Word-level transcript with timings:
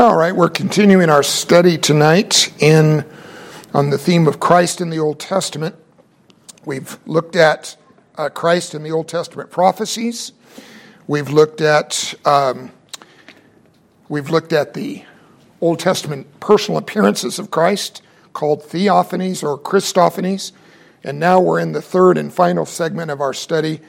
All 0.00 0.16
right, 0.16 0.34
we're 0.34 0.48
continuing 0.48 1.10
our 1.10 1.22
study 1.22 1.76
tonight 1.76 2.54
in 2.58 3.04
on 3.74 3.90
the 3.90 3.98
theme 3.98 4.26
of 4.26 4.40
Christ 4.40 4.80
in 4.80 4.88
the 4.88 4.98
Old 4.98 5.20
Testament. 5.20 5.76
We've 6.64 6.98
looked 7.04 7.36
at 7.36 7.76
uh, 8.16 8.30
Christ 8.30 8.74
in 8.74 8.82
the 8.82 8.92
Old 8.92 9.08
Testament 9.08 9.50
prophecies. 9.50 10.32
We've 11.06 11.28
looked 11.28 11.60
at 11.60 12.14
um, 12.24 12.72
we've 14.08 14.30
looked 14.30 14.54
at 14.54 14.72
the 14.72 15.04
Old 15.60 15.78
Testament 15.78 16.40
personal 16.40 16.78
appearances 16.78 17.38
of 17.38 17.50
Christ, 17.50 18.00
called 18.32 18.62
theophanies 18.62 19.42
or 19.42 19.58
Christophanies, 19.58 20.52
and 21.04 21.20
now 21.20 21.40
we're 21.40 21.60
in 21.60 21.72
the 21.72 21.82
third 21.82 22.16
and 22.16 22.32
final 22.32 22.64
segment 22.64 23.10
of 23.10 23.20
our 23.20 23.34
study, 23.34 23.82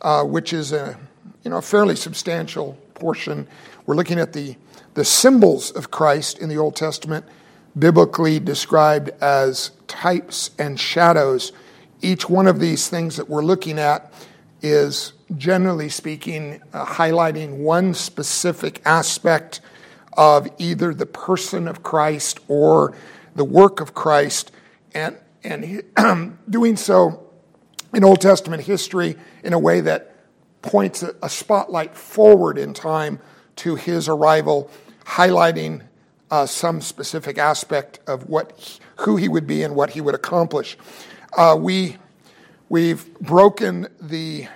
uh, 0.00 0.22
which 0.22 0.52
is 0.52 0.72
a 0.72 0.96
you 1.42 1.50
know 1.50 1.56
a 1.56 1.62
fairly 1.62 1.96
substantial 1.96 2.78
portion. 2.94 3.48
We're 3.84 3.96
looking 3.96 4.20
at 4.20 4.32
the 4.32 4.54
the 4.96 5.04
symbols 5.04 5.70
of 5.72 5.90
Christ 5.90 6.38
in 6.38 6.48
the 6.48 6.56
Old 6.56 6.74
Testament, 6.74 7.26
biblically 7.78 8.40
described 8.40 9.10
as 9.20 9.72
types 9.86 10.52
and 10.58 10.80
shadows. 10.80 11.52
Each 12.00 12.30
one 12.30 12.46
of 12.46 12.60
these 12.60 12.88
things 12.88 13.16
that 13.16 13.28
we're 13.28 13.44
looking 13.44 13.78
at 13.78 14.10
is, 14.62 15.12
generally 15.36 15.90
speaking, 15.90 16.62
uh, 16.72 16.86
highlighting 16.86 17.58
one 17.58 17.92
specific 17.92 18.80
aspect 18.86 19.60
of 20.16 20.48
either 20.56 20.94
the 20.94 21.04
person 21.04 21.68
of 21.68 21.82
Christ 21.82 22.40
or 22.48 22.96
the 23.34 23.44
work 23.44 23.82
of 23.82 23.92
Christ, 23.92 24.50
and, 24.94 25.18
and 25.44 25.82
doing 26.48 26.74
so 26.76 27.22
in 27.92 28.02
Old 28.02 28.22
Testament 28.22 28.62
history 28.62 29.16
in 29.44 29.52
a 29.52 29.58
way 29.58 29.82
that 29.82 30.16
points 30.62 31.02
a 31.02 31.28
spotlight 31.28 31.94
forward 31.94 32.56
in 32.56 32.72
time 32.72 33.20
to 33.56 33.74
his 33.74 34.08
arrival 34.08 34.70
highlighting 35.06 35.82
uh, 36.30 36.46
some 36.46 36.80
specific 36.80 37.38
aspect 37.38 38.00
of 38.06 38.28
what 38.28 38.80
who 39.00 39.16
he 39.16 39.28
would 39.28 39.46
be 39.46 39.62
and 39.62 39.74
what 39.74 39.90
he 39.90 40.00
would 40.00 40.14
accomplish. 40.14 40.76
Uh, 41.36 41.56
we 41.58 41.96
we've 42.68 43.14
broken 43.20 43.86
the 44.00 44.48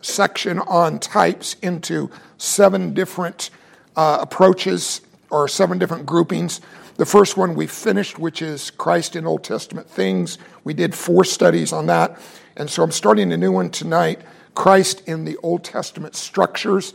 section 0.00 0.58
on 0.60 0.98
types 0.98 1.56
into 1.62 2.10
seven 2.36 2.94
different 2.94 3.50
uh, 3.96 4.18
approaches 4.20 5.00
or 5.30 5.48
seven 5.48 5.78
different 5.78 6.06
groupings. 6.06 6.60
The 6.96 7.06
first 7.06 7.36
one 7.36 7.54
we 7.54 7.66
finished, 7.66 8.18
which 8.18 8.42
is 8.42 8.70
Christ 8.70 9.16
in 9.16 9.26
Old 9.26 9.44
Testament 9.44 9.88
things. 9.88 10.38
We 10.64 10.74
did 10.74 10.94
four 10.94 11.24
studies 11.24 11.72
on 11.72 11.86
that, 11.86 12.20
and 12.56 12.70
so 12.70 12.82
I'm 12.82 12.92
starting 12.92 13.32
a 13.32 13.36
new 13.36 13.52
one 13.52 13.70
tonight. 13.70 14.20
Christ 14.54 15.02
in 15.06 15.24
the 15.24 15.36
Old 15.38 15.64
Testament 15.64 16.16
structures, 16.16 16.94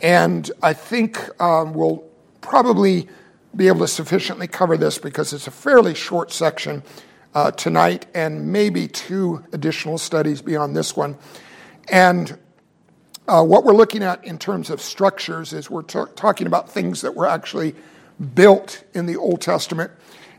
and 0.00 0.50
I 0.62 0.72
think 0.72 1.40
um, 1.40 1.72
we'll 1.74 2.04
probably 2.44 3.08
be 3.56 3.68
able 3.68 3.80
to 3.80 3.88
sufficiently 3.88 4.46
cover 4.46 4.76
this 4.76 4.98
because 4.98 5.32
it's 5.32 5.46
a 5.46 5.50
fairly 5.50 5.94
short 5.94 6.30
section 6.30 6.82
uh, 7.34 7.50
tonight 7.50 8.06
and 8.14 8.52
maybe 8.52 8.86
two 8.86 9.42
additional 9.52 9.98
studies 9.98 10.42
beyond 10.42 10.76
this 10.76 10.94
one. 10.96 11.16
And 11.88 12.38
uh, 13.26 13.42
what 13.42 13.64
we're 13.64 13.74
looking 13.74 14.02
at 14.02 14.22
in 14.24 14.38
terms 14.38 14.68
of 14.70 14.80
structures 14.80 15.52
is 15.52 15.70
we're 15.70 15.82
t- 15.82 16.00
talking 16.14 16.46
about 16.46 16.70
things 16.70 17.00
that 17.00 17.14
were 17.14 17.26
actually 17.26 17.74
built 18.34 18.84
in 18.92 19.06
the 19.06 19.16
Old 19.16 19.40
Testament, 19.40 19.90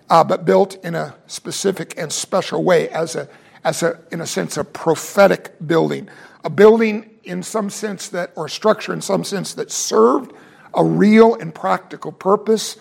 uh, 0.09 0.23
but 0.23 0.45
built 0.45 0.75
in 0.85 0.93
a 0.93 1.15
specific 1.25 1.95
and 1.97 2.13
special 2.13 2.63
way 2.63 2.87
as 2.89 3.15
a, 3.15 3.27
as 3.63 3.81
a, 3.81 3.99
in 4.11 4.21
a 4.21 4.27
sense, 4.27 4.57
a 4.57 4.63
prophetic 4.63 5.55
building. 5.65 6.07
A 6.43 6.49
building 6.49 7.09
in 7.23 7.41
some 7.41 7.71
sense 7.71 8.07
that, 8.09 8.31
or 8.35 8.47
structure 8.47 8.93
in 8.93 9.01
some 9.01 9.23
sense 9.23 9.55
that 9.55 9.71
served 9.71 10.31
a 10.75 10.83
real 10.83 11.35
and 11.35 11.53
practical 11.53 12.11
purpose 12.11 12.77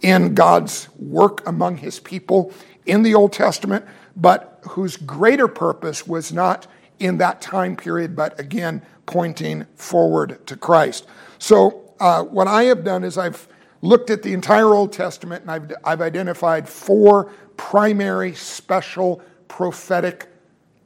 in 0.00 0.34
God's 0.34 0.88
work 0.98 1.46
among 1.46 1.78
his 1.78 1.98
people 1.98 2.52
in 2.86 3.02
the 3.02 3.14
Old 3.14 3.32
Testament, 3.32 3.84
but 4.16 4.60
whose 4.70 4.96
greater 4.96 5.48
purpose 5.48 6.06
was 6.06 6.32
not 6.32 6.66
in 6.98 7.18
that 7.18 7.40
time 7.40 7.76
period, 7.76 8.16
but 8.16 8.38
again, 8.38 8.82
pointing 9.06 9.66
forward 9.74 10.44
to 10.46 10.56
Christ. 10.56 11.06
So, 11.38 11.84
uh, 12.00 12.22
what 12.22 12.46
I 12.46 12.64
have 12.64 12.84
done 12.84 13.02
is 13.02 13.18
I've 13.18 13.48
looked 13.82 14.10
at 14.10 14.22
the 14.22 14.32
entire 14.32 14.66
Old 14.66 14.92
Testament 14.92 15.42
and 15.42 15.50
I've, 15.50 15.72
I've 15.84 16.00
identified 16.00 16.68
four 16.68 17.32
primary, 17.56 18.34
special, 18.34 19.20
prophetic 19.48 20.28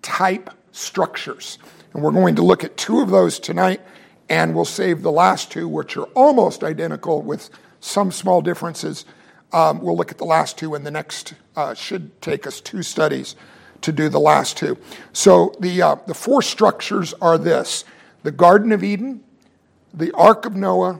type 0.00 0.50
structures. 0.72 1.58
And 1.92 2.02
we're 2.02 2.12
going 2.12 2.36
to 2.36 2.42
look 2.42 2.64
at 2.64 2.76
two 2.76 3.00
of 3.00 3.10
those 3.10 3.38
tonight 3.38 3.80
and 4.32 4.54
we'll 4.54 4.64
save 4.64 5.02
the 5.02 5.12
last 5.12 5.52
two, 5.52 5.68
which 5.68 5.94
are 5.94 6.08
almost 6.14 6.64
identical 6.64 7.20
with 7.20 7.50
some 7.80 8.10
small 8.10 8.40
differences. 8.40 9.04
Um, 9.52 9.82
we'll 9.82 9.94
look 9.94 10.10
at 10.10 10.16
the 10.16 10.24
last 10.24 10.56
two, 10.56 10.74
and 10.74 10.86
the 10.86 10.90
next 10.90 11.34
uh, 11.54 11.74
should 11.74 12.18
take 12.22 12.46
us 12.46 12.58
two 12.58 12.82
studies 12.82 13.36
to 13.82 13.92
do 13.92 14.08
the 14.08 14.18
last 14.18 14.56
two. 14.56 14.78
So 15.12 15.54
the, 15.60 15.82
uh, 15.82 15.96
the 16.06 16.14
four 16.14 16.40
structures 16.40 17.12
are 17.20 17.36
this 17.36 17.84
the 18.22 18.30
Garden 18.30 18.72
of 18.72 18.82
Eden, 18.82 19.22
the 19.92 20.10
Ark 20.12 20.46
of 20.46 20.56
Noah, 20.56 20.98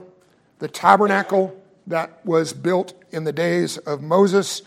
the 0.59 0.67
tabernacle 0.67 1.59
that 1.87 2.23
was 2.23 2.53
built 2.53 2.93
in 3.09 3.23
the 3.23 3.33
days 3.33 3.79
of 3.79 4.03
Moses, 4.03 4.61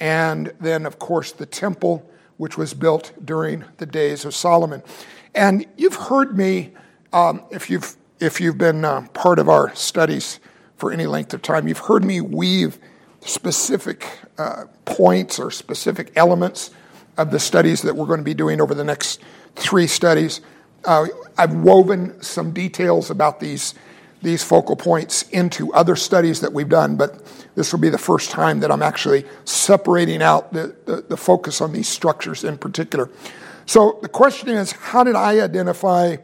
and 0.00 0.52
then, 0.58 0.86
of 0.86 0.98
course, 0.98 1.30
the 1.30 1.46
temple, 1.46 2.10
which 2.36 2.58
was 2.58 2.74
built 2.74 3.12
during 3.24 3.64
the 3.76 3.86
days 3.86 4.24
of 4.24 4.34
Solomon. 4.34 4.82
And 5.36 5.66
you've 5.76 5.94
heard 5.94 6.36
me, 6.36 6.72
um, 7.12 7.44
if 7.52 7.70
you've 7.70 7.94
if 8.20 8.40
you've 8.40 8.58
been 8.58 8.84
uh, 8.84 9.06
part 9.14 9.38
of 9.38 9.48
our 9.48 9.74
studies 9.74 10.40
for 10.76 10.92
any 10.92 11.06
length 11.06 11.34
of 11.34 11.42
time, 11.42 11.68
you've 11.68 11.78
heard 11.78 12.04
me 12.04 12.20
weave 12.20 12.78
specific 13.20 14.06
uh, 14.38 14.64
points 14.84 15.38
or 15.38 15.50
specific 15.50 16.12
elements 16.16 16.70
of 17.16 17.30
the 17.30 17.40
studies 17.40 17.82
that 17.82 17.94
we're 17.96 18.06
going 18.06 18.20
to 18.20 18.24
be 18.24 18.34
doing 18.34 18.60
over 18.60 18.74
the 18.74 18.84
next 18.84 19.20
three 19.56 19.86
studies. 19.86 20.40
Uh, 20.84 21.06
I've 21.36 21.54
woven 21.54 22.22
some 22.22 22.52
details 22.52 23.10
about 23.10 23.40
these, 23.40 23.74
these 24.22 24.44
focal 24.44 24.76
points 24.76 25.22
into 25.30 25.72
other 25.72 25.96
studies 25.96 26.40
that 26.40 26.52
we've 26.52 26.68
done, 26.68 26.96
but 26.96 27.24
this 27.56 27.72
will 27.72 27.80
be 27.80 27.88
the 27.88 27.98
first 27.98 28.30
time 28.30 28.60
that 28.60 28.70
I'm 28.70 28.82
actually 28.82 29.24
separating 29.44 30.22
out 30.22 30.52
the, 30.52 30.76
the, 30.86 31.02
the 31.08 31.16
focus 31.16 31.60
on 31.60 31.72
these 31.72 31.88
structures 31.88 32.44
in 32.44 32.56
particular. 32.56 33.10
So 33.66 33.98
the 34.00 34.08
question 34.08 34.48
is 34.50 34.72
how 34.72 35.02
did 35.04 35.16
I 35.16 35.40
identify 35.40 36.16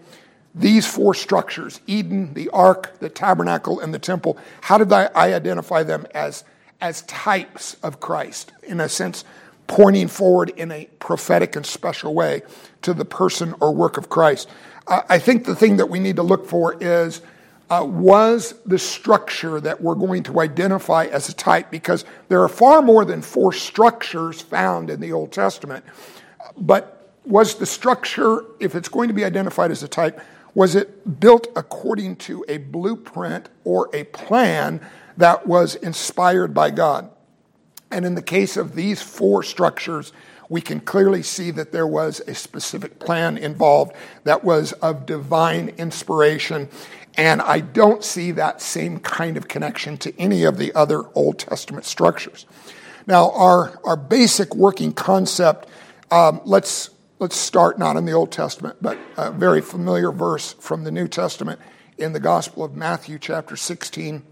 these 0.54 0.86
four 0.86 1.14
structures 1.14 1.80
Eden, 1.86 2.34
the 2.34 2.48
ark, 2.50 2.98
the 3.00 3.08
tabernacle, 3.08 3.80
and 3.80 3.92
the 3.92 3.98
temple 3.98 4.38
how 4.60 4.78
did 4.78 4.92
I, 4.92 5.10
identify 5.14 5.82
them 5.82 6.06
as, 6.14 6.44
as 6.80 7.02
types 7.02 7.76
of 7.82 8.00
Christ? 8.00 8.52
In 8.62 8.80
a 8.80 8.88
sense, 8.88 9.24
pointing 9.66 10.08
forward 10.08 10.50
in 10.50 10.70
a 10.70 10.86
prophetic 10.98 11.56
and 11.56 11.64
special 11.66 12.14
way 12.14 12.42
to 12.82 12.94
the 12.94 13.04
person 13.04 13.54
or 13.60 13.74
work 13.74 13.96
of 13.96 14.08
Christ. 14.08 14.48
Uh, 14.86 15.02
I 15.08 15.18
think 15.18 15.44
the 15.44 15.56
thing 15.56 15.78
that 15.78 15.88
we 15.88 15.98
need 15.98 16.16
to 16.16 16.22
look 16.22 16.46
for 16.46 16.76
is 16.80 17.22
uh, 17.70 17.82
was 17.82 18.54
the 18.66 18.78
structure 18.78 19.58
that 19.60 19.80
we're 19.80 19.94
going 19.94 20.22
to 20.22 20.40
identify 20.40 21.06
as 21.06 21.28
a 21.28 21.32
type, 21.32 21.70
because 21.70 22.04
there 22.28 22.42
are 22.42 22.48
far 22.48 22.82
more 22.82 23.04
than 23.06 23.22
four 23.22 23.52
structures 23.52 24.40
found 24.40 24.90
in 24.90 25.00
the 25.00 25.12
Old 25.12 25.32
Testament. 25.32 25.84
But 26.58 27.10
was 27.24 27.54
the 27.54 27.64
structure, 27.64 28.44
if 28.60 28.74
it's 28.74 28.88
going 28.88 29.08
to 29.08 29.14
be 29.14 29.24
identified 29.24 29.70
as 29.70 29.82
a 29.82 29.88
type, 29.88 30.20
was 30.54 30.74
it 30.74 31.20
built 31.20 31.48
according 31.56 32.16
to 32.16 32.44
a 32.48 32.58
blueprint 32.58 33.48
or 33.64 33.90
a 33.92 34.04
plan 34.04 34.80
that 35.16 35.46
was 35.46 35.74
inspired 35.74 36.54
by 36.54 36.70
God? 36.70 37.10
And 37.90 38.04
in 38.04 38.14
the 38.14 38.22
case 38.22 38.56
of 38.56 38.74
these 38.74 39.02
four 39.02 39.42
structures, 39.42 40.12
we 40.48 40.60
can 40.60 40.80
clearly 40.80 41.22
see 41.22 41.50
that 41.52 41.72
there 41.72 41.86
was 41.86 42.20
a 42.26 42.34
specific 42.34 42.98
plan 42.98 43.36
involved 43.38 43.92
that 44.24 44.44
was 44.44 44.72
of 44.74 45.06
divine 45.06 45.70
inspiration. 45.78 46.68
And 47.16 47.40
I 47.42 47.60
don't 47.60 48.04
see 48.04 48.32
that 48.32 48.60
same 48.60 48.98
kind 48.98 49.36
of 49.36 49.48
connection 49.48 49.96
to 49.98 50.20
any 50.20 50.44
of 50.44 50.58
the 50.58 50.74
other 50.74 51.02
Old 51.14 51.38
Testament 51.38 51.84
structures. 51.84 52.46
Now, 53.06 53.30
our, 53.32 53.78
our 53.84 53.96
basic 53.96 54.54
working 54.54 54.92
concept, 54.92 55.68
um, 56.10 56.40
let's 56.44 56.90
Let's 57.20 57.36
start 57.36 57.78
not 57.78 57.96
in 57.96 58.06
the 58.06 58.12
Old 58.12 58.32
Testament, 58.32 58.78
but 58.82 58.98
a 59.16 59.30
very 59.30 59.60
familiar 59.60 60.10
verse 60.10 60.54
from 60.54 60.82
the 60.82 60.90
New 60.90 61.06
Testament 61.06 61.60
in 61.96 62.12
the 62.12 62.18
Gospel 62.18 62.64
of 62.64 62.74
Matthew, 62.74 63.20
chapter 63.20 63.54
16. 63.54 64.24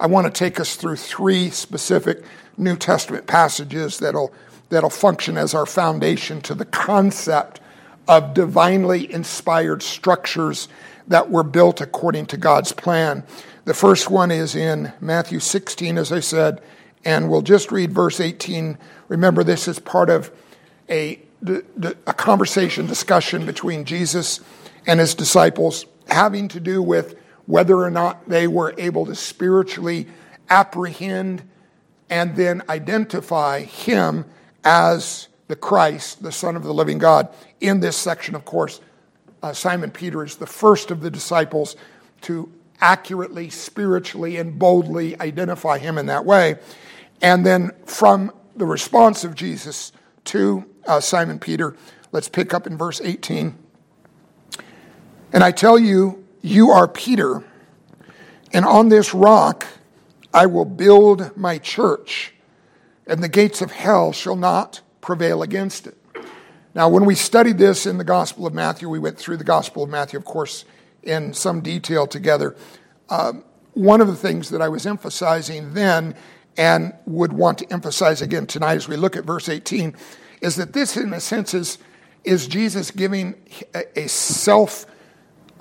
I 0.00 0.06
want 0.06 0.26
to 0.26 0.32
take 0.32 0.58
us 0.58 0.76
through 0.76 0.96
three 0.96 1.50
specific 1.50 2.24
New 2.56 2.76
Testament 2.76 3.26
passages 3.26 3.98
that'll, 3.98 4.32
that'll 4.70 4.88
function 4.88 5.36
as 5.36 5.52
our 5.52 5.66
foundation 5.66 6.40
to 6.42 6.54
the 6.54 6.64
concept 6.64 7.60
of 8.08 8.32
divinely 8.32 9.12
inspired 9.12 9.82
structures 9.82 10.68
that 11.06 11.30
were 11.30 11.44
built 11.44 11.82
according 11.82 12.24
to 12.26 12.38
God's 12.38 12.72
plan. 12.72 13.22
The 13.66 13.74
first 13.74 14.08
one 14.08 14.30
is 14.30 14.56
in 14.56 14.94
Matthew 14.98 15.40
16, 15.40 15.98
as 15.98 16.10
I 16.10 16.20
said, 16.20 16.62
and 17.04 17.28
we'll 17.28 17.42
just 17.42 17.70
read 17.70 17.92
verse 17.92 18.18
18. 18.18 18.78
Remember, 19.08 19.44
this 19.44 19.68
is 19.68 19.78
part 19.78 20.08
of 20.08 20.30
a 20.88 21.20
a 21.46 22.12
conversation, 22.14 22.86
discussion 22.86 23.46
between 23.46 23.84
Jesus 23.84 24.40
and 24.86 25.00
his 25.00 25.14
disciples 25.14 25.86
having 26.08 26.48
to 26.48 26.60
do 26.60 26.82
with 26.82 27.16
whether 27.46 27.76
or 27.76 27.90
not 27.90 28.28
they 28.28 28.46
were 28.46 28.74
able 28.78 29.06
to 29.06 29.14
spiritually 29.14 30.06
apprehend 30.48 31.42
and 32.10 32.36
then 32.36 32.62
identify 32.68 33.60
him 33.60 34.24
as 34.62 35.28
the 35.48 35.56
Christ, 35.56 36.22
the 36.22 36.32
Son 36.32 36.56
of 36.56 36.62
the 36.62 36.72
living 36.72 36.98
God. 36.98 37.28
In 37.60 37.80
this 37.80 37.96
section, 37.96 38.34
of 38.34 38.44
course, 38.44 38.80
uh, 39.42 39.52
Simon 39.52 39.90
Peter 39.90 40.24
is 40.24 40.36
the 40.36 40.46
first 40.46 40.90
of 40.90 41.00
the 41.00 41.10
disciples 41.10 41.76
to 42.22 42.50
accurately, 42.80 43.50
spiritually, 43.50 44.36
and 44.36 44.58
boldly 44.58 45.18
identify 45.20 45.78
him 45.78 45.98
in 45.98 46.06
that 46.06 46.24
way. 46.24 46.56
And 47.20 47.44
then 47.44 47.70
from 47.84 48.32
the 48.56 48.66
response 48.66 49.24
of 49.24 49.34
Jesus 49.34 49.92
to 50.24 50.64
uh, 50.86 51.00
Simon 51.00 51.38
Peter, 51.38 51.76
let's 52.12 52.28
pick 52.28 52.54
up 52.54 52.66
in 52.66 52.76
verse 52.76 53.00
18. 53.00 53.56
And 55.32 55.42
I 55.42 55.50
tell 55.50 55.78
you, 55.78 56.24
you 56.42 56.70
are 56.70 56.86
Peter, 56.86 57.42
and 58.52 58.64
on 58.64 58.88
this 58.88 59.14
rock 59.14 59.66
I 60.32 60.46
will 60.46 60.64
build 60.64 61.36
my 61.36 61.58
church, 61.58 62.34
and 63.06 63.22
the 63.22 63.28
gates 63.28 63.62
of 63.62 63.72
hell 63.72 64.12
shall 64.12 64.36
not 64.36 64.80
prevail 65.00 65.42
against 65.42 65.86
it. 65.86 65.96
Now, 66.74 66.88
when 66.88 67.04
we 67.04 67.14
studied 67.14 67.58
this 67.58 67.86
in 67.86 67.98
the 67.98 68.04
Gospel 68.04 68.46
of 68.46 68.52
Matthew, 68.52 68.88
we 68.88 68.98
went 68.98 69.16
through 69.16 69.36
the 69.36 69.44
Gospel 69.44 69.84
of 69.84 69.90
Matthew, 69.90 70.18
of 70.18 70.24
course, 70.24 70.64
in 71.04 71.32
some 71.32 71.60
detail 71.60 72.06
together. 72.06 72.56
Um, 73.08 73.44
one 73.74 74.00
of 74.00 74.08
the 74.08 74.16
things 74.16 74.50
that 74.50 74.60
I 74.60 74.68
was 74.68 74.86
emphasizing 74.86 75.74
then 75.74 76.16
and 76.56 76.94
would 77.06 77.32
want 77.32 77.58
to 77.58 77.72
emphasize 77.72 78.22
again 78.22 78.46
tonight 78.46 78.76
as 78.76 78.88
we 78.88 78.96
look 78.96 79.16
at 79.16 79.24
verse 79.24 79.48
18 79.48 79.94
is 80.44 80.56
that 80.56 80.74
this, 80.74 80.96
in 80.96 81.12
a 81.14 81.20
sense, 81.20 81.54
is, 81.54 81.78
is 82.22 82.46
Jesus 82.46 82.90
giving 82.90 83.34
a, 83.74 84.00
a 84.04 84.08
self 84.08 84.86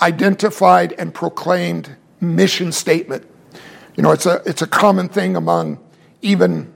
identified 0.01 0.93
and 0.93 1.13
proclaimed 1.13 1.95
mission 2.19 2.71
statement. 2.71 3.25
You 3.95 4.03
know, 4.03 4.11
it's 4.11 4.25
a, 4.25 4.41
it's 4.45 4.61
a 4.61 4.67
common 4.67 5.07
thing 5.07 5.35
among 5.35 5.79
even 6.21 6.71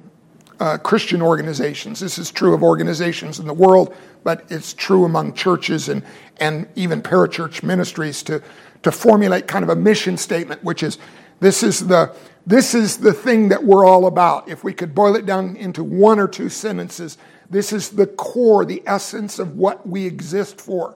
uh, 0.59 0.77
Christian 0.77 1.21
organizations. 1.21 1.99
This 1.99 2.17
is 2.17 2.31
true 2.31 2.53
of 2.53 2.63
organizations 2.63 3.39
in 3.39 3.45
the 3.45 3.53
world, 3.53 3.93
but 4.23 4.45
it's 4.49 4.73
true 4.73 5.03
among 5.03 5.33
churches 5.33 5.89
and, 5.89 6.01
and 6.37 6.67
even 6.75 7.01
parachurch 7.01 7.61
ministries 7.61 8.23
to, 8.23 8.41
to 8.83 8.91
formulate 8.91 9.47
kind 9.47 9.63
of 9.63 9.69
a 9.69 9.75
mission 9.75 10.17
statement, 10.17 10.63
which 10.63 10.81
is 10.81 10.97
this 11.39 11.61
is 11.61 11.87
the 11.87 12.15
this 12.47 12.73
is 12.73 12.97
the 12.97 13.11
thing 13.11 13.49
that 13.49 13.65
we're 13.65 13.85
all 13.85 14.07
about. 14.07 14.47
If 14.47 14.63
we 14.63 14.71
could 14.71 14.95
boil 14.95 15.17
it 15.17 15.25
down 15.25 15.57
into 15.57 15.83
one 15.83 16.17
or 16.17 16.29
two 16.29 16.47
sentences, 16.47 17.17
this 17.49 17.71
is 17.71 17.89
the 17.89 18.07
core, 18.07 18.65
the 18.65 18.83
essence 18.85 19.39
of 19.39 19.57
what 19.57 19.87
we 19.87 20.05
exist 20.05 20.59
for. 20.59 20.95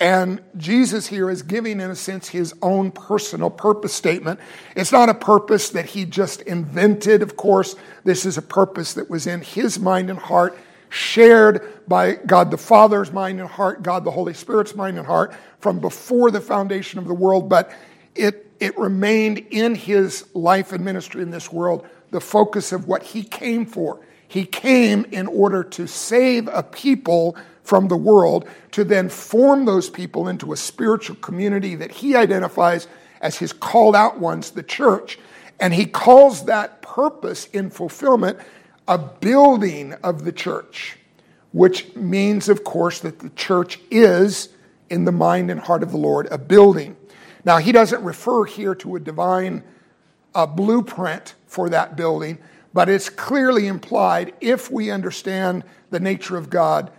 And 0.00 0.42
Jesus 0.56 1.06
here 1.06 1.30
is 1.30 1.42
giving, 1.42 1.80
in 1.80 1.90
a 1.90 1.94
sense, 1.94 2.28
his 2.28 2.54
own 2.60 2.90
personal 2.90 3.50
purpose 3.50 3.92
statement. 3.92 4.40
It's 4.74 4.90
not 4.90 5.08
a 5.08 5.14
purpose 5.14 5.70
that 5.70 5.86
he 5.86 6.04
just 6.04 6.42
invented, 6.42 7.22
of 7.22 7.36
course. 7.36 7.76
This 8.02 8.26
is 8.26 8.36
a 8.36 8.42
purpose 8.42 8.94
that 8.94 9.08
was 9.08 9.28
in 9.28 9.42
his 9.42 9.78
mind 9.78 10.10
and 10.10 10.18
heart, 10.18 10.58
shared 10.88 11.88
by 11.88 12.14
God 12.14 12.50
the 12.50 12.58
Father's 12.58 13.12
mind 13.12 13.38
and 13.38 13.48
heart, 13.48 13.82
God 13.82 14.04
the 14.04 14.10
Holy 14.10 14.34
Spirit's 14.34 14.74
mind 14.74 14.98
and 14.98 15.06
heart 15.06 15.34
from 15.60 15.78
before 15.78 16.32
the 16.32 16.40
foundation 16.40 16.98
of 16.98 17.06
the 17.06 17.14
world. 17.14 17.48
But 17.48 17.70
it, 18.16 18.50
it 18.58 18.76
remained 18.76 19.38
in 19.50 19.76
his 19.76 20.26
life 20.34 20.72
and 20.72 20.84
ministry 20.84 21.22
in 21.22 21.30
this 21.30 21.52
world 21.52 21.86
the 22.10 22.20
focus 22.20 22.72
of 22.72 22.88
what 22.88 23.02
he 23.02 23.22
came 23.22 23.66
for. 23.66 24.00
He 24.32 24.46
came 24.46 25.04
in 25.12 25.26
order 25.26 25.62
to 25.62 25.86
save 25.86 26.48
a 26.48 26.62
people 26.62 27.36
from 27.64 27.88
the 27.88 27.98
world 27.98 28.48
to 28.70 28.82
then 28.82 29.10
form 29.10 29.66
those 29.66 29.90
people 29.90 30.26
into 30.26 30.54
a 30.54 30.56
spiritual 30.56 31.16
community 31.16 31.74
that 31.74 31.90
he 31.90 32.16
identifies 32.16 32.88
as 33.20 33.36
his 33.36 33.52
called 33.52 33.94
out 33.94 34.18
ones, 34.18 34.52
the 34.52 34.62
church. 34.62 35.18
And 35.60 35.74
he 35.74 35.84
calls 35.84 36.46
that 36.46 36.80
purpose 36.80 37.44
in 37.48 37.68
fulfillment 37.68 38.38
a 38.88 38.96
building 38.96 39.92
of 40.02 40.24
the 40.24 40.32
church, 40.32 40.96
which 41.52 41.94
means, 41.94 42.48
of 42.48 42.64
course, 42.64 43.00
that 43.00 43.18
the 43.18 43.28
church 43.36 43.80
is, 43.90 44.48
in 44.88 45.04
the 45.04 45.12
mind 45.12 45.50
and 45.50 45.60
heart 45.60 45.82
of 45.82 45.90
the 45.90 45.98
Lord, 45.98 46.26
a 46.30 46.38
building. 46.38 46.96
Now, 47.44 47.58
he 47.58 47.70
doesn't 47.70 48.02
refer 48.02 48.46
here 48.46 48.74
to 48.76 48.96
a 48.96 49.00
divine 49.00 49.62
uh, 50.34 50.46
blueprint 50.46 51.34
for 51.46 51.68
that 51.68 51.96
building, 51.96 52.38
but 52.72 52.88
it's 52.88 53.08
clearly 53.08 53.66
implied 53.66 54.34
if 54.40 54.70
we 54.70 54.90
understand 54.90 55.64
the 55.90 56.00
nature 56.00 56.36
of 56.36 56.50
God 56.50 56.90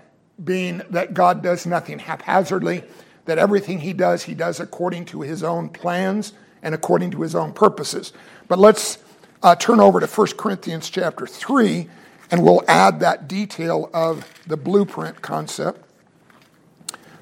being 0.43 0.81
that 0.89 1.13
God 1.13 1.41
does 1.41 1.65
nothing 1.65 1.99
haphazardly, 1.99 2.83
that 3.25 3.37
everything 3.37 3.79
he 3.79 3.93
does, 3.93 4.23
he 4.23 4.33
does 4.33 4.59
according 4.59 5.05
to 5.05 5.21
his 5.21 5.43
own 5.43 5.69
plans 5.69 6.33
and 6.61 6.73
according 6.73 7.11
to 7.11 7.21
his 7.21 7.35
own 7.35 7.53
purposes. 7.53 8.13
But 8.47 8.59
let's 8.59 8.97
uh, 9.41 9.55
turn 9.55 9.79
over 9.79 9.99
to 9.99 10.07
1 10.07 10.27
Corinthians 10.37 10.89
chapter 10.89 11.27
3, 11.27 11.87
and 12.31 12.43
we'll 12.43 12.63
add 12.67 12.99
that 13.01 13.27
detail 13.27 13.89
of 13.93 14.25
the 14.47 14.57
blueprint 14.57 15.21
concept 15.21 15.85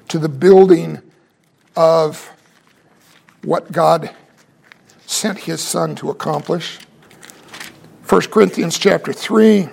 to 0.08 0.18
the 0.18 0.28
building 0.28 1.00
of 1.76 2.30
what 3.42 3.72
God 3.72 4.14
sent 5.06 5.38
his 5.40 5.60
son 5.60 5.94
to 5.96 6.10
accomplish. 6.10 6.78
1 8.08 8.20
Corinthians 8.22 8.78
chapter 8.78 9.12
3 9.12 9.68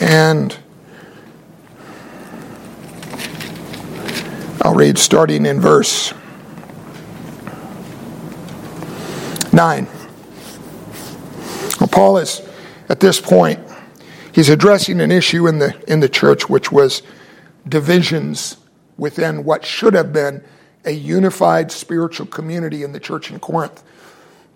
And 0.00 0.56
I'll 4.62 4.74
read 4.74 4.96
starting 4.96 5.44
in 5.44 5.60
verse 5.60 6.14
9. 9.52 9.86
Well, 11.80 11.88
Paul 11.88 12.18
is, 12.18 12.42
at 12.88 13.00
this 13.00 13.20
point, 13.20 13.60
he's 14.32 14.48
addressing 14.48 15.00
an 15.00 15.10
issue 15.10 15.48
in 15.48 15.58
the, 15.58 15.74
in 15.90 16.00
the 16.00 16.08
church 16.08 16.48
which 16.48 16.70
was 16.70 17.02
divisions 17.68 18.56
within 18.96 19.44
what 19.44 19.64
should 19.64 19.94
have 19.94 20.12
been 20.12 20.44
a 20.84 20.92
unified 20.92 21.72
spiritual 21.72 22.26
community 22.26 22.82
in 22.84 22.92
the 22.92 23.00
church 23.00 23.30
in 23.30 23.40
Corinth. 23.40 23.82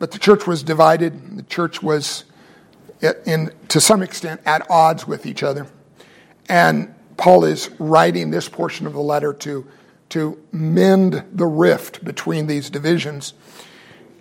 But 0.02 0.10
the 0.10 0.18
church 0.18 0.48
was 0.48 0.64
divided, 0.64 1.36
the 1.36 1.44
church 1.44 1.80
was 1.80 2.24
in, 3.24 3.52
to 3.68 3.80
some 3.80 4.02
extent 4.02 4.40
at 4.44 4.68
odds 4.68 5.06
with 5.06 5.26
each 5.26 5.44
other. 5.44 5.68
And 6.48 6.92
Paul 7.16 7.44
is 7.44 7.70
writing 7.78 8.32
this 8.32 8.48
portion 8.48 8.88
of 8.88 8.94
the 8.94 9.00
letter 9.00 9.32
to, 9.32 9.64
to 10.08 10.42
mend 10.50 11.22
the 11.32 11.46
rift 11.46 12.04
between 12.04 12.48
these 12.48 12.68
divisions. 12.68 13.34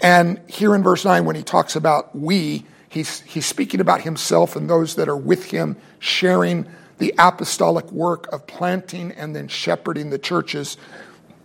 And 0.01 0.39
here 0.47 0.75
in 0.75 0.83
verse 0.83 1.03
9, 1.03 1.25
when 1.25 1.35
he 1.35 1.41
talks 1.41 1.75
about 1.75 2.15
we, 2.15 2.63
he's, 2.87 3.21
he's 3.21 3.47
speaking 3.47 3.79
about 3.79 4.01
himself 4.01 4.55
and 4.55 4.69
those 4.69 4.93
that 4.97 5.09
are 5.09 5.17
with 5.17 5.49
him, 5.49 5.77
sharing 5.97 6.67
the 6.99 7.11
apostolic 7.17 7.91
work 7.91 8.31
of 8.31 8.45
planting 8.45 9.13
and 9.13 9.35
then 9.35 9.47
shepherding 9.47 10.11
the 10.11 10.19
churches 10.19 10.77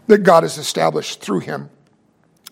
that 0.08 0.24
God 0.24 0.42
has 0.42 0.58
established 0.58 1.22
through 1.22 1.40
him. 1.40 1.70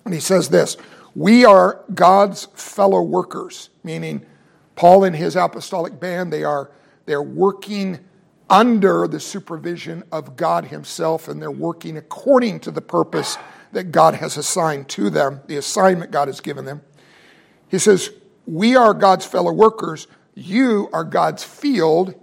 And 0.07 0.15
he 0.15 0.21
says 0.21 0.49
this 0.49 0.79
We 1.15 1.45
are 1.45 1.85
God's 1.95 2.47
fellow 2.55 3.03
workers, 3.03 3.71
meaning 3.85 4.27
Paul 4.75 5.05
and 5.05 5.15
his 5.15 5.37
apostolic 5.37 6.01
band, 6.01 6.33
they 6.33 6.45
are 6.45 6.71
they're 7.07 7.23
working 7.23 8.01
under 8.49 9.07
the 9.07 9.21
supervision 9.21 10.03
of 10.11 10.37
God 10.37 10.67
himself 10.67 11.29
and 11.29 11.41
they're 11.41 11.51
working 11.51 11.97
according 11.97 12.61
to 12.61 12.71
the 12.71 12.81
purpose 12.81 13.37
that 13.73 13.85
God 13.85 14.15
has 14.15 14.37
assigned 14.37 14.89
to 14.91 15.11
them, 15.11 15.41
the 15.47 15.57
assignment 15.57 16.11
God 16.11 16.29
has 16.29 16.41
given 16.41 16.65
them. 16.65 16.83
He 17.69 17.79
says, 17.79 18.11
"We 18.47 18.77
are 18.77 18.95
God's 18.95 19.25
fellow 19.27 19.53
workers, 19.53 20.07
you 20.35 20.89
are 20.93 21.05
God's 21.05 21.45
field, 21.45 22.15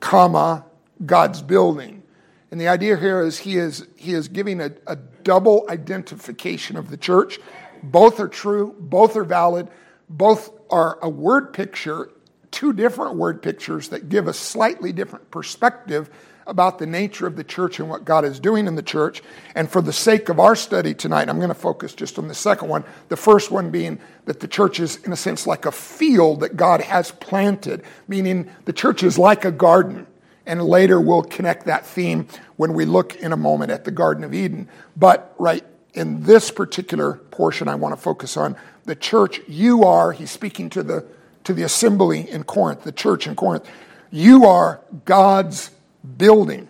comma, 0.00 0.64
God's 1.04 1.42
building." 1.42 2.02
And 2.50 2.60
the 2.60 2.68
idea 2.68 2.96
here 2.96 3.22
is 3.22 3.38
he 3.38 3.56
is 3.56 3.86
he 3.96 4.12
is 4.12 4.28
giving 4.28 4.60
a, 4.60 4.72
a 4.86 4.96
double 4.96 5.64
identification 5.68 6.76
of 6.76 6.90
the 6.90 6.96
church. 6.96 7.38
Both 7.82 8.20
are 8.20 8.28
true, 8.28 8.74
both 8.78 9.16
are 9.16 9.24
valid, 9.24 9.68
both 10.08 10.50
are 10.70 10.98
a 11.02 11.08
word 11.08 11.52
picture, 11.52 12.10
two 12.50 12.72
different 12.72 13.16
word 13.16 13.42
pictures 13.42 13.88
that 13.88 14.08
give 14.08 14.28
a 14.28 14.32
slightly 14.32 14.92
different 14.92 15.30
perspective 15.30 16.10
about 16.46 16.78
the 16.78 16.86
nature 16.86 17.26
of 17.26 17.36
the 17.36 17.44
church 17.44 17.78
and 17.78 17.88
what 17.88 18.04
God 18.04 18.24
is 18.24 18.40
doing 18.40 18.66
in 18.66 18.74
the 18.74 18.82
church. 18.82 19.22
And 19.54 19.70
for 19.70 19.80
the 19.80 19.92
sake 19.92 20.28
of 20.28 20.40
our 20.40 20.56
study 20.56 20.94
tonight, 20.94 21.28
I'm 21.28 21.36
going 21.36 21.48
to 21.48 21.54
focus 21.54 21.94
just 21.94 22.18
on 22.18 22.28
the 22.28 22.34
second 22.34 22.68
one. 22.68 22.84
The 23.08 23.16
first 23.16 23.50
one 23.50 23.70
being 23.70 23.98
that 24.24 24.40
the 24.40 24.48
church 24.48 24.80
is, 24.80 24.96
in 24.96 25.12
a 25.12 25.16
sense, 25.16 25.46
like 25.46 25.66
a 25.66 25.72
field 25.72 26.40
that 26.40 26.56
God 26.56 26.80
has 26.80 27.12
planted, 27.12 27.82
meaning 28.08 28.50
the 28.64 28.72
church 28.72 29.02
is 29.02 29.18
like 29.18 29.44
a 29.44 29.52
garden. 29.52 30.06
And 30.44 30.62
later 30.62 31.00
we'll 31.00 31.22
connect 31.22 31.66
that 31.66 31.86
theme 31.86 32.26
when 32.56 32.74
we 32.74 32.84
look 32.84 33.14
in 33.16 33.32
a 33.32 33.36
moment 33.36 33.70
at 33.70 33.84
the 33.84 33.92
Garden 33.92 34.24
of 34.24 34.34
Eden. 34.34 34.68
But 34.96 35.34
right 35.38 35.64
in 35.94 36.22
this 36.22 36.50
particular 36.50 37.14
portion, 37.14 37.68
I 37.68 37.74
want 37.74 37.94
to 37.94 38.00
focus 38.00 38.36
on 38.36 38.56
the 38.84 38.96
church, 38.96 39.40
you 39.46 39.84
are, 39.84 40.12
he's 40.12 40.30
speaking 40.30 40.70
to 40.70 40.82
the, 40.82 41.06
to 41.44 41.52
the 41.52 41.62
assembly 41.62 42.28
in 42.28 42.44
Corinth, 42.44 42.84
the 42.84 42.92
church 42.92 43.26
in 43.26 43.36
Corinth, 43.36 43.68
you 44.10 44.46
are 44.46 44.80
God's 45.04 45.70
building. 46.16 46.68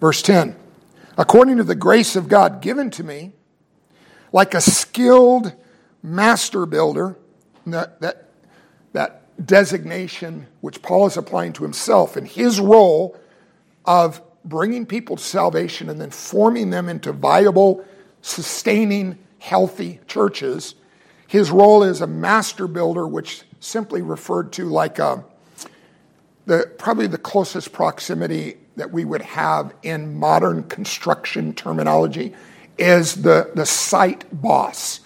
Verse 0.00 0.22
10 0.22 0.56
According 1.16 1.58
to 1.58 1.64
the 1.64 1.76
grace 1.76 2.16
of 2.16 2.28
God 2.28 2.60
given 2.60 2.90
to 2.92 3.04
me, 3.04 3.32
like 4.32 4.54
a 4.54 4.60
skilled 4.60 5.52
master 6.02 6.66
builder, 6.66 7.16
that, 7.66 8.00
that, 8.00 8.28
that 8.92 9.46
designation 9.46 10.46
which 10.60 10.82
Paul 10.82 11.06
is 11.06 11.16
applying 11.16 11.52
to 11.54 11.62
himself 11.62 12.16
and 12.16 12.26
his 12.26 12.60
role 12.60 13.16
of 13.84 14.20
bringing 14.44 14.86
people 14.86 15.16
to 15.16 15.22
salvation 15.22 15.88
and 15.88 16.00
then 16.00 16.10
forming 16.10 16.70
them 16.70 16.88
into 16.88 17.12
viable, 17.12 17.84
sustaining, 18.22 19.18
healthy 19.38 20.00
churches. 20.06 20.74
His 21.26 21.50
role 21.50 21.82
is 21.82 22.00
a 22.00 22.06
master 22.06 22.66
builder, 22.66 23.06
which 23.06 23.42
simply 23.60 24.02
referred 24.02 24.52
to 24.52 24.66
like 24.66 24.98
a, 24.98 25.24
the, 26.46 26.70
probably 26.78 27.06
the 27.06 27.18
closest 27.18 27.72
proximity 27.72 28.56
that 28.76 28.90
we 28.90 29.04
would 29.04 29.22
have 29.22 29.74
in 29.82 30.18
modern 30.18 30.64
construction 30.64 31.54
terminology 31.54 32.34
is 32.76 33.22
the, 33.22 33.50
the 33.54 33.64
site 33.64 34.24
boss. 34.32 35.00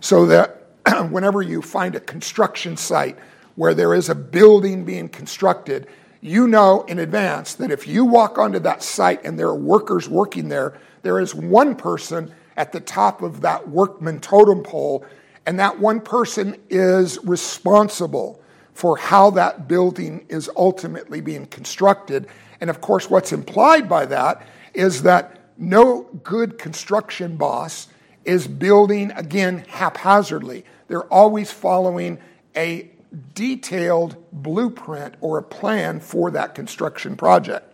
So 0.00 0.26
that 0.26 0.66
whenever 1.10 1.42
you 1.42 1.62
find 1.62 1.94
a 1.94 2.00
construction 2.00 2.76
site 2.76 3.18
where 3.56 3.74
there 3.74 3.94
is 3.94 4.08
a 4.08 4.14
building 4.14 4.84
being 4.84 5.08
constructed, 5.08 5.86
you 6.24 6.48
know 6.48 6.80
in 6.84 7.00
advance 7.00 7.52
that 7.56 7.70
if 7.70 7.86
you 7.86 8.02
walk 8.02 8.38
onto 8.38 8.58
that 8.58 8.82
site 8.82 9.22
and 9.26 9.38
there 9.38 9.48
are 9.48 9.54
workers 9.54 10.08
working 10.08 10.48
there, 10.48 10.74
there 11.02 11.20
is 11.20 11.34
one 11.34 11.76
person 11.76 12.32
at 12.56 12.72
the 12.72 12.80
top 12.80 13.20
of 13.20 13.42
that 13.42 13.68
workman 13.68 14.18
totem 14.20 14.62
pole, 14.62 15.04
and 15.44 15.60
that 15.60 15.78
one 15.78 16.00
person 16.00 16.56
is 16.70 17.18
responsible 17.24 18.40
for 18.72 18.96
how 18.96 19.28
that 19.28 19.68
building 19.68 20.24
is 20.30 20.48
ultimately 20.56 21.20
being 21.20 21.44
constructed. 21.44 22.26
And 22.62 22.70
of 22.70 22.80
course, 22.80 23.10
what's 23.10 23.32
implied 23.32 23.86
by 23.86 24.06
that 24.06 24.46
is 24.72 25.02
that 25.02 25.38
no 25.58 26.04
good 26.22 26.56
construction 26.58 27.36
boss 27.36 27.88
is 28.24 28.48
building, 28.48 29.10
again, 29.10 29.62
haphazardly. 29.68 30.64
They're 30.88 31.12
always 31.12 31.50
following 31.50 32.18
a 32.56 32.90
detailed 33.34 34.16
blueprint 34.32 35.14
or 35.20 35.38
a 35.38 35.42
plan 35.42 36.00
for 36.00 36.30
that 36.30 36.54
construction 36.54 37.16
project. 37.16 37.72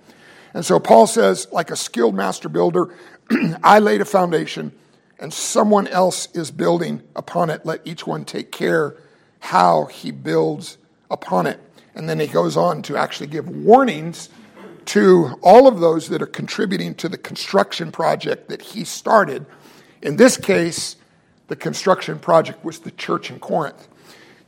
And 0.54 0.64
so 0.64 0.80
Paul 0.80 1.06
says, 1.06 1.46
like 1.52 1.70
a 1.70 1.76
skilled 1.76 2.14
master 2.14 2.48
builder, 2.48 2.94
I 3.62 3.78
laid 3.78 4.00
a 4.00 4.04
foundation 4.04 4.72
and 5.18 5.32
someone 5.32 5.86
else 5.86 6.28
is 6.34 6.50
building 6.50 7.02
upon 7.14 7.50
it. 7.50 7.64
Let 7.64 7.86
each 7.86 8.06
one 8.06 8.24
take 8.24 8.50
care 8.50 8.96
how 9.40 9.86
he 9.86 10.10
builds 10.10 10.78
upon 11.10 11.46
it. 11.46 11.60
And 11.94 12.08
then 12.08 12.18
he 12.18 12.26
goes 12.26 12.56
on 12.56 12.82
to 12.82 12.96
actually 12.96 13.26
give 13.26 13.48
warnings 13.48 14.30
to 14.86 15.38
all 15.42 15.68
of 15.68 15.80
those 15.80 16.08
that 16.08 16.22
are 16.22 16.26
contributing 16.26 16.94
to 16.96 17.08
the 17.08 17.18
construction 17.18 17.92
project 17.92 18.48
that 18.48 18.62
he 18.62 18.84
started. 18.84 19.44
In 20.02 20.16
this 20.16 20.36
case, 20.36 20.96
the 21.48 21.56
construction 21.56 22.18
project 22.18 22.64
was 22.64 22.80
the 22.80 22.90
church 22.92 23.30
in 23.30 23.38
Corinth. 23.38 23.88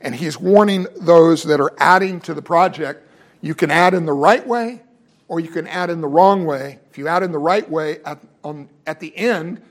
And 0.03 0.15
he's 0.15 0.39
warning 0.39 0.87
those 1.01 1.45
that 1.45 1.61
are 1.61 1.73
adding 1.79 2.21
to 2.23 2.35
the 2.35 2.43
project 2.43 3.09
you 3.41 3.55
can 3.55 3.71
add 3.71 3.95
in 3.95 4.05
the 4.05 4.13
right 4.13 4.47
way 4.47 4.83
or 5.29 5.41
you 5.41 5.49
can 5.49 5.67
add 5.67 5.89
in 5.89 6.01
the 6.01 6.09
wrong 6.09 6.45
way. 6.45 6.79
If 6.91 6.99
you 6.99 7.09
add 7.09 7.23
in 7.23 7.33
the 7.33 7.39
right 7.39 7.69
way, 7.69 8.01
at, 8.05 8.21
on, 8.45 8.69
at 8.87 9.01
the 9.01 9.17
end, 9.17 9.63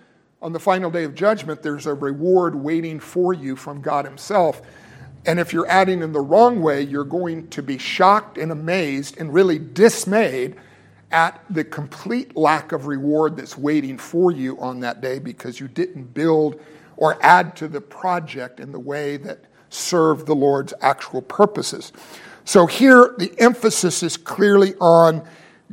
on 0.41 0.53
the 0.53 0.59
final 0.59 0.89
day 0.89 1.03
of 1.03 1.13
judgment, 1.13 1.61
there's 1.61 1.85
a 1.85 1.93
reward 1.93 2.55
waiting 2.55 2.99
for 2.99 3.33
you 3.33 3.55
from 3.55 3.81
God 3.81 4.05
Himself. 4.05 4.61
And 5.25 5.39
if 5.39 5.53
you're 5.53 5.67
adding 5.67 6.01
in 6.01 6.13
the 6.13 6.19
wrong 6.19 6.61
way, 6.61 6.81
you're 6.81 7.03
going 7.03 7.47
to 7.49 7.61
be 7.61 7.77
shocked 7.77 8.37
and 8.37 8.51
amazed 8.51 9.19
and 9.19 9.31
really 9.33 9.59
dismayed 9.59 10.55
at 11.11 11.39
the 11.49 11.63
complete 11.63 12.35
lack 12.35 12.71
of 12.71 12.87
reward 12.87 13.37
that's 13.37 13.57
waiting 13.57 13.97
for 13.97 14.31
you 14.31 14.59
on 14.59 14.79
that 14.79 15.01
day 15.01 15.19
because 15.19 15.59
you 15.59 15.67
didn't 15.67 16.13
build 16.13 16.59
or 16.97 17.23
add 17.23 17.55
to 17.57 17.67
the 17.67 17.81
project 17.81 18.59
in 18.59 18.71
the 18.71 18.79
way 18.79 19.17
that 19.17 19.45
served 19.71 20.27
the 20.27 20.35
Lord's 20.35 20.73
actual 20.81 21.21
purposes. 21.23 21.91
So 22.45 22.67
here, 22.67 23.15
the 23.17 23.33
emphasis 23.39 24.03
is 24.03 24.17
clearly 24.17 24.75
on 24.75 25.27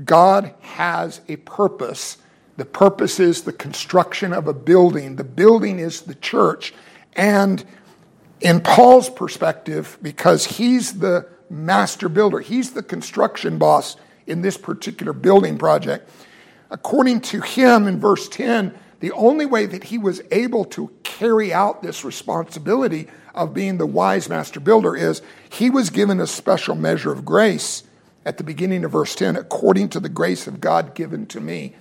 God 0.05 0.55
has 0.61 1.21
a 1.29 1.37
purpose. 1.37 2.19
The 2.57 2.65
purpose 2.65 3.21
is 3.21 3.43
the 3.43 3.53
construction 3.53 4.33
of 4.33 4.47
a 4.49 4.55
building. 4.55 5.17
The 5.17 5.25
building 5.25 5.79
is 5.79 6.03
the 6.03 6.15
church. 6.15 6.73
And 7.15 7.65
in 8.41 8.61
Paul's 8.61 9.11
perspective, 9.11 9.99
because 10.01 10.45
he's 10.47 11.01
the 11.01 11.29
master 11.51 12.09
builder, 12.09 12.41
he's 12.41 12.73
the 12.73 12.83
construction 12.83 13.59
boss 13.59 13.97
in 14.27 14.43
this 14.43 14.57
particular 14.57 15.13
building 15.13 15.59
project. 15.59 16.09
According 16.71 17.23
to 17.23 17.41
him 17.41 17.89
in 17.89 17.99
verse 17.99 18.29
10, 18.29 18.75
the 19.01 19.13
only 19.13 19.47
way 19.47 19.67
that 19.67 19.85
he 19.85 19.99
was 19.99 20.21
able 20.31 20.65
to 20.67 20.91
carry 21.03 21.53
out 21.53 21.83
this 21.83 22.05
responsibility 22.05 23.09
of 23.39 23.55
being 23.55 23.79
the 23.79 23.87
wise 23.87 24.29
master 24.29 24.61
builder 24.61 24.97
is 24.97 25.23
he 25.49 25.71
was 25.71 25.91
given 25.91 26.21
a 26.21 26.27
special 26.27 26.75
measure 26.75 27.13
of 27.13 27.25
grace 27.25 27.85
at 28.27 28.37
the 28.37 28.45
beginning 28.45 28.85
of 28.85 28.93
verse 28.93 29.15
10, 29.15 29.37
according 29.37 29.89
to 29.91 30.01
the 30.01 30.09
grace 30.09 30.47
of 30.47 30.61
God 30.61 30.95
given 30.95 31.25
to 31.27 31.41
me. 31.41 31.75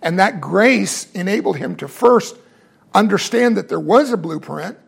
And 0.00 0.18
that 0.18 0.40
grace 0.40 1.10
enabled 1.12 1.58
him 1.58 1.76
to 1.76 1.86
first 1.86 2.36
understand 2.94 3.56
that 3.56 3.68
there 3.68 3.78
was 3.78 4.12
a 4.12 4.16
blueprint 4.16 4.78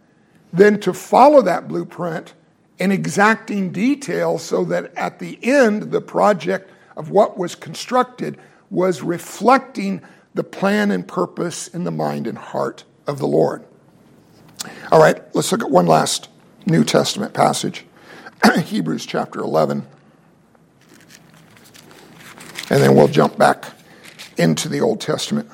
then 0.53 0.81
to 0.81 0.93
follow 0.93 1.43
that 1.43 1.69
blueprint 1.69 2.33
in 2.79 2.91
exacting 2.91 3.73
detail 3.73 4.39
so 4.39 4.65
that 4.65 4.95
at 4.95 5.19
the 5.19 5.39
end, 5.43 5.91
the 5.91 6.01
project 6.01 6.71
of 6.97 7.11
what 7.11 7.37
was 7.37 7.55
constructed 7.55 8.39
was 8.71 9.03
reflecting 9.03 10.01
the 10.35 10.45
plan 10.45 10.91
and 10.91 11.07
purpose 11.07 11.69
in 11.69 11.85
the 11.85 11.91
mind 11.91 12.27
and 12.27 12.39
heart 12.39 12.85
of 13.07 13.19
the 13.19 13.27
Lord. 13.27 13.65
All 14.91 15.01
right, 15.01 15.21
let's 15.35 15.51
look 15.53 15.63
at 15.63 15.71
one 15.71 15.87
last 15.87 16.29
New 16.67 16.85
Testament 16.85 17.35
passage 17.35 17.85
Hebrews 18.65 19.07
chapter 19.07 19.41
11. 19.41 19.87
And 22.71 22.83
then 22.83 22.95
we'll 22.95 23.09
jump 23.09 23.39
back 23.39 23.73
into 24.37 24.69
the 24.69 24.81
Old 24.81 25.01
Testament. 25.01 25.51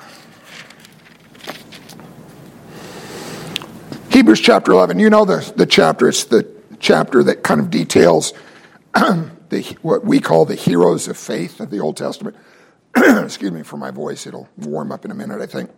Hebrews 4.10 4.40
chapter 4.40 4.72
11, 4.72 4.98
you 4.98 5.10
know 5.10 5.24
the, 5.24 5.52
the 5.56 5.66
chapter. 5.66 6.08
It's 6.08 6.24
the 6.24 6.48
chapter 6.78 7.22
that 7.22 7.42
kind 7.42 7.60
of 7.60 7.70
details 7.70 8.32
the, 8.94 9.76
what 9.82 10.04
we 10.04 10.20
call 10.20 10.44
the 10.44 10.54
heroes 10.54 11.08
of 11.08 11.16
faith 11.16 11.60
of 11.60 11.70
the 11.70 11.78
Old 11.78 11.96
Testament. 11.96 12.36
Excuse 12.96 13.52
me 13.52 13.62
for 13.62 13.76
my 13.76 13.90
voice, 13.90 14.26
it'll 14.26 14.48
warm 14.56 14.90
up 14.90 15.04
in 15.04 15.10
a 15.10 15.14
minute, 15.14 15.40
I 15.40 15.46
think. 15.46 15.70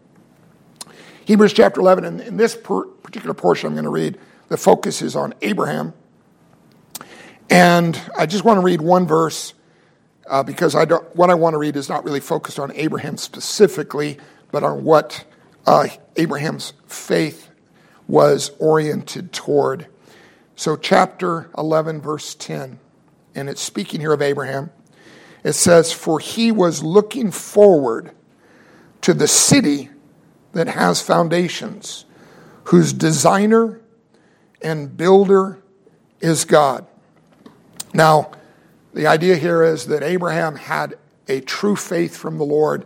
Hebrews 1.32 1.54
chapter 1.54 1.80
11, 1.80 2.04
and 2.04 2.20
in 2.20 2.36
this 2.36 2.54
particular 2.54 3.32
portion 3.32 3.68
I'm 3.68 3.72
going 3.72 3.84
to 3.84 3.90
read, 3.90 4.18
the 4.48 4.58
focus 4.58 5.00
is 5.00 5.16
on 5.16 5.32
Abraham. 5.40 5.94
And 7.48 7.98
I 8.14 8.26
just 8.26 8.44
want 8.44 8.58
to 8.58 8.62
read 8.62 8.82
one 8.82 9.06
verse 9.06 9.54
uh, 10.26 10.42
because 10.42 10.74
I 10.74 10.84
don't, 10.84 11.16
what 11.16 11.30
I 11.30 11.34
want 11.34 11.54
to 11.54 11.58
read 11.58 11.74
is 11.76 11.88
not 11.88 12.04
really 12.04 12.20
focused 12.20 12.58
on 12.58 12.70
Abraham 12.74 13.16
specifically, 13.16 14.18
but 14.50 14.62
on 14.62 14.84
what 14.84 15.24
uh, 15.66 15.88
Abraham's 16.16 16.74
faith 16.86 17.48
was 18.06 18.50
oriented 18.58 19.32
toward. 19.32 19.86
So, 20.54 20.76
chapter 20.76 21.48
11, 21.56 22.02
verse 22.02 22.34
10, 22.34 22.78
and 23.34 23.48
it's 23.48 23.62
speaking 23.62 24.00
here 24.00 24.12
of 24.12 24.20
Abraham. 24.20 24.68
It 25.44 25.54
says, 25.54 25.92
For 25.92 26.18
he 26.18 26.52
was 26.52 26.82
looking 26.82 27.30
forward 27.30 28.12
to 29.00 29.14
the 29.14 29.26
city 29.26 29.88
that 30.52 30.68
has 30.68 31.00
foundations, 31.00 32.04
whose 32.64 32.92
designer 32.92 33.80
and 34.60 34.96
builder 34.96 35.62
is 36.20 36.44
God. 36.44 36.86
Now, 37.92 38.32
the 38.94 39.06
idea 39.06 39.36
here 39.36 39.62
is 39.62 39.86
that 39.86 40.02
Abraham 40.02 40.56
had 40.56 40.96
a 41.28 41.40
true 41.40 41.76
faith 41.76 42.16
from 42.16 42.38
the 42.38 42.44
Lord, 42.44 42.84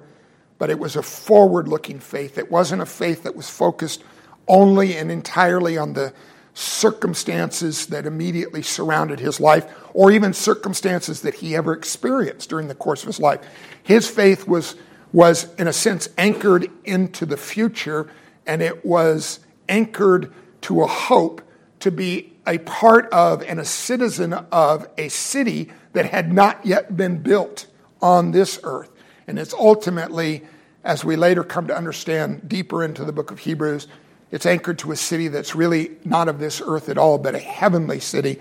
but 0.58 0.70
it 0.70 0.78
was 0.78 0.96
a 0.96 1.02
forward 1.02 1.68
looking 1.68 2.00
faith. 2.00 2.38
It 2.38 2.50
wasn't 2.50 2.82
a 2.82 2.86
faith 2.86 3.24
that 3.24 3.36
was 3.36 3.50
focused 3.50 4.04
only 4.48 4.96
and 4.96 5.10
entirely 5.10 5.76
on 5.76 5.92
the 5.92 6.12
circumstances 6.54 7.86
that 7.88 8.06
immediately 8.06 8.62
surrounded 8.62 9.20
his 9.20 9.38
life, 9.40 9.66
or 9.92 10.10
even 10.10 10.32
circumstances 10.32 11.20
that 11.20 11.34
he 11.34 11.54
ever 11.54 11.74
experienced 11.74 12.48
during 12.48 12.68
the 12.68 12.74
course 12.74 13.02
of 13.02 13.08
his 13.08 13.20
life. 13.20 13.40
His 13.82 14.08
faith 14.08 14.48
was, 14.48 14.74
was 15.16 15.48
in 15.56 15.66
a 15.66 15.72
sense, 15.72 16.10
anchored 16.18 16.70
into 16.84 17.24
the 17.24 17.38
future, 17.38 18.06
and 18.46 18.60
it 18.60 18.84
was 18.84 19.40
anchored 19.66 20.30
to 20.60 20.82
a 20.82 20.86
hope 20.86 21.40
to 21.80 21.90
be 21.90 22.34
a 22.46 22.58
part 22.58 23.10
of 23.10 23.42
and 23.44 23.58
a 23.58 23.64
citizen 23.64 24.34
of 24.34 24.86
a 24.98 25.08
city 25.08 25.72
that 25.94 26.04
had 26.04 26.34
not 26.34 26.66
yet 26.66 26.98
been 26.98 27.16
built 27.22 27.66
on 28.02 28.32
this 28.32 28.60
earth. 28.62 28.90
And 29.26 29.38
it's 29.38 29.54
ultimately, 29.54 30.42
as 30.84 31.02
we 31.02 31.16
later 31.16 31.42
come 31.42 31.66
to 31.68 31.74
understand 31.74 32.46
deeper 32.46 32.84
into 32.84 33.02
the 33.02 33.12
book 33.12 33.30
of 33.30 33.38
Hebrews, 33.38 33.88
it's 34.30 34.44
anchored 34.44 34.78
to 34.80 34.92
a 34.92 34.96
city 34.96 35.28
that's 35.28 35.54
really 35.54 35.92
not 36.04 36.28
of 36.28 36.38
this 36.40 36.60
earth 36.60 36.90
at 36.90 36.98
all, 36.98 37.16
but 37.16 37.34
a 37.34 37.38
heavenly 37.38 38.00
city, 38.00 38.38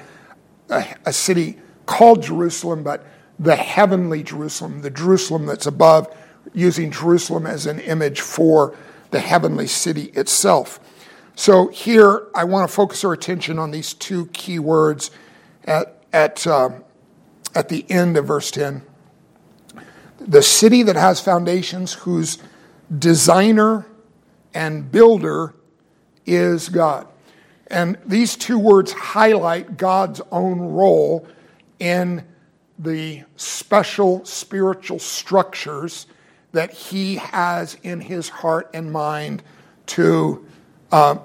a, 0.70 0.86
a 1.06 1.14
city 1.14 1.58
called 1.86 2.22
Jerusalem, 2.22 2.84
but 2.84 3.08
the 3.40 3.56
heavenly 3.56 4.24
Jerusalem, 4.24 4.82
the 4.82 4.90
Jerusalem 4.90 5.46
that's 5.46 5.68
above, 5.68 6.14
using 6.56 6.90
Jerusalem 6.90 7.46
as 7.46 7.66
an 7.66 7.80
image 7.80 8.22
for 8.22 8.76
the 9.12 9.20
heavenly 9.20 9.68
city 9.68 10.06
itself. 10.14 10.80
So 11.36 11.68
here, 11.68 12.28
I 12.34 12.46
want 12.46 12.68
to 12.70 12.74
focus 12.74 13.04
our 13.04 13.14
attention 13.14 13.60
on 13.60 13.72
these 13.72 13.94
two 13.94 14.28
key 14.28 14.58
words 14.58 15.12
at, 15.66 16.02
at, 16.14 16.48
uh, 16.48 16.70
at 17.54 17.70
the 17.70 17.86
end 17.92 18.16
of 18.18 18.26
verse 18.26 18.52
10. 18.52 18.82
The 20.20 20.42
city 20.42 20.82
that 20.84 20.96
has 20.96 21.20
foundations, 21.20 21.94
whose 21.94 22.38
designer 22.98 23.86
and 24.54 24.90
builder 24.90 25.54
is 26.26 26.70
God. 26.70 27.08
And 27.68 27.98
these 28.06 28.38
two 28.38 28.58
words 28.58 28.94
highlight 28.94 29.78
God's 29.78 30.22
own 30.32 30.60
role 30.60 31.28
in 31.80 32.26
the 32.80 33.24
special 33.36 34.24
spiritual 34.24 35.00
structures 35.00 36.08
that 36.56 36.72
He 36.72 37.16
has 37.16 37.78
in 37.84 38.00
His 38.00 38.30
heart 38.30 38.70
and 38.74 38.92
mind 38.92 39.44
to 39.88 40.46
uh, 40.90 41.18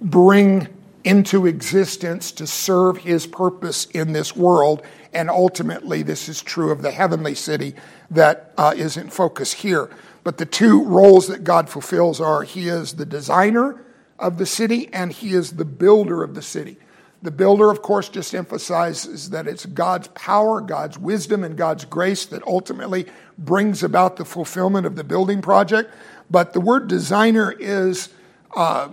bring 0.00 0.68
into 1.02 1.46
existence 1.46 2.30
to 2.32 2.46
serve 2.46 2.98
His 2.98 3.26
purpose 3.26 3.86
in 3.86 4.12
this 4.12 4.36
world. 4.36 4.82
And 5.12 5.28
ultimately, 5.28 6.02
this 6.02 6.28
is 6.28 6.40
true 6.40 6.70
of 6.70 6.82
the 6.82 6.92
heavenly 6.92 7.34
city 7.34 7.74
that 8.12 8.52
uh, 8.56 8.74
is 8.76 8.96
in 8.96 9.10
focus 9.10 9.52
here. 9.52 9.90
But 10.22 10.38
the 10.38 10.46
two 10.46 10.84
roles 10.84 11.26
that 11.26 11.42
God 11.42 11.68
fulfills 11.68 12.20
are 12.20 12.42
He 12.42 12.68
is 12.68 12.94
the 12.94 13.06
designer 13.06 13.84
of 14.20 14.38
the 14.38 14.46
city 14.46 14.88
and 14.92 15.12
He 15.12 15.32
is 15.34 15.52
the 15.52 15.64
builder 15.64 16.22
of 16.22 16.36
the 16.36 16.42
city. 16.42 16.78
The 17.26 17.32
builder, 17.32 17.72
of 17.72 17.82
course, 17.82 18.08
just 18.08 18.36
emphasizes 18.36 19.30
that 19.30 19.48
it's 19.48 19.66
God's 19.66 20.06
power, 20.14 20.60
God's 20.60 20.96
wisdom, 20.96 21.42
and 21.42 21.56
God's 21.56 21.84
grace 21.84 22.24
that 22.26 22.40
ultimately 22.46 23.06
brings 23.36 23.82
about 23.82 24.14
the 24.14 24.24
fulfillment 24.24 24.86
of 24.86 24.94
the 24.94 25.02
building 25.02 25.42
project. 25.42 25.92
But 26.30 26.52
the 26.52 26.60
word 26.60 26.86
designer 26.86 27.50
is, 27.50 28.10
uh, 28.54 28.90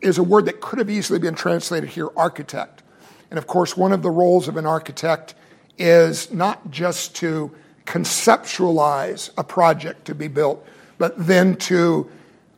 is 0.00 0.18
a 0.18 0.24
word 0.24 0.46
that 0.46 0.60
could 0.60 0.80
have 0.80 0.90
easily 0.90 1.20
been 1.20 1.36
translated 1.36 1.90
here 1.90 2.08
architect. 2.16 2.82
And 3.30 3.38
of 3.38 3.46
course, 3.46 3.76
one 3.76 3.92
of 3.92 4.02
the 4.02 4.10
roles 4.10 4.48
of 4.48 4.56
an 4.56 4.66
architect 4.66 5.36
is 5.78 6.32
not 6.32 6.72
just 6.72 7.14
to 7.18 7.54
conceptualize 7.86 9.30
a 9.38 9.44
project 9.44 10.04
to 10.06 10.16
be 10.16 10.26
built, 10.26 10.66
but 10.98 11.14
then 11.16 11.54
to 11.58 12.10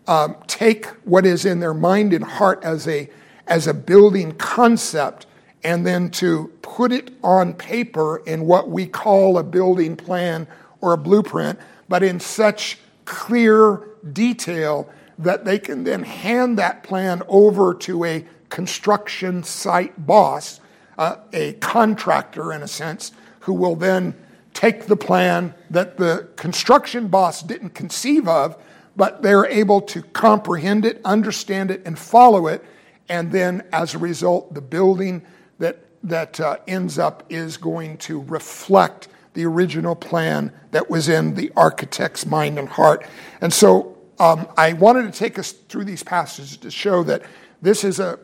um, 0.08 0.36
take 0.46 0.86
what 1.04 1.26
is 1.26 1.44
in 1.44 1.60
their 1.60 1.74
mind 1.74 2.14
and 2.14 2.24
heart 2.24 2.64
as 2.64 2.88
a, 2.88 3.10
as 3.50 3.66
a 3.66 3.74
building 3.74 4.32
concept 4.32 5.26
and 5.62 5.86
then 5.86 6.08
to 6.10 6.50
put 6.62 6.92
it 6.92 7.10
on 7.22 7.52
paper 7.52 8.18
in 8.24 8.46
what 8.46 8.70
we 8.70 8.86
call 8.86 9.36
a 9.36 9.42
building 9.42 9.96
plan 9.96 10.46
or 10.80 10.94
a 10.94 10.96
blueprint, 10.96 11.58
but 11.88 12.02
in 12.02 12.18
such 12.18 12.78
clear 13.04 13.88
detail 14.12 14.88
that 15.18 15.44
they 15.44 15.58
can 15.58 15.84
then 15.84 16.02
hand 16.02 16.58
that 16.58 16.82
plan 16.82 17.22
over 17.28 17.74
to 17.74 18.04
a 18.04 18.24
construction 18.48 19.42
site 19.42 20.06
boss, 20.06 20.60
uh, 20.96 21.16
a 21.32 21.52
contractor 21.54 22.52
in 22.52 22.62
a 22.62 22.68
sense, 22.68 23.12
who 23.40 23.52
will 23.52 23.76
then 23.76 24.14
take 24.54 24.86
the 24.86 24.96
plan 24.96 25.54
that 25.68 25.96
the 25.98 26.28
construction 26.36 27.08
boss 27.08 27.42
didn't 27.42 27.70
conceive 27.70 28.26
of, 28.26 28.56
but 28.96 29.22
they're 29.22 29.46
able 29.46 29.80
to 29.80 30.02
comprehend 30.02 30.84
it, 30.84 31.00
understand 31.04 31.70
it, 31.70 31.82
and 31.84 31.98
follow 31.98 32.46
it. 32.46 32.64
And 33.10 33.32
then 33.32 33.66
as 33.72 33.94
a 33.94 33.98
result, 33.98 34.54
the 34.54 34.60
building 34.62 35.26
that, 35.58 35.84
that 36.04 36.40
uh, 36.40 36.58
ends 36.66 36.98
up 36.98 37.24
is 37.28 37.56
going 37.56 37.98
to 37.98 38.22
reflect 38.22 39.08
the 39.34 39.44
original 39.44 39.96
plan 39.96 40.52
that 40.70 40.88
was 40.88 41.08
in 41.08 41.34
the 41.34 41.52
architect's 41.56 42.24
mind 42.24 42.58
and 42.58 42.68
heart. 42.68 43.04
And 43.40 43.52
so 43.52 43.98
um, 44.20 44.46
I 44.56 44.74
wanted 44.74 45.12
to 45.12 45.18
take 45.18 45.38
us 45.38 45.50
through 45.50 45.84
these 45.84 46.04
passages 46.04 46.56
to 46.58 46.70
show 46.70 47.02
that 47.02 47.22
this 47.60 47.82
is 47.82 47.98
a, 47.98 48.18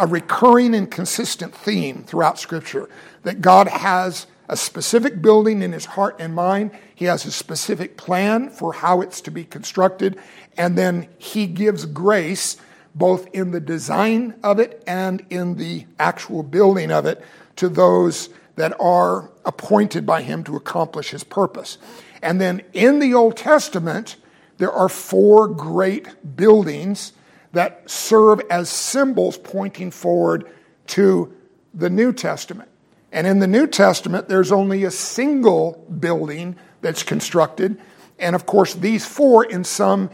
a 0.00 0.06
recurring 0.06 0.74
and 0.74 0.90
consistent 0.90 1.54
theme 1.54 2.02
throughout 2.02 2.38
Scripture 2.38 2.90
that 3.22 3.40
God 3.40 3.68
has 3.68 4.26
a 4.48 4.56
specific 4.56 5.22
building 5.22 5.62
in 5.62 5.72
his 5.72 5.84
heart 5.84 6.16
and 6.18 6.34
mind. 6.34 6.72
He 6.94 7.04
has 7.04 7.24
a 7.24 7.30
specific 7.30 7.96
plan 7.96 8.50
for 8.50 8.72
how 8.72 9.00
it's 9.00 9.20
to 9.22 9.30
be 9.30 9.44
constructed. 9.44 10.18
And 10.56 10.76
then 10.76 11.08
he 11.18 11.46
gives 11.46 11.86
grace 11.86 12.56
both 12.94 13.26
in 13.34 13.50
the 13.50 13.60
design 13.60 14.34
of 14.42 14.58
it 14.58 14.82
and 14.86 15.24
in 15.30 15.56
the 15.56 15.86
actual 15.98 16.42
building 16.42 16.90
of 16.90 17.06
it 17.06 17.22
to 17.56 17.68
those 17.68 18.28
that 18.56 18.78
are 18.80 19.30
appointed 19.44 20.06
by 20.06 20.22
him 20.22 20.44
to 20.44 20.56
accomplish 20.56 21.10
his 21.10 21.24
purpose. 21.24 21.78
And 22.22 22.40
then 22.40 22.62
in 22.72 23.00
the 23.00 23.14
Old 23.14 23.36
Testament, 23.36 24.16
there 24.58 24.72
are 24.72 24.88
four 24.88 25.48
great 25.48 26.36
buildings 26.36 27.12
that 27.52 27.88
serve 27.88 28.40
as 28.50 28.68
symbols 28.68 29.38
pointing 29.38 29.90
forward 29.90 30.50
to 30.88 31.34
the 31.72 31.90
New 31.90 32.12
Testament. 32.12 32.68
And 33.12 33.26
in 33.26 33.38
the 33.38 33.46
New 33.46 33.66
Testament, 33.66 34.28
there's 34.28 34.52
only 34.52 34.84
a 34.84 34.90
single 34.90 35.84
building 36.00 36.56
that's 36.80 37.02
constructed. 37.02 37.80
And 38.18 38.34
of 38.34 38.46
course, 38.46 38.74
these 38.74 39.06
four, 39.06 39.44
in 39.44 39.64
some 39.64 40.10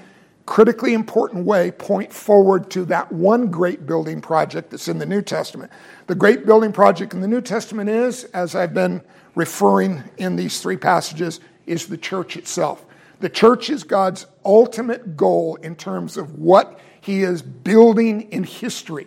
critically 0.50 0.94
important 0.94 1.46
way, 1.46 1.70
point 1.70 2.12
forward 2.12 2.68
to 2.68 2.84
that 2.84 3.12
one 3.12 3.52
great 3.52 3.86
building 3.86 4.20
project 4.20 4.68
that's 4.68 4.88
in 4.88 4.98
the 4.98 5.06
New 5.06 5.22
Testament. 5.22 5.70
The 6.08 6.16
great 6.16 6.44
building 6.44 6.72
project 6.72 7.14
in 7.14 7.20
the 7.20 7.28
New 7.28 7.40
Testament 7.40 7.88
is, 7.88 8.24
as 8.24 8.56
I've 8.56 8.74
been 8.74 9.00
referring 9.36 10.02
in 10.18 10.34
these 10.34 10.60
three 10.60 10.76
passages, 10.76 11.38
is 11.66 11.86
the 11.86 11.96
church 11.96 12.36
itself. 12.36 12.84
The 13.20 13.28
church 13.28 13.70
is 13.70 13.84
God's 13.84 14.26
ultimate 14.44 15.16
goal 15.16 15.54
in 15.62 15.76
terms 15.76 16.16
of 16.16 16.36
what 16.36 16.80
He 17.00 17.22
is 17.22 17.42
building 17.42 18.22
in 18.32 18.42
history 18.42 19.06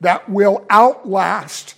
that 0.00 0.28
will 0.28 0.66
outlast 0.70 1.76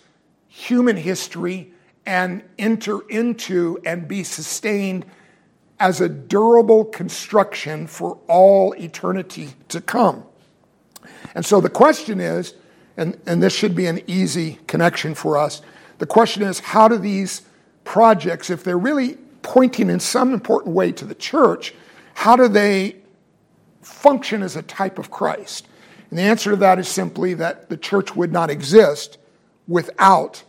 human 0.48 0.96
history 0.96 1.70
and 2.07 2.42
enter 2.59 3.07
into 3.11 3.79
and 3.85 4.09
be 4.09 4.25
sustained 4.25 5.05
as 5.83 6.01
a 6.01 6.09
durable 6.09 6.85
construction 6.85 7.88
for 7.88 8.16
all 8.29 8.73
eternity 8.75 9.49
to 9.66 9.81
come. 9.81 10.23
And 11.35 11.45
so 11.45 11.61
the 11.61 11.68
question 11.68 12.21
is, 12.21 12.55
and, 12.97 13.21
and 13.27 13.42
this 13.42 13.53
should 13.53 13.75
be 13.75 13.87
an 13.87 14.01
easy 14.07 14.61
connection 14.68 15.12
for 15.16 15.37
us, 15.37 15.61
the 15.99 16.07
question 16.07 16.45
is 16.45 16.61
how 16.61 16.87
do 16.87 16.99
these 16.99 17.42
projects, 17.83 18.49
if 18.49 18.62
they're 18.62 18.79
really 18.79 19.18
pointing 19.42 19.90
in 19.90 19.99
some 19.99 20.33
important 20.33 20.73
way 20.73 20.92
to 20.92 21.05
the 21.05 21.16
church, 21.16 21.75
how 22.14 22.37
do 22.37 22.47
they 22.47 22.95
function 23.81 24.45
as 24.45 24.55
a 24.55 24.62
type 24.62 25.01
of 25.01 25.11
Christ? 25.11 25.66
And 26.11 26.18
the 26.18 26.23
answer 26.23 26.51
to 26.51 26.57
that 26.59 26.79
is 26.79 26.87
simply 26.87 27.35
that 27.35 27.71
the 27.71 27.77
church 27.77 28.14
would 28.14 28.31
not 28.31 28.51
exist 28.51 29.18
without 29.66 30.45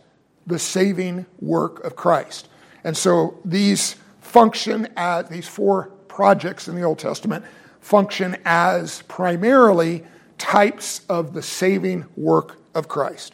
the 0.46 0.60
saving 0.60 1.26
work 1.40 1.82
of 1.82 1.96
Christ. 1.96 2.48
And 2.84 2.96
so 2.96 3.40
these 3.44 3.96
function 4.34 4.88
as 4.96 5.28
these 5.28 5.46
four 5.46 5.84
projects 6.08 6.66
in 6.66 6.74
the 6.74 6.82
Old 6.82 6.98
Testament 6.98 7.44
function 7.80 8.36
as 8.44 9.02
primarily 9.02 10.02
types 10.38 11.02
of 11.08 11.34
the 11.34 11.40
saving 11.40 12.04
work 12.16 12.56
of 12.74 12.88
Christ. 12.88 13.32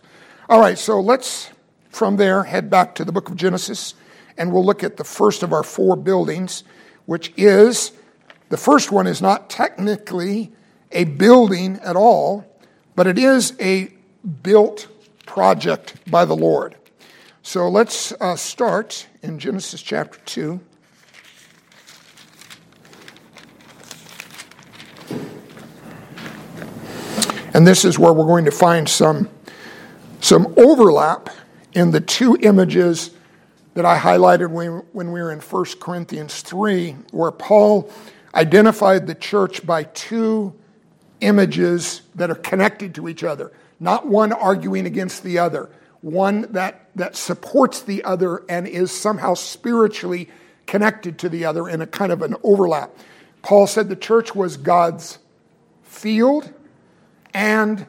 All 0.51 0.61
right, 0.61 0.77
so 0.77 1.01
let's 1.01 1.53
from 1.89 2.19
there 2.19 2.43
head 2.43 2.69
back 2.69 2.95
to 2.97 3.05
the 3.07 3.13
book 3.13 3.31
of 3.31 3.37
Genesis 3.37 3.95
and 4.37 4.53
we'll 4.53 4.63
look 4.63 4.85
at 4.85 4.99
the 4.99 5.05
first 5.05 5.43
of 5.43 5.55
our 5.55 5.63
four 5.63 5.97
buildings, 5.97 6.65
which 7.07 7.33
is 7.35 7.93
the 8.51 8.59
first 8.59 8.93
one 8.93 9.07
is 9.07 9.23
not 9.23 9.49
technically 9.49 10.53
a 10.93 11.05
building 11.05 11.79
at 11.83 11.97
all, 11.97 12.45
but 12.95 13.07
it 13.07 13.17
is 13.19 13.55
a 13.59 13.91
built 14.43 14.87
project 15.25 15.95
by 16.11 16.27
the 16.27 16.37
Lord. 16.37 16.77
So 17.41 17.71
let's 17.71 18.13
uh, 18.21 18.37
start 18.37 19.07
in 19.23 19.39
Genesis 19.39 19.81
chapter 19.81 20.19
2. 20.27 20.61
And 27.61 27.67
this 27.67 27.85
is 27.85 27.99
where 27.99 28.15
we're 28.15 28.25
going 28.25 28.47
to 28.47 28.51
find 28.51 28.89
some, 28.89 29.29
some 30.23 30.55
overlap 30.57 31.29
in 31.75 31.91
the 31.91 32.01
two 32.01 32.39
images 32.41 33.11
that 33.75 33.85
I 33.85 33.99
highlighted 33.99 34.49
when, 34.49 34.83
when 34.93 35.13
we 35.13 35.21
were 35.21 35.31
in 35.31 35.41
1 35.41 35.65
Corinthians 35.79 36.41
3, 36.41 36.97
where 37.11 37.31
Paul 37.31 37.93
identified 38.35 39.07
the 39.07 39.15
church 39.15 39.67
by 39.67 39.83
two 39.83 40.55
images 41.21 42.01
that 42.15 42.31
are 42.31 42.35
connected 42.35 42.95
to 42.95 43.11
each 43.11 43.25
other, 43.25 43.53
not 43.79 44.07
one 44.07 44.33
arguing 44.33 44.87
against 44.87 45.23
the 45.23 45.39
other, 45.39 45.69
one 46.01 46.51
that, 46.53 46.89
that 46.95 47.15
supports 47.15 47.83
the 47.83 48.03
other 48.05 48.43
and 48.49 48.67
is 48.67 48.91
somehow 48.91 49.35
spiritually 49.35 50.31
connected 50.65 51.19
to 51.19 51.29
the 51.29 51.45
other 51.45 51.69
in 51.69 51.83
a 51.83 51.87
kind 51.87 52.11
of 52.11 52.23
an 52.23 52.37
overlap. 52.43 52.97
Paul 53.43 53.67
said 53.67 53.91
the 53.91 53.97
church 53.97 54.35
was 54.35 54.57
God's 54.57 55.19
field 55.83 56.55
and 57.35 57.87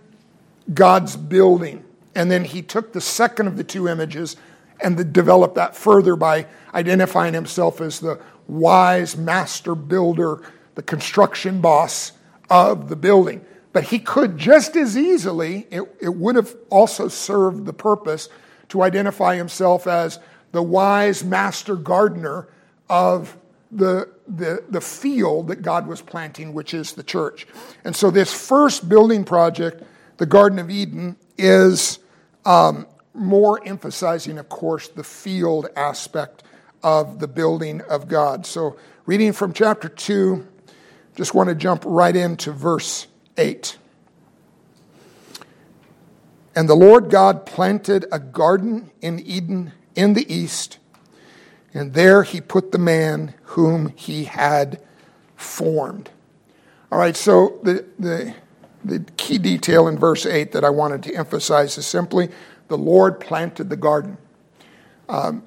God's 0.74 1.16
building. 1.16 1.84
And 2.16 2.30
then 2.30 2.44
he 2.44 2.62
took 2.62 2.94
the 2.94 3.02
second 3.02 3.48
of 3.48 3.58
the 3.58 3.64
two 3.64 3.88
images 3.88 4.36
and 4.82 5.14
developed 5.14 5.56
that 5.56 5.76
further 5.76 6.16
by 6.16 6.48
identifying 6.74 7.34
himself 7.34 7.82
as 7.82 8.00
the 8.00 8.20
wise 8.48 9.16
master 9.16 9.76
builder, 9.76 10.42
the 10.76 10.82
construction 10.82 11.62
boss 11.62 12.12
of 12.50 12.90
the 12.90 12.96
building. 12.96 13.46
But 13.74 13.86
he 13.86 14.00
could 14.00 14.38
just 14.38 14.76
as 14.76 14.98
easily, 14.98 15.68
it, 15.72 15.84
it 16.02 16.14
would 16.14 16.36
have 16.36 16.56
also 16.70 17.08
served 17.08 17.66
the 17.66 17.74
purpose 17.74 18.28
to 18.70 18.82
identify 18.82 19.36
himself 19.36 19.88
as 19.88 20.20
the 20.52 20.62
wise 20.62 21.24
master 21.24 21.76
gardener 21.76 22.48
of 22.90 23.38
the, 23.72 24.10
the, 24.28 24.64
the 24.70 24.82
field 24.82 25.48
that 25.48 25.62
God 25.62 25.88
was 25.88 26.02
planting, 26.02 26.54
which 26.54 26.74
is 26.74 26.94
the 26.94 27.04
church. 27.04 27.48
And 27.84 27.96
so, 27.96 28.12
this 28.12 28.34
first 28.34 28.90
building 28.90 29.24
project, 29.24 29.84
the 30.18 30.26
Garden 30.26 30.60
of 30.60 30.70
Eden, 30.70 31.16
is 31.38 32.00
um, 32.46 32.86
more 33.14 33.66
emphasizing, 33.66 34.38
of 34.38 34.50
course, 34.50 34.88
the 34.90 35.04
field 35.04 35.68
aspect 35.76 36.44
of 36.84 37.20
the 37.20 37.28
building 37.28 37.82
of 37.82 38.08
God. 38.08 38.46
So, 38.46 38.78
reading 39.06 39.34
from 39.34 39.54
chapter 39.54 39.88
2, 39.88 40.48
just 41.16 41.34
want 41.34 41.50
to 41.50 41.56
jump 41.56 41.84
right 41.86 42.16
into 42.16 42.52
verse 42.52 43.08
8. 43.38 43.78
And 46.56 46.68
the 46.68 46.76
Lord 46.76 47.10
God 47.10 47.46
planted 47.46 48.06
a 48.12 48.20
garden 48.20 48.92
in 49.02 49.20
Eden 49.20 49.72
in 49.96 50.14
the 50.14 50.34
east, 50.34 50.80
and 51.74 51.94
there 51.94 52.24
he 52.24 52.42
put 52.42 52.72
the 52.72 52.78
man 52.78 53.34
whom 53.44 53.94
he 53.96 54.26
had 54.26 54.82
formed. 55.36 56.10
All 56.92 57.00
right, 57.00 57.16
so 57.16 57.60
the, 57.64 57.86
the, 57.98 58.36
the 58.84 59.00
key 59.18 59.38
detail 59.38 59.88
in 59.88 59.98
verse 59.98 60.26
8 60.26 60.52
that 60.52 60.66
I 60.66 60.70
wanted 60.70 61.04
to 61.04 61.16
emphasize 61.16 61.78
is 61.78 61.86
simply 61.86 62.30
the 62.68 62.78
Lord 62.78 63.20
planted 63.20 63.70
the 63.70 63.78
garden. 63.78 64.18
Um, 65.08 65.44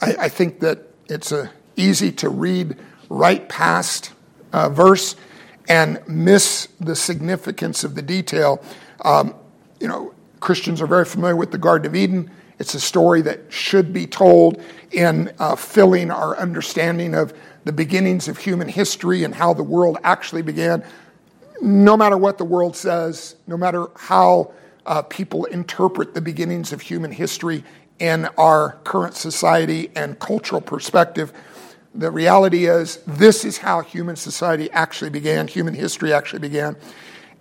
I, 0.00 0.16
I, 0.20 0.28
think 0.28 0.60
that 0.60 0.80
it's 1.08 1.30
a, 1.32 1.50
easy 1.76 2.10
to 2.12 2.28
read 2.28 2.76
right 3.08 3.46
past 3.48 4.12
uh, 4.52 4.68
verse 4.70 5.16
and 5.68 6.00
miss 6.06 6.68
the 6.80 6.96
significance 6.96 7.84
of 7.84 7.94
the 7.94 8.02
detail. 8.02 8.62
Um, 9.04 9.34
you 9.80 9.88
know, 9.88 10.14
Christians 10.40 10.80
are 10.80 10.86
very 10.86 11.04
familiar 11.04 11.36
with 11.36 11.50
the 11.50 11.58
Garden 11.58 11.86
of 11.86 11.94
Eden. 11.94 12.30
It's 12.58 12.74
a 12.74 12.80
story 12.80 13.22
that 13.22 13.52
should 13.52 13.92
be 13.92 14.06
told 14.06 14.62
in 14.92 15.32
uh, 15.38 15.56
filling 15.56 16.10
our 16.10 16.36
understanding 16.38 17.14
of 17.14 17.34
the 17.64 17.72
beginnings 17.72 18.28
of 18.28 18.38
human 18.38 18.68
history 18.68 19.24
and 19.24 19.34
how 19.34 19.54
the 19.54 19.62
world 19.62 19.98
actually 20.04 20.42
began. 20.42 20.84
No 21.60 21.96
matter 21.96 22.16
what 22.16 22.38
the 22.38 22.44
world 22.44 22.76
says, 22.76 23.36
no 23.46 23.56
matter 23.56 23.86
how 23.96 24.52
uh, 24.86 25.02
people 25.02 25.46
interpret 25.46 26.14
the 26.14 26.20
beginnings 26.20 26.72
of 26.72 26.80
human 26.80 27.10
history 27.10 27.64
in 27.98 28.26
our 28.38 28.72
current 28.84 29.14
society 29.14 29.90
and 29.96 30.18
cultural 30.18 30.60
perspective, 30.60 31.32
the 31.94 32.10
reality 32.10 32.66
is 32.66 32.98
this 33.06 33.44
is 33.44 33.58
how 33.58 33.80
human 33.80 34.16
society 34.16 34.70
actually 34.72 35.10
began, 35.10 35.46
human 35.46 35.74
history 35.74 36.12
actually 36.12 36.40
began. 36.40 36.76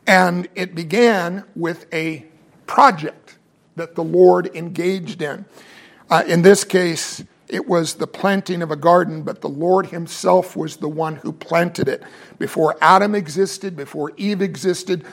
And 0.06 0.47
it 0.56 0.76
began 0.76 1.43
with 1.56 1.91
a 1.93 2.26
project 2.67 3.22
that 3.75 3.95
the 3.95 4.03
Lord 4.03 4.55
engaged 4.55 5.21
in. 5.21 5.45
Uh, 6.09 6.23
in 6.27 6.41
this 6.41 6.63
case, 6.63 7.23
it 7.47 7.67
was 7.67 7.95
the 7.95 8.07
planting 8.07 8.62
of 8.62 8.71
a 8.71 8.75
garden, 8.75 9.23
but 9.23 9.41
the 9.41 9.49
Lord 9.49 9.88
Himself 9.88 10.55
was 10.55 10.77
the 10.77 10.89
one 10.89 11.17
who 11.17 11.31
planted 11.31 11.88
it. 11.88 12.03
Before 12.39 12.75
Adam 12.81 13.13
existed, 13.13 13.75
before 13.75 14.12
Eve 14.17 14.41
existed, 14.41 15.05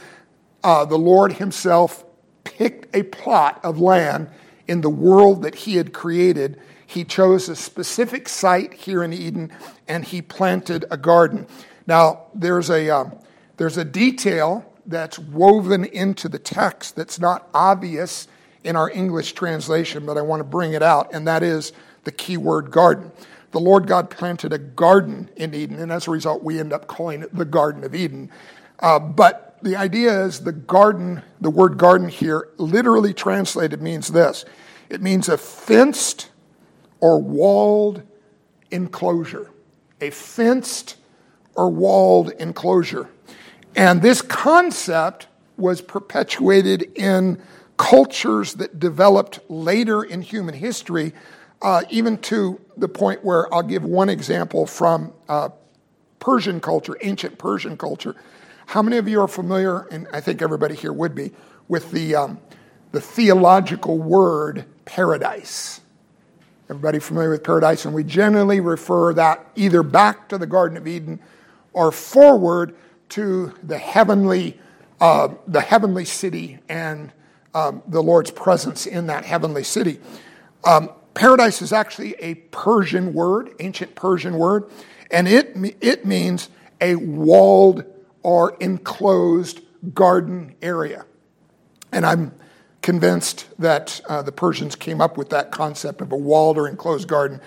uh, 0.62 0.84
the 0.84 0.98
Lord 0.98 1.34
Himself 1.34 2.04
picked 2.44 2.94
a 2.96 3.02
plot 3.04 3.60
of 3.62 3.80
land 3.80 4.28
in 4.66 4.80
the 4.80 4.90
world 4.90 5.42
that 5.42 5.54
He 5.54 5.76
had 5.76 5.92
created. 5.92 6.60
He 6.86 7.04
chose 7.04 7.48
a 7.48 7.56
specific 7.56 8.28
site 8.28 8.72
here 8.72 9.02
in 9.02 9.12
Eden 9.12 9.52
and 9.86 10.04
He 10.04 10.22
planted 10.22 10.84
a 10.90 10.96
garden. 10.96 11.46
Now, 11.86 12.26
there's 12.34 12.70
a, 12.70 12.88
um, 12.90 13.18
there's 13.56 13.76
a 13.76 13.84
detail 13.84 14.64
that's 14.86 15.18
woven 15.18 15.84
into 15.84 16.28
the 16.28 16.38
text 16.38 16.96
that's 16.96 17.20
not 17.20 17.48
obvious 17.52 18.28
in 18.64 18.76
our 18.76 18.90
English 18.90 19.32
translation, 19.32 20.04
but 20.06 20.18
I 20.18 20.22
want 20.22 20.40
to 20.40 20.44
bring 20.44 20.72
it 20.72 20.82
out, 20.82 21.12
and 21.12 21.26
that 21.26 21.42
is 21.42 21.72
the 22.04 22.12
key 22.12 22.36
word 22.36 22.70
garden. 22.70 23.12
The 23.52 23.60
Lord 23.60 23.86
God 23.86 24.10
planted 24.10 24.52
a 24.52 24.58
garden 24.58 25.28
in 25.36 25.54
Eden, 25.54 25.78
and 25.78 25.90
as 25.90 26.06
a 26.06 26.10
result, 26.10 26.42
we 26.42 26.60
end 26.60 26.72
up 26.72 26.86
calling 26.86 27.22
it 27.22 27.34
the 27.34 27.44
Garden 27.44 27.82
of 27.82 27.94
Eden. 27.94 28.30
Uh, 28.78 28.98
but 28.98 29.58
the 29.62 29.76
idea 29.76 30.24
is 30.24 30.40
the 30.40 30.52
garden, 30.52 31.22
the 31.40 31.50
word 31.50 31.76
garden 31.76 32.08
here, 32.08 32.48
literally 32.58 33.12
translated 33.12 33.82
means 33.82 34.08
this 34.08 34.44
it 34.88 35.02
means 35.02 35.28
a 35.28 35.38
fenced 35.38 36.30
or 37.00 37.20
walled 37.20 38.02
enclosure. 38.70 39.50
A 40.00 40.10
fenced 40.10 40.96
or 41.54 41.68
walled 41.68 42.30
enclosure. 42.38 43.08
And 43.76 44.02
this 44.02 44.22
concept 44.22 45.28
was 45.56 45.80
perpetuated 45.80 46.82
in 46.96 47.40
cultures 47.80 48.54
that 48.56 48.78
developed 48.78 49.40
later 49.48 50.02
in 50.02 50.20
human 50.20 50.54
history, 50.54 51.14
uh, 51.62 51.82
even 51.88 52.18
to 52.18 52.60
the 52.76 52.86
point 52.86 53.24
where 53.24 53.52
I'll 53.54 53.62
give 53.62 53.82
one 53.82 54.10
example 54.10 54.66
from 54.66 55.14
uh, 55.30 55.48
Persian 56.18 56.60
culture, 56.60 56.94
ancient 57.00 57.38
Persian 57.38 57.78
culture. 57.78 58.14
How 58.66 58.82
many 58.82 58.98
of 58.98 59.08
you 59.08 59.18
are 59.22 59.28
familiar, 59.28 59.86
and 59.90 60.06
I 60.12 60.20
think 60.20 60.42
everybody 60.42 60.74
here 60.74 60.92
would 60.92 61.14
be, 61.14 61.32
with 61.68 61.90
the, 61.90 62.16
um, 62.16 62.38
the 62.92 63.00
theological 63.00 63.96
word 63.96 64.66
paradise? 64.84 65.80
Everybody 66.68 66.98
familiar 66.98 67.30
with 67.30 67.42
paradise? 67.42 67.86
And 67.86 67.94
we 67.94 68.04
generally 68.04 68.60
refer 68.60 69.14
that 69.14 69.46
either 69.56 69.82
back 69.82 70.28
to 70.28 70.36
the 70.36 70.46
Garden 70.46 70.76
of 70.76 70.86
Eden 70.86 71.18
or 71.72 71.92
forward 71.92 72.76
to 73.10 73.54
the 73.62 73.78
heavenly, 73.78 74.60
uh, 75.00 75.28
the 75.46 75.62
heavenly 75.62 76.04
city 76.04 76.58
and 76.68 77.10
um, 77.54 77.82
the 77.86 78.02
Lord's 78.02 78.30
presence 78.30 78.86
in 78.86 79.06
that 79.06 79.24
heavenly 79.24 79.64
city. 79.64 80.00
Um, 80.64 80.90
paradise 81.14 81.62
is 81.62 81.72
actually 81.72 82.14
a 82.14 82.34
Persian 82.34 83.12
word, 83.12 83.54
ancient 83.60 83.94
Persian 83.94 84.38
word, 84.38 84.70
and 85.10 85.26
it, 85.26 85.56
it 85.80 86.04
means 86.04 86.48
a 86.80 86.96
walled 86.96 87.84
or 88.22 88.56
enclosed 88.60 89.60
garden 89.94 90.54
area. 90.62 91.04
And 91.92 92.06
I'm 92.06 92.32
convinced 92.82 93.46
that 93.58 94.00
uh, 94.08 94.22
the 94.22 94.32
Persians 94.32 94.76
came 94.76 95.00
up 95.00 95.16
with 95.16 95.30
that 95.30 95.50
concept 95.50 96.00
of 96.00 96.12
a 96.12 96.16
walled 96.16 96.56
or 96.56 96.68
enclosed 96.68 97.08
garden, 97.08 97.40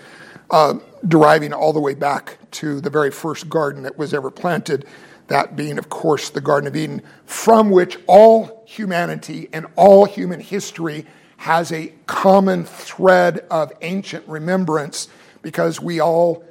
uh, 0.50 0.74
deriving 1.06 1.52
all 1.52 1.72
the 1.72 1.80
way 1.80 1.94
back 1.94 2.38
to 2.52 2.80
the 2.80 2.90
very 2.90 3.10
first 3.10 3.48
garden 3.48 3.82
that 3.82 3.96
was 3.98 4.14
ever 4.14 4.30
planted 4.30 4.86
that 5.28 5.56
being, 5.56 5.78
of 5.78 5.88
course, 5.88 6.30
the 6.30 6.40
Garden 6.40 6.68
of 6.68 6.76
Eden, 6.76 7.02
from 7.24 7.70
which 7.70 7.98
all 8.06 8.62
humanity 8.66 9.48
and 9.52 9.66
all 9.76 10.04
human 10.04 10.40
history 10.40 11.06
has 11.38 11.72
a 11.72 11.92
common 12.06 12.64
thread 12.64 13.46
of 13.50 13.72
ancient 13.82 14.26
remembrance 14.28 15.08
because 15.42 15.80
we 15.80 16.00
all 16.00 16.44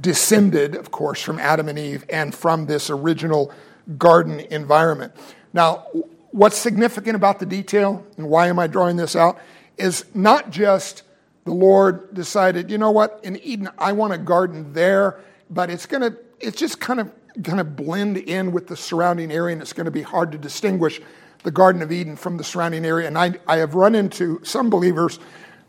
descended, 0.00 0.74
of 0.74 0.90
course, 0.90 1.20
from 1.20 1.38
Adam 1.38 1.68
and 1.68 1.78
Eve 1.78 2.04
and 2.08 2.34
from 2.34 2.66
this 2.66 2.90
original 2.90 3.52
garden 3.98 4.40
environment. 4.40 5.12
Now, 5.52 5.86
what's 6.32 6.56
significant 6.56 7.16
about 7.16 7.38
the 7.38 7.46
detail, 7.46 8.04
and 8.16 8.28
why 8.28 8.48
am 8.48 8.58
I 8.58 8.66
drawing 8.66 8.96
this 8.96 9.14
out, 9.14 9.38
is 9.76 10.04
not 10.14 10.50
just 10.50 11.02
the 11.44 11.52
Lord 11.52 12.12
decided, 12.12 12.70
you 12.70 12.78
know 12.78 12.90
what, 12.90 13.20
in 13.22 13.36
Eden, 13.36 13.68
I 13.78 13.92
want 13.92 14.12
a 14.12 14.18
garden 14.18 14.72
there, 14.72 15.20
but 15.48 15.70
it's 15.70 15.86
going 15.86 16.02
to, 16.02 16.18
it's 16.40 16.58
just 16.58 16.80
kind 16.80 16.98
of 16.98 17.12
going 17.42 17.58
to 17.58 17.64
blend 17.64 18.16
in 18.16 18.52
with 18.52 18.66
the 18.66 18.76
surrounding 18.76 19.30
area, 19.30 19.52
and 19.52 19.62
it's 19.62 19.72
going 19.72 19.86
to 19.86 19.90
be 19.90 20.02
hard 20.02 20.32
to 20.32 20.38
distinguish 20.38 21.00
the 21.42 21.50
Garden 21.50 21.82
of 21.82 21.92
Eden 21.92 22.16
from 22.16 22.36
the 22.36 22.44
surrounding 22.44 22.84
area. 22.84 23.06
And 23.06 23.16
I, 23.16 23.34
I 23.46 23.58
have 23.58 23.74
run 23.74 23.94
into 23.94 24.40
some 24.42 24.70
believers 24.70 25.18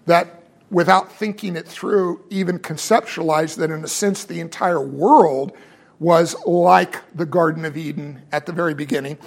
that, 0.06 0.44
without 0.72 1.12
thinking 1.12 1.56
it 1.56 1.68
through, 1.68 2.24
even 2.30 2.60
conceptualize 2.60 3.58
that, 3.58 3.70
in 3.72 3.84
a 3.84 3.88
sense, 3.88 4.24
the 4.24 4.40
entire 4.40 4.82
world 4.82 5.52
was 6.00 6.36
like 6.46 7.02
the 7.16 7.26
Garden 7.26 7.66
of 7.66 7.76
Eden 7.76 8.22
at 8.32 8.46
the 8.46 8.52
very 8.52 8.74
beginning. 8.74 9.18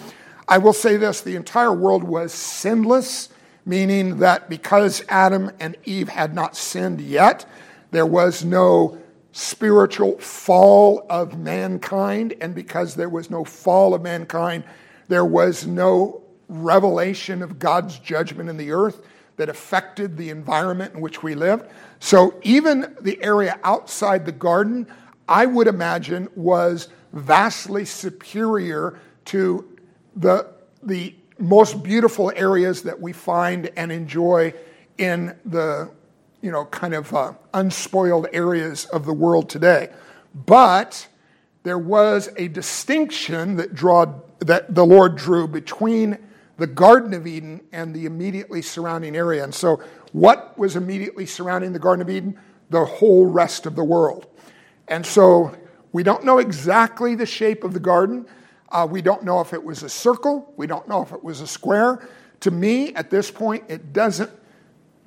I 0.49 0.59
will 0.59 0.73
say 0.73 0.97
this 0.97 1.21
the 1.21 1.37
entire 1.37 1.73
world 1.73 2.03
was 2.03 2.33
sinless, 2.33 3.29
meaning 3.65 4.19
that 4.19 4.49
because 4.49 5.05
Adam 5.09 5.51
and 5.61 5.77
Eve 5.85 6.09
had 6.09 6.35
not 6.35 6.57
sinned 6.57 7.01
yet, 7.01 7.47
there 7.91 8.07
was 8.07 8.45
no 8.45 9.00
spiritual 9.33 10.19
fall 10.19 11.07
of 11.09 11.39
mankind, 11.39 12.35
and 12.41 12.55
because 12.55 12.95
there 12.95 13.09
was 13.09 13.31
no 13.31 13.45
fall 13.45 13.95
of 13.95 14.03
mankind, 14.03 14.65
there 15.09 15.25
was 15.25 15.67
no 15.67 16.23
revelation 16.49 17.43
of 17.43 17.59
God's 17.59 17.99
judgment 17.99 18.49
in 18.51 18.57
the 18.57 18.73
earth 18.73 19.03
that 19.37 19.49
affected 19.49 20.17
the 20.17 20.31
environment 20.31 20.95
in 20.95 21.01
which 21.01 21.23
we 21.23 21.35
lived. 21.35 21.67
So 22.01 22.35
even 22.43 22.95
the 23.01 23.23
area 23.23 23.59
outside 23.65 24.27
the 24.27 24.33
garden, 24.33 24.87
I 25.29 25.47
would 25.47 25.67
imagine, 25.67 26.29
was 26.35 26.89
vastly 27.13 27.85
superior 27.85 28.99
to 29.27 29.79
the, 30.17 30.49
the 30.83 31.15
most 31.39 31.83
beautiful 31.83 32.33
areas 32.35 32.83
that 32.83 33.01
we 33.01 33.13
find 33.13 33.71
and 33.77 33.91
enjoy 33.91 34.53
in 34.99 35.37
the 35.45 35.91
you 36.43 36.51
know, 36.51 36.65
kind 36.67 36.95
of 36.95 37.13
uh, 37.15 37.33
unspoiled 37.55 38.27
areas 38.33 38.87
of 38.87 39.05
the 39.05 39.13
world 39.13 39.49
today. 39.49 39.91
But 40.35 41.07
there 41.63 41.79
was 41.79 42.31
a 42.37 42.49
distinction 42.49 43.57
that, 43.57 43.75
draw, 43.75 44.07
that 44.41 44.75
the 44.75 44.87
Lord 44.87 45.17
drew 45.17 45.47
between 45.47 46.19
the 46.57 46.67
Garden 46.67 47.15
of 47.15 47.27
Eden 47.27 47.61
and 47.73 47.95
the 47.95 48.07
immediately 48.07 48.63
surrounding 48.63 49.17
area. 49.17 49.45
And 49.45 49.55
so, 49.55 49.83
what 50.13 50.59
was 50.59 50.77
immediately 50.77 51.25
surrounding 51.25 51.73
the 51.73 51.79
Garden 51.79 52.03
of 52.03 52.11
Eden? 52.11 52.39
The 52.71 52.85
whole 52.85 53.27
rest 53.27 53.67
of 53.67 53.77
the 53.77 53.85
world. 53.85 54.27
And 54.89 55.05
so, 55.05 55.57
we 55.93 56.03
don't 56.03 56.25
know 56.25 56.39
exactly 56.39 57.15
the 57.15 57.27
shape 57.27 57.65
of 57.65 57.73
the 57.73 57.81
garden. 57.81 58.27
Uh, 58.71 58.87
we 58.89 59.03
don't 59.03 59.25
know 59.25 59.41
if 59.41 59.53
it 59.53 59.63
was 59.63 59.83
a 59.83 59.89
circle. 59.89 60.53
We 60.57 60.67
don't 60.67 60.87
know 60.89 61.03
if 61.03 61.13
it 61.13 61.23
was 61.23 61.41
a 61.41 61.47
square. 61.47 62.09
To 62.41 62.51
me, 62.51 62.95
at 62.95 63.11
this 63.11 63.31
point, 63.31 63.65
it 63.69 63.93
doesn't 63.93 64.31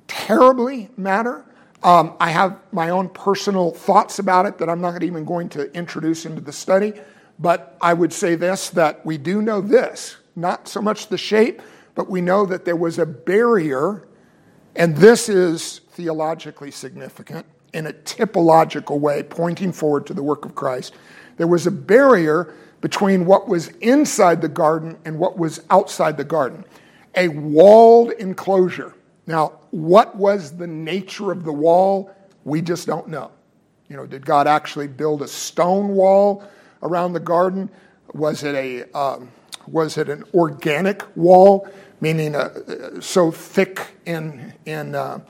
terribly 0.08 0.90
matter. 0.96 1.44
Um, 1.82 2.14
I 2.18 2.30
have 2.30 2.58
my 2.72 2.90
own 2.90 3.08
personal 3.10 3.70
thoughts 3.70 4.18
about 4.18 4.46
it 4.46 4.58
that 4.58 4.68
I'm 4.68 4.80
not 4.80 5.02
even 5.02 5.24
going 5.24 5.48
to 5.50 5.70
introduce 5.74 6.24
into 6.24 6.40
the 6.40 6.52
study. 6.52 6.94
But 7.38 7.76
I 7.80 7.94
would 7.94 8.12
say 8.12 8.36
this 8.36 8.70
that 8.70 9.04
we 9.04 9.18
do 9.18 9.42
know 9.42 9.60
this 9.60 10.16
not 10.36 10.68
so 10.68 10.82
much 10.82 11.08
the 11.08 11.18
shape, 11.18 11.62
but 11.94 12.10
we 12.10 12.20
know 12.20 12.44
that 12.46 12.64
there 12.64 12.76
was 12.76 12.98
a 12.98 13.06
barrier, 13.06 14.06
and 14.74 14.96
this 14.96 15.28
is 15.28 15.80
theologically 15.90 16.70
significant 16.70 17.46
in 17.72 17.86
a 17.86 17.92
typological 17.92 18.98
way, 18.98 19.22
pointing 19.22 19.72
forward 19.72 20.06
to 20.06 20.14
the 20.14 20.22
work 20.22 20.44
of 20.44 20.54
Christ. 20.54 20.94
There 21.36 21.46
was 21.46 21.66
a 21.66 21.70
barrier 21.70 22.54
between 22.80 23.26
what 23.26 23.48
was 23.48 23.68
inside 23.80 24.40
the 24.40 24.48
garden 24.48 24.96
and 25.04 25.18
what 25.18 25.38
was 25.38 25.60
outside 25.70 26.16
the 26.16 26.24
garden, 26.24 26.64
a 27.16 27.28
walled 27.28 28.10
enclosure. 28.12 28.94
Now, 29.26 29.52
what 29.70 30.16
was 30.16 30.56
the 30.56 30.66
nature 30.66 31.32
of 31.32 31.44
the 31.44 31.52
wall? 31.52 32.14
We 32.44 32.60
just 32.60 32.86
don't 32.86 33.08
know. 33.08 33.30
You 33.88 33.96
know, 33.96 34.06
did 34.06 34.24
God 34.24 34.46
actually 34.46 34.88
build 34.88 35.22
a 35.22 35.28
stone 35.28 35.88
wall 35.88 36.44
around 36.82 37.12
the 37.12 37.20
garden? 37.20 37.70
Was 38.12 38.42
it 38.42 38.54
a 38.54 38.90
um, 38.96 39.30
was 39.66 39.96
it 39.96 40.08
an 40.08 40.24
organic 40.34 41.04
wall, 41.16 41.68
meaning 42.00 42.34
uh, 42.34 43.00
so 43.00 43.30
thick 43.30 43.80
in, 44.04 44.52
in 44.66 44.94
uh, 44.94 45.20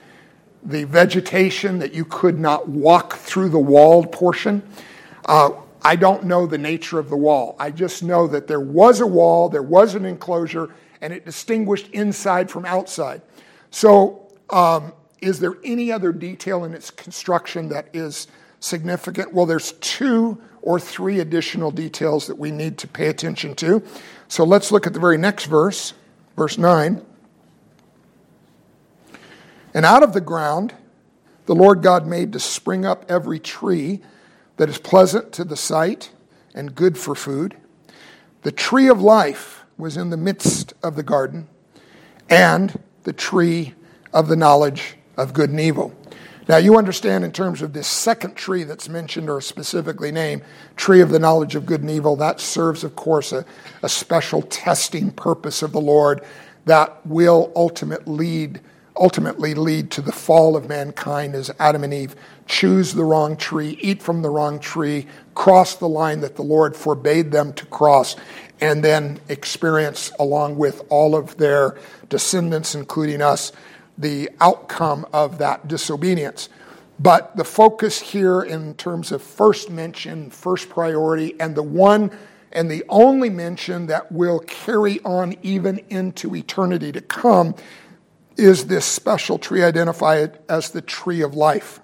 the 0.62 0.84
vegetation 0.84 1.78
that 1.78 1.94
you 1.94 2.04
could 2.04 2.38
not 2.38 2.68
walk 2.68 3.14
through 3.14 3.50
the 3.50 3.58
walled 3.58 4.10
portion? 4.10 4.62
Uh, 5.24 5.50
I 5.82 5.96
don't 5.96 6.24
know 6.24 6.46
the 6.46 6.58
nature 6.58 6.98
of 6.98 7.10
the 7.10 7.16
wall. 7.16 7.56
I 7.58 7.70
just 7.70 8.02
know 8.02 8.26
that 8.28 8.46
there 8.46 8.60
was 8.60 9.00
a 9.00 9.06
wall, 9.06 9.48
there 9.48 9.62
was 9.62 9.94
an 9.94 10.04
enclosure, 10.04 10.70
and 11.00 11.12
it 11.12 11.24
distinguished 11.24 11.88
inside 11.90 12.50
from 12.50 12.64
outside. 12.64 13.20
So, 13.74 14.28
um, 14.50 14.92
is 15.20 15.40
there 15.40 15.56
any 15.64 15.90
other 15.90 16.12
detail 16.12 16.62
in 16.62 16.74
its 16.74 16.92
construction 16.92 17.70
that 17.70 17.88
is 17.92 18.28
significant? 18.60 19.34
Well, 19.34 19.46
there's 19.46 19.72
two 19.72 20.40
or 20.62 20.78
three 20.78 21.18
additional 21.18 21.72
details 21.72 22.28
that 22.28 22.38
we 22.38 22.52
need 22.52 22.78
to 22.78 22.86
pay 22.86 23.08
attention 23.08 23.56
to. 23.56 23.82
So 24.28 24.44
let's 24.44 24.70
look 24.70 24.86
at 24.86 24.92
the 24.92 25.00
very 25.00 25.18
next 25.18 25.46
verse, 25.46 25.92
verse 26.36 26.56
9. 26.56 27.04
And 29.74 29.84
out 29.84 30.04
of 30.04 30.12
the 30.12 30.20
ground 30.20 30.72
the 31.46 31.54
Lord 31.56 31.82
God 31.82 32.06
made 32.06 32.32
to 32.34 32.38
spring 32.38 32.86
up 32.86 33.04
every 33.08 33.40
tree 33.40 34.02
that 34.56 34.68
is 34.68 34.78
pleasant 34.78 35.32
to 35.32 35.42
the 35.42 35.56
sight 35.56 36.12
and 36.54 36.76
good 36.76 36.96
for 36.96 37.16
food. 37.16 37.56
The 38.42 38.52
tree 38.52 38.86
of 38.86 39.00
life 39.00 39.64
was 39.76 39.96
in 39.96 40.10
the 40.10 40.16
midst 40.16 40.74
of 40.80 40.94
the 40.94 41.02
garden, 41.02 41.48
and 42.30 42.80
the 43.04 43.12
tree 43.12 43.74
of 44.12 44.28
the 44.28 44.36
knowledge 44.36 44.96
of 45.16 45.32
good 45.32 45.50
and 45.50 45.60
evil. 45.60 45.94
Now, 46.46 46.58
you 46.58 46.76
understand 46.76 47.24
in 47.24 47.32
terms 47.32 47.62
of 47.62 47.72
this 47.72 47.86
second 47.86 48.34
tree 48.34 48.64
that's 48.64 48.88
mentioned 48.88 49.30
or 49.30 49.40
specifically 49.40 50.12
named, 50.12 50.42
tree 50.76 51.00
of 51.00 51.08
the 51.08 51.18
knowledge 51.18 51.54
of 51.54 51.64
good 51.64 51.80
and 51.80 51.90
evil, 51.90 52.16
that 52.16 52.38
serves, 52.38 52.84
of 52.84 52.96
course, 52.96 53.32
a, 53.32 53.46
a 53.82 53.88
special 53.88 54.42
testing 54.42 55.10
purpose 55.10 55.62
of 55.62 55.72
the 55.72 55.80
Lord 55.80 56.22
that 56.66 57.04
will 57.06 57.50
ultimate 57.56 58.06
lead, 58.06 58.60
ultimately 58.96 59.54
lead 59.54 59.90
to 59.92 60.02
the 60.02 60.12
fall 60.12 60.54
of 60.54 60.68
mankind 60.68 61.34
as 61.34 61.50
Adam 61.58 61.82
and 61.82 61.94
Eve 61.94 62.14
choose 62.46 62.92
the 62.92 63.04
wrong 63.04 63.36
tree, 63.36 63.78
eat 63.80 64.02
from 64.02 64.22
the 64.22 64.30
wrong 64.30 64.58
tree, 64.58 65.06
cross 65.34 65.76
the 65.76 65.88
line 65.88 66.20
that 66.20 66.36
the 66.36 66.42
Lord 66.42 66.76
forbade 66.76 67.30
them 67.32 67.52
to 67.54 67.66
cross, 67.66 68.16
and 68.60 68.84
then 68.84 69.18
experience, 69.28 70.12
along 70.18 70.56
with 70.56 70.82
all 70.88 71.16
of 71.16 71.36
their 71.36 71.78
descendants, 72.08 72.74
including 72.74 73.20
us, 73.20 73.52
the 73.98 74.30
outcome 74.40 75.06
of 75.12 75.38
that 75.38 75.68
disobedience. 75.68 76.48
But 76.98 77.36
the 77.36 77.44
focus 77.44 78.00
here, 78.00 78.42
in 78.42 78.74
terms 78.74 79.10
of 79.10 79.22
first 79.22 79.70
mention, 79.70 80.30
first 80.30 80.68
priority, 80.68 81.38
and 81.40 81.54
the 81.54 81.62
one 81.62 82.10
and 82.52 82.70
the 82.70 82.84
only 82.88 83.30
mention 83.30 83.86
that 83.86 84.12
will 84.12 84.38
carry 84.38 85.00
on 85.00 85.34
even 85.42 85.78
into 85.90 86.36
eternity 86.36 86.92
to 86.92 87.00
come, 87.00 87.56
is 88.36 88.66
this 88.66 88.84
special 88.84 89.38
tree 89.38 89.64
identified 89.64 90.38
as 90.48 90.70
the 90.70 90.80
tree 90.80 91.20
of 91.20 91.34
life. 91.34 91.80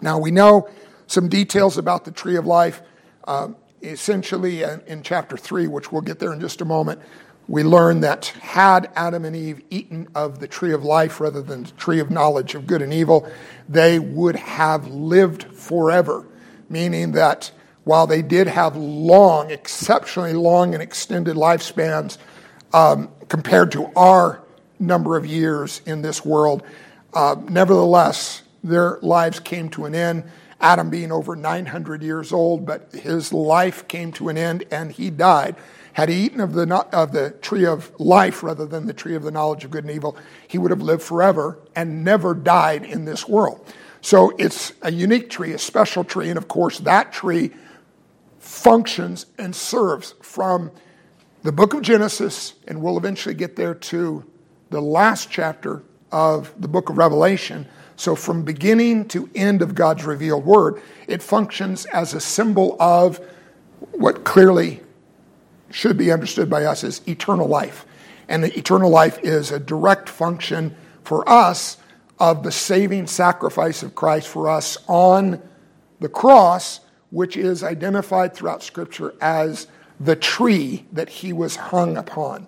Now, 0.00 0.18
we 0.18 0.30
know 0.30 0.68
some 1.06 1.28
details 1.28 1.78
about 1.78 2.04
the 2.04 2.10
tree 2.10 2.36
of 2.36 2.46
life. 2.46 2.82
Uh, 3.24 3.48
essentially, 3.82 4.62
in, 4.62 4.80
in 4.86 5.02
chapter 5.02 5.36
3, 5.36 5.66
which 5.68 5.92
we'll 5.92 6.02
get 6.02 6.18
there 6.18 6.32
in 6.32 6.40
just 6.40 6.60
a 6.60 6.64
moment, 6.64 7.00
we 7.48 7.62
learn 7.62 8.00
that 8.00 8.26
had 8.40 8.90
Adam 8.96 9.24
and 9.24 9.36
Eve 9.36 9.62
eaten 9.70 10.08
of 10.14 10.40
the 10.40 10.48
tree 10.48 10.72
of 10.72 10.84
life 10.84 11.20
rather 11.20 11.40
than 11.40 11.62
the 11.64 11.70
tree 11.72 12.00
of 12.00 12.10
knowledge 12.10 12.54
of 12.54 12.66
good 12.66 12.82
and 12.82 12.92
evil, 12.92 13.30
they 13.68 13.98
would 13.98 14.36
have 14.36 14.88
lived 14.88 15.44
forever, 15.54 16.26
meaning 16.68 17.12
that 17.12 17.52
while 17.84 18.08
they 18.08 18.20
did 18.20 18.48
have 18.48 18.74
long, 18.74 19.50
exceptionally 19.50 20.32
long 20.32 20.74
and 20.74 20.82
extended 20.82 21.36
lifespans 21.36 22.18
um, 22.72 23.08
compared 23.28 23.70
to 23.72 23.92
our 23.94 24.42
number 24.80 25.16
of 25.16 25.24
years 25.24 25.82
in 25.86 26.02
this 26.02 26.24
world, 26.24 26.64
uh, 27.14 27.36
nevertheless, 27.48 28.42
their 28.66 28.98
lives 29.02 29.40
came 29.40 29.68
to 29.70 29.84
an 29.84 29.94
end. 29.94 30.24
Adam 30.60 30.88
being 30.88 31.12
over 31.12 31.36
900 31.36 32.02
years 32.02 32.32
old, 32.32 32.64
but 32.64 32.92
his 32.92 33.32
life 33.32 33.86
came 33.88 34.10
to 34.12 34.28
an 34.28 34.38
end 34.38 34.64
and 34.70 34.90
he 34.92 35.10
died. 35.10 35.54
Had 35.92 36.08
he 36.08 36.24
eaten 36.24 36.40
of 36.40 36.52
the, 36.52 36.74
of 36.92 37.12
the 37.12 37.30
tree 37.30 37.64
of 37.64 37.90
life 37.98 38.42
rather 38.42 38.66
than 38.66 38.86
the 38.86 38.92
tree 38.92 39.14
of 39.14 39.22
the 39.22 39.30
knowledge 39.30 39.64
of 39.64 39.70
good 39.70 39.84
and 39.84 39.94
evil, 39.94 40.16
he 40.46 40.58
would 40.58 40.70
have 40.70 40.82
lived 40.82 41.02
forever 41.02 41.58
and 41.74 42.04
never 42.04 42.34
died 42.34 42.84
in 42.84 43.04
this 43.04 43.28
world. 43.28 43.66
So 44.00 44.32
it's 44.38 44.72
a 44.82 44.92
unique 44.92 45.30
tree, 45.30 45.52
a 45.52 45.58
special 45.58 46.04
tree, 46.04 46.28
and 46.28 46.38
of 46.38 46.48
course, 46.48 46.78
that 46.80 47.12
tree 47.12 47.50
functions 48.38 49.26
and 49.38 49.54
serves 49.54 50.14
from 50.22 50.70
the 51.42 51.52
book 51.52 51.74
of 51.74 51.82
Genesis, 51.82 52.54
and 52.66 52.82
we'll 52.82 52.98
eventually 52.98 53.34
get 53.34 53.56
there 53.56 53.74
to 53.74 54.24
the 54.70 54.80
last 54.80 55.30
chapter 55.30 55.82
of 56.12 56.52
the 56.60 56.68
book 56.68 56.88
of 56.88 56.98
Revelation. 56.98 57.66
So, 57.96 58.14
from 58.14 58.42
beginning 58.42 59.08
to 59.08 59.30
end 59.34 59.62
of 59.62 59.74
God's 59.74 60.04
revealed 60.04 60.44
word, 60.44 60.82
it 61.08 61.22
functions 61.22 61.86
as 61.86 62.12
a 62.12 62.20
symbol 62.20 62.76
of 62.78 63.20
what 63.92 64.24
clearly 64.24 64.80
should 65.70 65.96
be 65.96 66.12
understood 66.12 66.48
by 66.48 66.64
us 66.64 66.84
as 66.84 67.06
eternal 67.08 67.48
life. 67.48 67.86
And 68.28 68.44
the 68.44 68.56
eternal 68.56 68.90
life 68.90 69.18
is 69.22 69.50
a 69.50 69.58
direct 69.58 70.08
function 70.08 70.76
for 71.04 71.28
us 71.28 71.78
of 72.18 72.42
the 72.42 72.52
saving 72.52 73.06
sacrifice 73.06 73.82
of 73.82 73.94
Christ 73.94 74.28
for 74.28 74.48
us 74.48 74.78
on 74.88 75.40
the 76.00 76.08
cross, 76.08 76.80
which 77.10 77.36
is 77.36 77.62
identified 77.62 78.34
throughout 78.34 78.62
Scripture 78.62 79.14
as 79.20 79.68
the 80.00 80.16
tree 80.16 80.84
that 80.92 81.08
he 81.08 81.32
was 81.32 81.56
hung 81.56 81.96
upon 81.96 82.46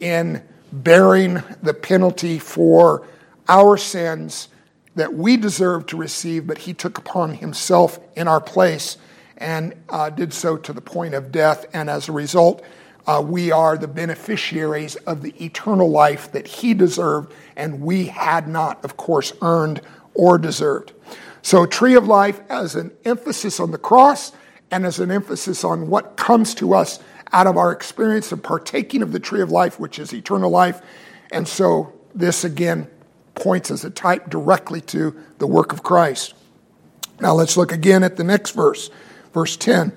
in 0.00 0.42
bearing 0.72 1.42
the 1.62 1.74
penalty 1.74 2.38
for 2.38 3.06
our 3.48 3.76
sins 3.76 4.48
that 4.94 5.14
we 5.14 5.36
deserve 5.36 5.86
to 5.86 5.96
receive, 5.96 6.46
but 6.46 6.58
he 6.58 6.74
took 6.74 6.98
upon 6.98 7.34
himself 7.34 7.98
in 8.16 8.28
our 8.28 8.40
place 8.40 8.96
and 9.36 9.74
uh, 9.88 10.10
did 10.10 10.32
so 10.32 10.56
to 10.56 10.72
the 10.72 10.80
point 10.80 11.14
of 11.14 11.32
death. 11.32 11.64
And 11.72 11.88
as 11.88 12.08
a 12.08 12.12
result, 12.12 12.62
uh, 13.06 13.22
we 13.24 13.50
are 13.50 13.78
the 13.78 13.88
beneficiaries 13.88 14.96
of 14.96 15.22
the 15.22 15.34
eternal 15.42 15.90
life 15.90 16.32
that 16.32 16.46
he 16.46 16.74
deserved 16.74 17.32
and 17.56 17.80
we 17.80 18.06
had 18.06 18.46
not, 18.46 18.84
of 18.84 18.96
course, 18.96 19.32
earned 19.42 19.80
or 20.14 20.38
deserved. 20.38 20.92
So, 21.42 21.64
tree 21.64 21.94
of 21.94 22.06
life 22.06 22.40
as 22.50 22.74
an 22.74 22.90
emphasis 23.04 23.60
on 23.60 23.70
the 23.70 23.78
cross 23.78 24.32
and 24.70 24.84
as 24.84 25.00
an 25.00 25.10
emphasis 25.10 25.64
on 25.64 25.88
what 25.88 26.16
comes 26.16 26.54
to 26.56 26.74
us 26.74 27.00
out 27.32 27.46
of 27.46 27.56
our 27.56 27.72
experience 27.72 28.32
of 28.32 28.42
partaking 28.42 29.02
of 29.02 29.12
the 29.12 29.20
tree 29.20 29.40
of 29.40 29.50
life, 29.50 29.80
which 29.80 29.98
is 29.98 30.12
eternal 30.12 30.50
life. 30.50 30.82
And 31.32 31.48
so, 31.48 31.92
this 32.14 32.44
again 32.44 32.88
points 33.40 33.70
as 33.70 33.84
a 33.84 33.90
type 33.90 34.30
directly 34.30 34.80
to 34.82 35.18
the 35.38 35.46
work 35.46 35.72
of 35.72 35.82
Christ. 35.82 36.34
Now, 37.20 37.32
let's 37.32 37.56
look 37.56 37.72
again 37.72 38.04
at 38.04 38.16
the 38.16 38.22
next 38.22 38.52
verse. 38.52 38.90
Verse 39.32 39.56
10, 39.56 39.96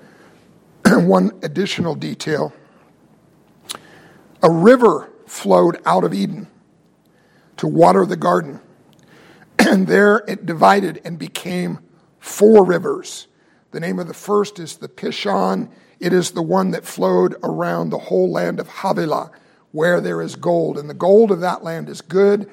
one 0.86 1.32
additional 1.44 1.94
detail. 1.94 2.54
A 4.42 4.50
river 4.50 5.12
flowed 5.28 5.80
out 5.86 6.04
of 6.04 6.14
Eden 6.14 6.48
to 7.58 7.68
water 7.68 8.06
the 8.06 8.18
garden, 8.18 8.60
and 9.60 9.88
there 9.88 10.24
it 10.28 10.46
divided 10.46 11.02
and 11.06 11.20
became 11.20 11.80
four 12.20 12.66
rivers. 12.66 13.28
The 13.72 13.80
name 13.80 14.00
of 14.00 14.08
the 14.08 14.14
first 14.14 14.60
is 14.60 14.78
the 14.78 14.90
Pishon. 14.90 15.70
It 16.00 16.14
is 16.14 16.32
the 16.32 16.42
one 16.42 16.72
that 16.72 16.86
flowed 16.86 17.36
around 17.44 17.90
the 17.90 17.98
whole 17.98 18.32
land 18.32 18.60
of 18.60 18.68
Havilah, 18.68 19.32
where 19.72 20.00
there 20.00 20.22
is 20.22 20.36
gold. 20.36 20.78
And 20.78 20.90
the 20.90 20.94
gold 20.94 21.32
of 21.32 21.40
that 21.42 21.64
land 21.64 21.90
is 21.90 22.02
good. 22.02 22.50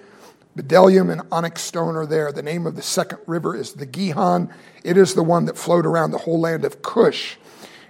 Bdellium 0.56 1.12
and 1.12 1.22
onyx 1.30 1.62
stone 1.62 1.96
are 1.96 2.06
there. 2.06 2.32
The 2.32 2.42
name 2.42 2.66
of 2.66 2.76
the 2.76 2.82
second 2.82 3.18
river 3.26 3.56
is 3.56 3.74
the 3.74 3.86
Gihon. 3.86 4.52
It 4.82 4.96
is 4.96 5.14
the 5.14 5.22
one 5.22 5.44
that 5.44 5.56
flowed 5.56 5.86
around 5.86 6.10
the 6.10 6.18
whole 6.18 6.40
land 6.40 6.64
of 6.64 6.82
Cush. 6.82 7.36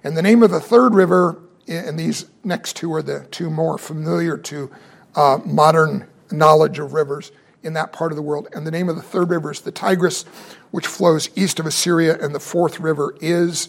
And 0.04 0.16
the 0.16 0.22
name 0.22 0.42
of 0.42 0.50
the 0.50 0.60
third 0.60 0.94
river, 0.94 1.40
and 1.66 1.98
these 1.98 2.26
next 2.44 2.76
two 2.76 2.92
are 2.94 3.02
the 3.02 3.26
two 3.30 3.50
more 3.50 3.78
familiar 3.78 4.36
to 4.38 4.70
uh, 5.14 5.38
modern 5.44 6.06
knowledge 6.30 6.78
of 6.78 6.92
rivers 6.92 7.32
in 7.62 7.72
that 7.74 7.92
part 7.92 8.12
of 8.12 8.16
the 8.16 8.22
world. 8.22 8.48
And 8.52 8.66
the 8.66 8.70
name 8.70 8.88
of 8.88 8.96
the 8.96 9.02
third 9.02 9.30
river 9.30 9.50
is 9.50 9.60
the 9.60 9.72
Tigris, 9.72 10.24
which 10.70 10.86
flows 10.86 11.28
east 11.36 11.60
of 11.60 11.66
Assyria. 11.66 12.18
And 12.20 12.34
the 12.34 12.40
fourth 12.40 12.80
river 12.80 13.14
is 13.20 13.68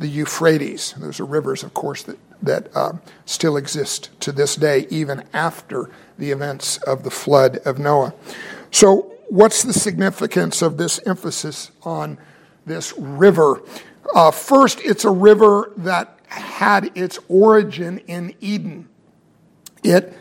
the 0.00 0.08
Euphrates. 0.08 0.94
Those 0.96 1.20
are 1.20 1.26
rivers, 1.26 1.62
of 1.62 1.74
course, 1.74 2.02
that, 2.04 2.18
that 2.42 2.74
uh, 2.74 2.94
still 3.26 3.56
exist 3.56 4.08
to 4.20 4.32
this 4.32 4.56
day, 4.56 4.86
even 4.88 5.24
after 5.32 5.90
the 6.18 6.30
events 6.30 6.78
of 6.78 7.04
the 7.04 7.10
flood 7.10 7.58
of 7.58 7.78
Noah. 7.78 8.14
So, 8.70 9.12
what's 9.28 9.62
the 9.62 9.74
significance 9.74 10.62
of 10.62 10.78
this 10.78 11.00
emphasis 11.06 11.70
on 11.82 12.18
this 12.64 12.94
river? 12.96 13.60
Uh, 14.14 14.30
first, 14.30 14.80
it's 14.80 15.04
a 15.04 15.10
river 15.10 15.72
that 15.76 16.18
had 16.26 16.96
its 16.96 17.18
origin 17.28 17.98
in 18.06 18.34
Eden. 18.40 18.88
It, 19.84 20.14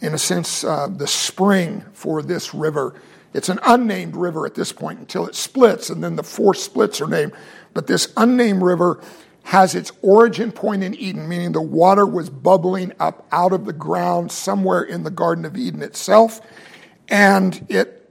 in 0.00 0.14
a 0.14 0.18
sense, 0.18 0.62
uh, 0.62 0.86
the 0.86 1.06
spring 1.08 1.84
for 1.92 2.22
this 2.22 2.54
river. 2.54 2.94
It's 3.36 3.48
an 3.48 3.60
unnamed 3.64 4.16
river 4.16 4.46
at 4.46 4.54
this 4.54 4.72
point 4.72 4.98
until 4.98 5.26
it 5.26 5.34
splits, 5.34 5.90
and 5.90 6.02
then 6.02 6.16
the 6.16 6.22
four 6.22 6.54
splits 6.54 7.00
are 7.00 7.06
named. 7.06 7.32
But 7.74 7.86
this 7.86 8.12
unnamed 8.16 8.62
river 8.62 9.00
has 9.44 9.74
its 9.74 9.92
origin 10.02 10.50
point 10.50 10.82
in 10.82 10.94
Eden, 10.94 11.28
meaning 11.28 11.52
the 11.52 11.62
water 11.62 12.06
was 12.06 12.30
bubbling 12.30 12.92
up 12.98 13.26
out 13.30 13.52
of 13.52 13.66
the 13.66 13.72
ground 13.72 14.32
somewhere 14.32 14.82
in 14.82 15.04
the 15.04 15.10
Garden 15.10 15.44
of 15.44 15.56
Eden 15.56 15.82
itself, 15.82 16.40
and 17.08 17.64
it, 17.68 18.10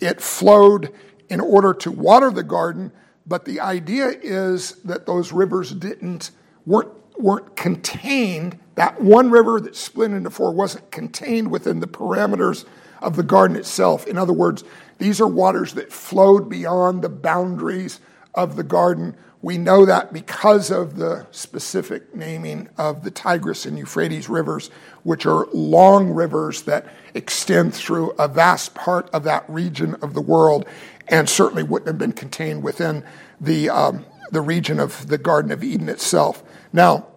it 0.00 0.20
flowed 0.20 0.92
in 1.30 1.40
order 1.40 1.72
to 1.72 1.90
water 1.90 2.30
the 2.30 2.42
garden 2.42 2.92
but 3.26 3.44
the 3.44 3.60
idea 3.60 4.08
is 4.08 4.72
that 4.84 5.06
those 5.06 5.32
rivers 5.32 5.72
didn't 5.72 6.30
weren't 6.66 6.92
weren't 7.18 7.56
contained. 7.56 8.58
That 8.74 9.00
one 9.00 9.30
river 9.30 9.60
that 9.60 9.76
split 9.76 10.10
into 10.10 10.30
four 10.30 10.52
wasn't 10.52 10.90
contained 10.90 11.50
within 11.50 11.80
the 11.80 11.86
parameters 11.86 12.64
of 13.04 13.16
the 13.16 13.22
garden 13.22 13.56
itself. 13.56 14.06
In 14.06 14.18
other 14.18 14.32
words, 14.32 14.64
these 14.98 15.20
are 15.20 15.28
waters 15.28 15.74
that 15.74 15.92
flowed 15.92 16.48
beyond 16.48 17.02
the 17.02 17.08
boundaries 17.08 18.00
of 18.34 18.56
the 18.56 18.62
garden. 18.62 19.16
We 19.42 19.58
know 19.58 19.84
that 19.84 20.12
because 20.12 20.70
of 20.70 20.96
the 20.96 21.26
specific 21.30 22.14
naming 22.14 22.68
of 22.78 23.04
the 23.04 23.10
Tigris 23.10 23.66
and 23.66 23.78
Euphrates 23.78 24.28
rivers, 24.28 24.70
which 25.02 25.26
are 25.26 25.46
long 25.52 26.10
rivers 26.10 26.62
that 26.62 26.86
extend 27.12 27.74
through 27.74 28.12
a 28.12 28.26
vast 28.26 28.74
part 28.74 29.10
of 29.10 29.24
that 29.24 29.44
region 29.48 29.96
of 29.96 30.14
the 30.14 30.22
world 30.22 30.66
and 31.08 31.28
certainly 31.28 31.62
wouldn't 31.62 31.88
have 31.88 31.98
been 31.98 32.12
contained 32.12 32.62
within 32.62 33.04
the, 33.40 33.68
um, 33.68 34.06
the 34.30 34.40
region 34.40 34.80
of 34.80 35.08
the 35.08 35.18
Garden 35.18 35.52
of 35.52 35.62
Eden 35.62 35.90
itself. 35.90 36.42
Now, 36.72 37.08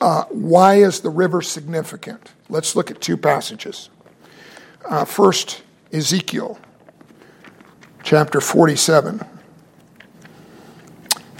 uh, 0.00 0.24
why 0.24 0.76
is 0.76 1.00
the 1.00 1.10
river 1.10 1.40
significant? 1.40 2.32
Let's 2.48 2.74
look 2.74 2.90
at 2.90 3.00
two 3.00 3.16
passages. 3.16 3.90
Uh, 4.84 5.04
first, 5.04 5.62
Ezekiel 5.92 6.58
chapter 8.02 8.38
47. 8.38 9.20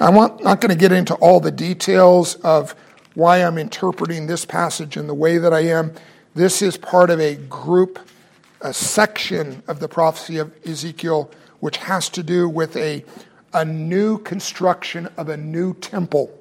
I'm 0.00 0.14
not 0.14 0.40
going 0.40 0.70
to 0.70 0.74
get 0.74 0.92
into 0.92 1.14
all 1.16 1.40
the 1.40 1.50
details 1.50 2.36
of 2.36 2.74
why 3.14 3.38
I'm 3.38 3.58
interpreting 3.58 4.26
this 4.26 4.46
passage 4.46 4.96
in 4.96 5.06
the 5.06 5.14
way 5.14 5.36
that 5.36 5.52
I 5.52 5.60
am. 5.60 5.92
This 6.34 6.62
is 6.62 6.78
part 6.78 7.10
of 7.10 7.20
a 7.20 7.34
group, 7.36 7.98
a 8.62 8.72
section 8.72 9.62
of 9.68 9.78
the 9.78 9.88
prophecy 9.88 10.38
of 10.38 10.52
Ezekiel 10.66 11.30
which 11.60 11.76
has 11.76 12.08
to 12.10 12.22
do 12.22 12.48
with 12.48 12.76
a, 12.76 13.04
a 13.52 13.64
new 13.64 14.18
construction 14.18 15.06
of 15.18 15.28
a 15.28 15.36
new 15.36 15.74
temple. 15.74 16.36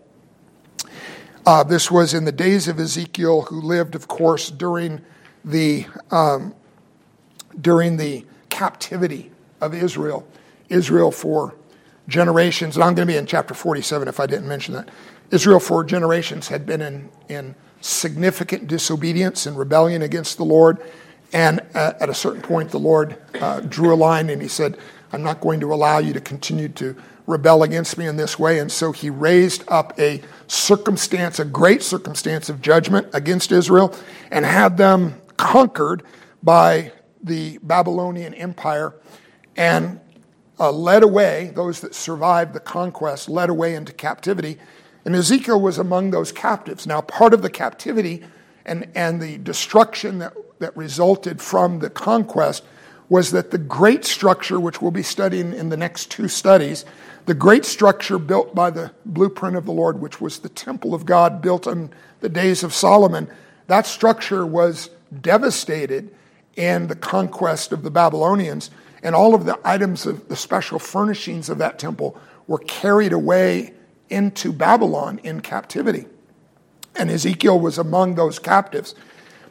Uh, 1.46 1.64
this 1.64 1.92
was 1.92 2.14
in 2.14 2.24
the 2.24 2.32
days 2.32 2.70
of 2.70 2.80
Ezekiel, 2.80 3.42
who 3.44 3.60
lived, 3.60 3.94
of 3.94 4.08
course, 4.08 4.50
during 4.50 5.02
the, 5.44 5.86
um, 6.10 6.56
during 7.60 7.98
the 7.98 8.26
captivity 8.50 9.32
of 9.62 9.74
Israel. 9.74 10.28
Israel 10.70 11.12
for 11.12 11.56
generations, 12.08 12.76
and 12.76 12.84
I'm 12.84 12.96
going 12.96 13.08
to 13.08 13.14
be 13.14 13.18
in 13.18 13.26
chapter 13.26 13.54
47 13.54 14.08
if 14.08 14.20
I 14.20 14.26
didn't 14.26 14.48
mention 14.48 14.74
that. 14.74 14.90
Israel 15.32 15.60
for 15.60 15.84
generations 15.84 16.48
had 16.48 16.66
been 16.66 16.82
in, 16.82 17.10
in 17.30 17.56
significant 17.82 18.68
disobedience 18.68 19.46
and 19.46 19.58
rebellion 19.58 20.02
against 20.02 20.38
the 20.38 20.46
Lord. 20.46 20.80
And 21.32 21.62
uh, 21.74 21.94
at 22.00 22.10
a 22.10 22.14
certain 22.14 22.42
point, 22.42 22.72
the 22.72 22.80
Lord 22.80 23.18
uh, 23.42 23.62
drew 23.62 23.94
a 23.94 23.96
line 23.96 24.30
and 24.30 24.42
he 24.42 24.48
said, 24.48 24.78
I'm 25.12 25.24
not 25.24 25.42
going 25.42 25.60
to 25.62 25.74
allow 25.74 25.98
you 25.98 26.14
to 26.14 26.22
continue 26.22 26.70
to 26.70 26.96
rebel 27.26 27.64
against 27.64 27.98
me 27.98 28.06
in 28.06 28.18
this 28.18 28.38
way. 28.38 28.60
And 28.60 28.72
so 28.72 28.92
he 28.92 29.10
raised 29.10 29.64
up 29.68 29.98
a 30.00 30.22
circumstance, 30.48 31.40
a 31.40 31.46
great 31.46 31.82
circumstance 31.82 32.50
of 32.50 32.62
judgment 32.62 33.08
against 33.14 33.52
Israel, 33.52 33.96
and 34.32 34.46
had 34.46 34.78
them 34.78 35.22
conquered 35.38 36.04
by 36.42 36.92
the 37.24 37.58
Babylonian 37.64 38.34
Empire 38.34 38.94
and 39.56 40.00
uh, 40.60 40.72
led 40.72 41.04
away, 41.04 41.52
those 41.56 41.82
that 41.82 41.96
survived 41.96 42.54
the 42.54 42.60
conquest, 42.60 43.30
led 43.30 43.50
away 43.50 43.76
into 43.76 43.94
captivity. 43.94 44.60
And 45.06 45.16
Ezekiel 45.16 45.60
was 45.60 45.78
among 45.78 46.12
those 46.12 46.32
captives. 46.32 46.86
Now, 46.86 47.02
part 47.02 47.34
of 47.34 47.42
the 47.42 47.50
captivity 47.50 48.24
and, 48.66 48.88
and 48.96 49.22
the 49.22 49.38
destruction 49.40 50.20
that, 50.20 50.34
that 50.60 50.76
resulted 50.78 51.42
from 51.42 51.80
the 51.80 51.90
conquest 51.90 52.64
was 53.10 53.32
that 53.32 53.52
the 53.52 53.58
great 53.58 54.06
structure, 54.06 54.60
which 54.60 54.82
we'll 54.82 54.92
be 54.92 55.04
studying 55.04 55.54
in 55.54 55.70
the 55.70 55.78
next 55.78 56.10
two 56.10 56.28
studies, 56.28 56.86
the 57.26 57.34
great 57.34 57.66
structure 57.66 58.18
built 58.18 58.56
by 58.56 58.70
the 58.70 58.92
blueprint 59.06 59.56
of 59.56 59.66
the 59.66 59.72
Lord, 59.72 60.00
which 60.00 60.20
was 60.22 60.40
the 60.40 60.50
temple 60.50 60.94
of 60.94 61.06
God 61.06 61.42
built 61.42 61.68
in 61.68 61.90
the 62.22 62.30
days 62.30 62.64
of 62.64 62.74
Solomon, 62.74 63.30
that 63.68 63.86
structure 63.86 64.46
was 64.46 64.90
devastated 65.22 66.14
in 66.56 66.88
the 66.88 66.96
conquest 66.96 67.72
of 67.72 67.84
the 67.84 67.92
Babylonians. 67.92 68.70
And 69.02 69.16
all 69.16 69.36
of 69.36 69.46
the 69.46 69.60
items 69.64 70.06
of 70.06 70.28
the 70.30 70.36
special 70.36 70.80
furnishings 70.80 71.50
of 71.50 71.58
that 71.58 71.80
temple 71.80 72.18
were 72.48 72.60
carried 72.60 73.14
away 73.14 73.74
into 74.10 74.54
Babylon 74.54 75.20
in 75.24 75.42
captivity. 75.42 76.06
And 76.96 77.10
Ezekiel 77.10 77.60
was 77.60 77.78
among 77.78 78.16
those 78.16 78.40
captives. 78.40 78.96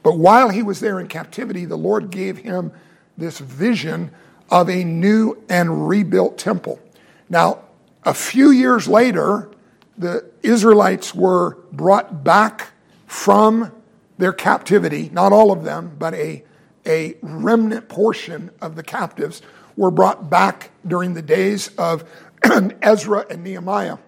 But 0.02 0.18
while 0.18 0.48
he 0.48 0.62
was 0.62 0.80
there 0.80 1.00
in 1.00 1.08
captivity, 1.08 1.64
the 1.64 1.76
Lord 1.76 2.10
gave 2.10 2.38
him 2.38 2.72
this 3.16 3.38
vision 3.38 4.10
of 4.50 4.68
a 4.68 4.84
new 4.84 5.42
and 5.48 5.88
rebuilt 5.88 6.38
temple. 6.38 6.80
Now, 7.28 7.60
a 8.04 8.14
few 8.14 8.50
years 8.50 8.88
later, 8.88 9.50
the 9.96 10.30
Israelites 10.42 11.14
were 11.14 11.58
brought 11.72 12.24
back 12.24 12.72
from 13.06 13.72
their 14.18 14.32
captivity, 14.32 15.10
not 15.12 15.32
all 15.32 15.52
of 15.52 15.64
them, 15.64 15.96
but 15.98 16.14
a, 16.14 16.44
a 16.86 17.16
remnant 17.22 17.88
portion 17.88 18.50
of 18.60 18.76
the 18.76 18.82
captives 18.82 19.42
were 19.76 19.90
brought 19.90 20.28
back 20.28 20.70
during 20.86 21.14
the 21.14 21.22
days 21.22 21.68
of 21.78 22.04
Ezra 22.82 23.26
and 23.30 23.44
Nehemiah. 23.44 23.98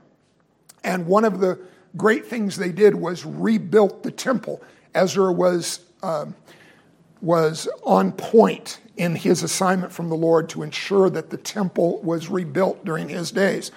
And 0.82 1.06
one 1.06 1.24
of 1.24 1.40
the 1.40 1.58
great 1.96 2.26
things 2.26 2.56
they 2.56 2.72
did 2.72 2.94
was 2.94 3.24
rebuilt 3.24 4.02
the 4.02 4.10
temple. 4.10 4.62
Ezra 4.94 5.32
was, 5.32 5.80
um, 6.02 6.34
was 7.20 7.68
on 7.84 8.12
point 8.12 8.80
in 8.96 9.16
his 9.16 9.42
assignment 9.42 9.92
from 9.92 10.08
the 10.08 10.16
Lord 10.16 10.48
to 10.50 10.62
ensure 10.62 11.10
that 11.10 11.30
the 11.30 11.36
temple 11.36 12.00
was 12.02 12.28
rebuilt 12.28 12.84
during 12.84 13.08
his 13.08 13.30
days. 13.30 13.72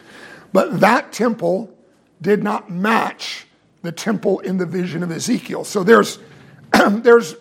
But 0.53 0.79
that 0.79 1.11
temple 1.11 1.73
did 2.21 2.43
not 2.43 2.69
match 2.69 3.47
the 3.81 3.91
temple 3.91 4.39
in 4.39 4.57
the 4.57 4.65
vision 4.65 5.03
of 5.03 5.11
Ezekiel. 5.11 5.63
So 5.63 5.83
there's, 5.83 6.19
there's 6.89 7.35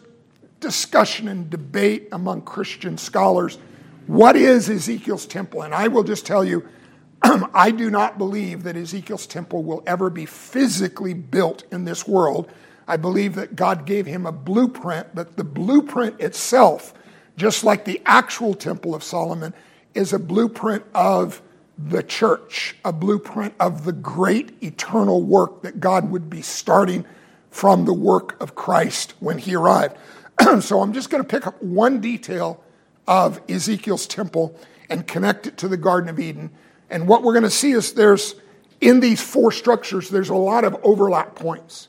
discussion 0.61 1.29
and 1.29 1.51
debate 1.51 2.09
among 2.13 2.43
Christian 2.43 2.99
scholars. 2.99 3.59
What 4.07 4.37
is 4.37 4.69
Ezekiel's 4.71 5.27
temple? 5.27 5.63
And 5.63 5.75
I 5.75 5.89
will 5.89 6.05
just 6.05 6.27
tell 6.27 6.45
you, 6.45 6.67
I 7.23 7.71
do 7.71 7.91
not 7.91 8.19
believe 8.19 8.63
that 8.63 8.77
Ezekiel's 8.77 9.27
temple 9.27 9.63
will 9.65 9.83
ever 9.87 10.11
be 10.11 10.27
physically 10.27 11.15
built 11.15 11.65
in 11.73 11.85
this 11.85 12.07
world. 12.07 12.51
I 12.89 12.97
believe 12.97 13.35
that 13.35 13.57
God 13.57 13.85
gave 13.85 14.07
him 14.07 14.27
a 14.27 14.33
blueprint, 14.33 15.15
but 15.15 15.37
the 15.37 15.45
blueprint 15.45 16.21
itself 16.21 16.95
just 17.37 17.65
like 17.65 17.85
the 17.85 18.01
actual 18.07 18.55
Temple 18.55 18.95
of 18.95 19.03
Solomon 19.03 19.53
is 19.95 20.13
a 20.13 20.19
blueprint 20.19 20.85
of 20.95 21.43
the 21.79 22.03
church, 22.03 22.77
a 22.85 22.93
blueprint 22.93 23.55
of 23.61 23.85
the 23.85 23.93
great 23.93 24.63
eternal 24.63 25.23
work 25.23 25.63
that 25.63 25.79
God 25.79 26.11
would 26.11 26.31
be 26.31 26.41
starting 26.41 27.05
from 27.51 27.85
the 27.85 27.93
work 27.93 28.41
of 28.41 28.55
Christ 28.55 29.15
when 29.21 29.39
he 29.39 29.55
arrived. 29.55 29.97
so 30.61 30.81
I'm 30.81 30.93
just 30.93 31.11
going 31.11 31.23
to 31.23 31.29
pick 31.29 31.47
up 31.47 31.63
one 31.63 32.01
detail 32.01 32.63
of 33.07 33.41
Ezekiel's 33.49 34.07
temple 34.07 34.59
and 34.89 35.07
connect 35.07 35.47
it 35.47 35.57
to 35.59 35.69
the 35.69 35.77
Garden 35.77 36.09
of 36.09 36.19
Eden. 36.19 36.51
And 36.91 37.09
what 37.09 37.23
we're 37.23 37.33
going 37.33 37.45
to 37.45 37.51
see 37.51 37.73
is 37.73 37.95
there's 37.95 38.37
in 38.81 39.01
these 39.01 39.23
four 39.23 39.53
structures, 39.53 40.11
there's 40.11 40.29
a 40.29 40.35
lot 40.35 40.65
of 40.65 40.77
overlap 40.83 41.35
points. 41.35 41.89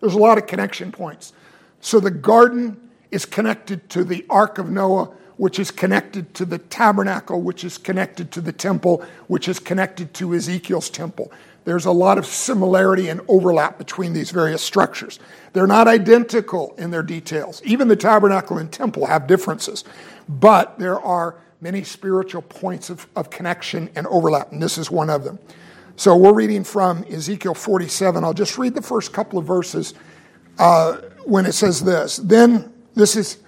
There's 0.00 0.14
a 0.14 0.18
lot 0.18 0.38
of 0.38 0.46
connection 0.46 0.92
points. 0.92 1.32
So 1.80 2.00
the 2.00 2.10
garden 2.10 2.90
is 3.10 3.24
connected 3.24 3.88
to 3.90 4.04
the 4.04 4.24
Ark 4.28 4.58
of 4.58 4.70
Noah, 4.70 5.10
which 5.38 5.58
is 5.58 5.70
connected 5.70 6.34
to 6.34 6.44
the 6.44 6.58
tabernacle, 6.58 7.40
which 7.40 7.64
is 7.64 7.78
connected 7.78 8.30
to 8.32 8.40
the 8.40 8.52
temple, 8.52 9.02
which 9.28 9.48
is 9.48 9.58
connected 9.58 10.12
to 10.14 10.34
Ezekiel's 10.34 10.90
temple. 10.90 11.32
There's 11.64 11.86
a 11.86 11.92
lot 11.92 12.18
of 12.18 12.26
similarity 12.26 13.08
and 13.08 13.20
overlap 13.28 13.78
between 13.78 14.12
these 14.12 14.30
various 14.30 14.62
structures. 14.62 15.18
They're 15.52 15.66
not 15.66 15.86
identical 15.86 16.74
in 16.76 16.90
their 16.90 17.02
details. 17.02 17.62
Even 17.64 17.88
the 17.88 17.96
tabernacle 17.96 18.58
and 18.58 18.70
temple 18.70 19.06
have 19.06 19.26
differences, 19.26 19.84
but 20.28 20.78
there 20.78 21.00
are 21.00 21.36
many 21.60 21.84
spiritual 21.84 22.42
points 22.42 22.90
of, 22.90 23.06
of 23.16 23.30
connection 23.30 23.90
and 23.94 24.06
overlap, 24.06 24.52
and 24.52 24.62
this 24.62 24.78
is 24.78 24.90
one 24.90 25.10
of 25.10 25.24
them. 25.24 25.38
So 25.96 26.16
we're 26.16 26.32
reading 26.32 26.64
from 26.64 27.04
Ezekiel 27.04 27.54
47. 27.54 28.22
I'll 28.22 28.32
just 28.32 28.56
read 28.56 28.74
the 28.74 28.82
first 28.82 29.12
couple 29.12 29.38
of 29.38 29.44
verses 29.44 29.94
uh, 30.58 30.98
when 31.24 31.44
it 31.44 31.52
says 31.52 31.82
this. 31.82 32.18
Then, 32.18 32.72
this 32.94 33.16
is 33.16 33.38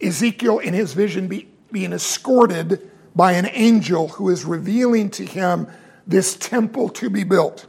Ezekiel 0.00 0.58
in 0.58 0.74
his 0.74 0.92
vision 0.94 1.28
be, 1.28 1.48
being 1.72 1.92
escorted 1.92 2.90
by 3.14 3.32
an 3.32 3.48
angel 3.52 4.08
who 4.08 4.30
is 4.30 4.44
revealing 4.44 5.10
to 5.10 5.24
him 5.24 5.66
this 6.06 6.36
temple 6.36 6.88
to 6.88 7.10
be 7.10 7.24
built. 7.24 7.66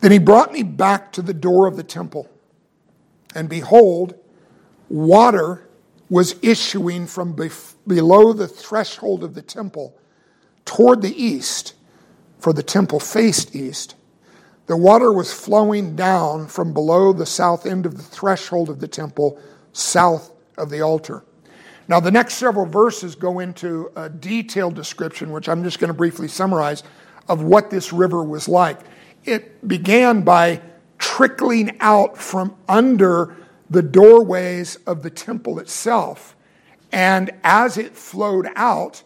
Then 0.00 0.12
he 0.12 0.18
brought 0.18 0.52
me 0.52 0.62
back 0.62 1.12
to 1.12 1.22
the 1.22 1.34
door 1.34 1.66
of 1.66 1.76
the 1.76 1.82
temple, 1.82 2.30
and 3.34 3.48
behold, 3.48 4.14
water 4.88 5.68
was 6.08 6.36
issuing 6.42 7.06
from 7.06 7.34
bef- 7.34 7.74
below 7.86 8.32
the 8.32 8.48
threshold 8.48 9.24
of 9.24 9.34
the 9.34 9.42
temple 9.42 9.98
toward 10.64 11.02
the 11.02 11.22
east, 11.22 11.74
for 12.38 12.52
the 12.52 12.62
temple 12.62 13.00
faced 13.00 13.54
east. 13.56 13.94
The 14.66 14.76
water 14.76 15.12
was 15.12 15.32
flowing 15.32 15.96
down 15.96 16.46
from 16.46 16.72
below 16.72 17.12
the 17.12 17.26
south 17.26 17.66
end 17.66 17.86
of 17.86 17.96
the 17.96 18.02
threshold 18.02 18.68
of 18.68 18.80
the 18.80 18.88
temple, 18.88 19.40
south 19.78 20.32
of 20.56 20.70
the 20.70 20.80
altar. 20.80 21.24
Now, 21.86 22.00
the 22.00 22.10
next 22.10 22.34
several 22.34 22.66
verses 22.66 23.14
go 23.14 23.38
into 23.38 23.90
a 23.96 24.10
detailed 24.10 24.74
description, 24.74 25.30
which 25.30 25.48
I'm 25.48 25.64
just 25.64 25.78
going 25.78 25.88
to 25.88 25.94
briefly 25.94 26.28
summarize, 26.28 26.82
of 27.28 27.42
what 27.42 27.70
this 27.70 27.92
river 27.92 28.22
was 28.22 28.48
like. 28.48 28.80
It 29.24 29.66
began 29.66 30.22
by 30.22 30.60
trickling 30.98 31.76
out 31.80 32.18
from 32.18 32.56
under 32.68 33.36
the 33.70 33.82
doorways 33.82 34.76
of 34.86 35.02
the 35.02 35.10
temple 35.10 35.58
itself. 35.60 36.36
And 36.92 37.30
as 37.44 37.78
it 37.78 37.96
flowed 37.96 38.48
out, 38.56 39.02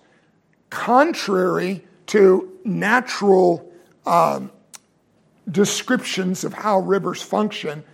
contrary 0.70 1.84
to 2.06 2.52
natural 2.64 3.72
um, 4.06 4.50
descriptions 5.50 6.44
of 6.44 6.52
how 6.52 6.78
rivers 6.78 7.22
function, 7.22 7.84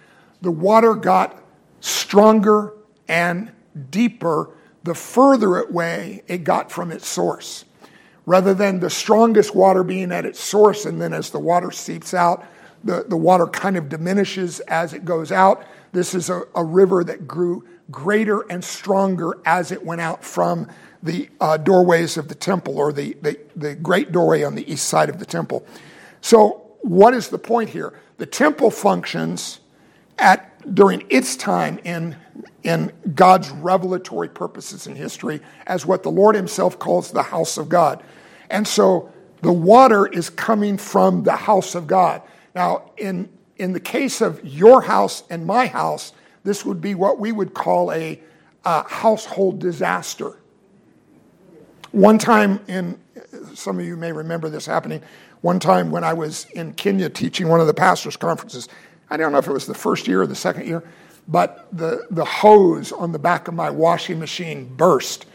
the 0.43 0.51
water 0.51 0.95
got 0.95 1.43
stronger 1.81 2.74
and 3.07 3.53
deeper 3.91 4.51
the 4.85 4.95
further 4.95 5.59
away 5.59 6.22
it 6.29 6.45
got 6.45 6.70
from 6.70 6.91
its 6.91 7.07
source. 7.07 7.64
Rather 8.26 8.55
than 8.55 8.81
the 8.81 8.91
strongest 8.91 9.55
water 9.55 9.83
being 9.83 10.12
at 10.12 10.26
its 10.26 10.41
source, 10.41 10.85
and 10.85 11.01
then 11.01 11.12
as 11.12 11.31
the 11.31 11.39
water 11.39 11.70
seeps 11.70 12.12
out, 12.12 12.45
the, 12.85 13.05
the 13.09 13.16
water 13.16 13.47
kind 13.47 13.76
of 13.76 13.89
diminishes 13.89 14.61
as 14.61 14.93
it 14.93 15.05
goes 15.05 15.33
out. 15.33 15.64
This 15.93 16.14
is 16.14 16.31
a, 16.31 16.43
a 16.55 16.62
river 16.62 17.03
that 17.05 17.26
grew 17.26 17.66
greater 17.91 18.41
and 18.51 18.62
stronger 18.62 19.35
as 19.45 19.72
it 19.72 19.85
went 19.85 20.01
out 20.01 20.22
from 20.22 20.68
the 21.03 21.29
uh, 21.41 21.57
doorways 21.57 22.16
of 22.16 22.29
the 22.29 22.35
temple 22.35 22.79
or 22.79 22.93
the, 22.93 23.16
the, 23.22 23.39
the 23.57 23.74
great 23.74 24.12
doorway 24.12 24.43
on 24.43 24.55
the 24.55 24.70
east 24.70 24.89
side 24.89 25.09
of 25.09 25.18
the 25.18 25.26
temple. 25.26 25.66
So, 26.20 26.64
what 26.83 27.14
is 27.14 27.29
the 27.29 27.39
point 27.39 27.70
here? 27.70 27.95
The 28.18 28.26
temple 28.26 28.70
functions 28.70 29.61
at 30.18 30.48
during 30.75 31.05
its 31.09 31.37
time 31.37 31.79
in, 31.85 32.17
in 32.63 32.93
God's 33.15 33.51
revelatory 33.51 34.29
purposes 34.29 34.87
in 34.87 34.95
history 34.95 35.41
as 35.67 35.87
what 35.87 36.03
the 36.03 36.11
Lord 36.11 36.35
Himself 36.35 36.79
calls 36.79 37.11
the 37.11 37.23
house 37.23 37.59
of 37.59 37.69
God. 37.69 38.03
And 38.51 38.67
so 38.67 39.13
the 39.43 39.53
water 39.53 40.07
is 40.07 40.31
coming 40.31 40.77
from 40.77 41.23
the 41.23 41.37
house 41.37 41.75
of 41.75 41.87
God. 41.87 42.23
Now, 42.55 42.91
in, 42.97 43.29
in 43.57 43.73
the 43.73 43.81
case 43.81 44.21
of 44.21 44.45
your 44.45 44.83
house 44.83 45.23
and 45.31 45.47
my 45.47 45.67
house, 45.67 46.13
this 46.45 46.65
would 46.65 46.81
be 46.81 46.95
what 46.95 47.19
we 47.19 47.33
would 47.33 47.55
call 47.55 47.93
a, 47.93 48.21
a 48.65 48.89
household 48.89 49.59
disaster. 49.59 50.39
One 51.93 52.19
time 52.19 52.61
in, 52.69 52.99
some 53.55 53.79
of 53.79 53.85
you 53.85 53.97
may 53.97 54.13
remember 54.13 54.49
this 54.49 54.67
happening, 54.67 55.03
one 55.41 55.61
time 55.61 55.91
when 55.91 56.05
I 56.05 56.13
was 56.13 56.47
in 56.55 56.73
Kenya 56.75 57.09
teaching 57.09 57.49
one 57.49 57.61
of 57.61 57.67
the 57.67 57.75
pastors' 57.75 58.17
conferences, 58.17 58.69
I 59.11 59.17
don't 59.17 59.33
know 59.33 59.39
if 59.39 59.47
it 59.47 59.53
was 59.53 59.67
the 59.67 59.75
first 59.75 60.07
year 60.07 60.23
or 60.23 60.27
the 60.27 60.35
second 60.35 60.67
year, 60.67 60.83
but 61.27 61.69
the, 61.73 62.07
the 62.11 62.25
hose 62.25 62.93
on 62.93 63.13
the 63.13 63.19
back 63.19 63.49
of 63.49 63.55
my 63.55 63.71
washing 63.71 64.19
machine 64.19 64.75
burst 64.77 65.27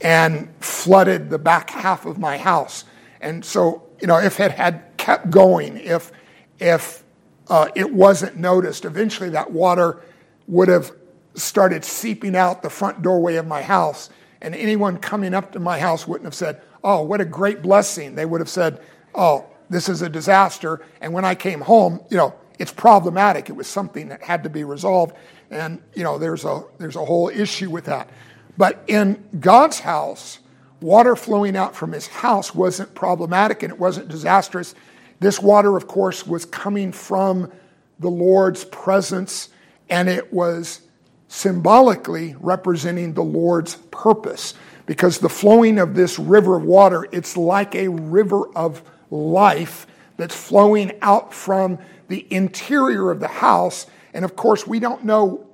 and 0.00 0.48
flooded 0.60 1.30
the 1.30 1.38
back 1.38 1.70
half 1.70 2.06
of 2.06 2.18
my 2.18 2.38
house. 2.38 2.84
And 3.20 3.44
so, 3.44 3.82
you 4.00 4.06
know, 4.06 4.18
if 4.18 4.40
it 4.40 4.52
had 4.52 4.84
kept 4.96 5.30
going, 5.30 5.76
if, 5.76 6.12
if 6.58 7.04
uh, 7.48 7.68
it 7.74 7.92
wasn't 7.92 8.36
noticed, 8.36 8.84
eventually 8.84 9.30
that 9.30 9.50
water 9.50 10.02
would 10.46 10.68
have 10.68 10.92
started 11.34 11.84
seeping 11.84 12.36
out 12.36 12.62
the 12.62 12.70
front 12.70 13.02
doorway 13.02 13.36
of 13.36 13.46
my 13.46 13.62
house. 13.62 14.10
And 14.40 14.54
anyone 14.54 14.98
coming 14.98 15.34
up 15.34 15.52
to 15.52 15.60
my 15.60 15.78
house 15.78 16.06
wouldn't 16.06 16.26
have 16.26 16.34
said, 16.34 16.62
Oh, 16.82 17.02
what 17.02 17.20
a 17.20 17.26
great 17.26 17.60
blessing. 17.60 18.14
They 18.14 18.24
would 18.24 18.40
have 18.40 18.48
said, 18.48 18.80
Oh, 19.14 19.46
this 19.68 19.88
is 19.88 20.02
a 20.02 20.08
disaster. 20.08 20.80
And 21.00 21.12
when 21.12 21.24
I 21.24 21.34
came 21.34 21.60
home, 21.60 22.00
you 22.10 22.16
know, 22.16 22.34
it's 22.60 22.70
problematic. 22.70 23.48
It 23.48 23.54
was 23.54 23.66
something 23.66 24.08
that 24.10 24.22
had 24.22 24.44
to 24.44 24.50
be 24.50 24.64
resolved, 24.64 25.16
and 25.50 25.82
you 25.94 26.04
know 26.04 26.18
there's 26.18 26.44
a 26.44 26.62
there's 26.78 26.94
a 26.94 27.04
whole 27.04 27.30
issue 27.30 27.70
with 27.70 27.86
that. 27.86 28.10
But 28.58 28.84
in 28.86 29.24
God's 29.40 29.80
house, 29.80 30.40
water 30.82 31.16
flowing 31.16 31.56
out 31.56 31.74
from 31.74 31.92
His 31.92 32.06
house 32.06 32.54
wasn't 32.54 32.94
problematic 32.94 33.62
and 33.62 33.72
it 33.72 33.78
wasn't 33.78 34.08
disastrous. 34.08 34.74
This 35.20 35.40
water, 35.40 35.74
of 35.76 35.86
course, 35.86 36.26
was 36.26 36.44
coming 36.44 36.92
from 36.92 37.50
the 37.98 38.10
Lord's 38.10 38.64
presence, 38.66 39.48
and 39.88 40.06
it 40.08 40.30
was 40.30 40.82
symbolically 41.28 42.36
representing 42.40 43.14
the 43.14 43.22
Lord's 43.22 43.76
purpose. 43.90 44.52
Because 44.84 45.18
the 45.18 45.28
flowing 45.30 45.78
of 45.78 45.94
this 45.94 46.18
river 46.18 46.56
of 46.56 46.64
water, 46.64 47.06
it's 47.10 47.38
like 47.38 47.74
a 47.74 47.88
river 47.88 48.48
of 48.54 48.82
life 49.10 49.86
that's 50.18 50.34
flowing 50.34 50.92
out 51.00 51.32
from 51.32 51.78
the 52.10 52.26
interior 52.28 53.10
of 53.12 53.20
the 53.20 53.28
house. 53.28 53.86
And 54.12 54.24
of 54.24 54.34
course, 54.34 54.66
we 54.66 54.80
don't 54.80 55.04
know 55.04 55.46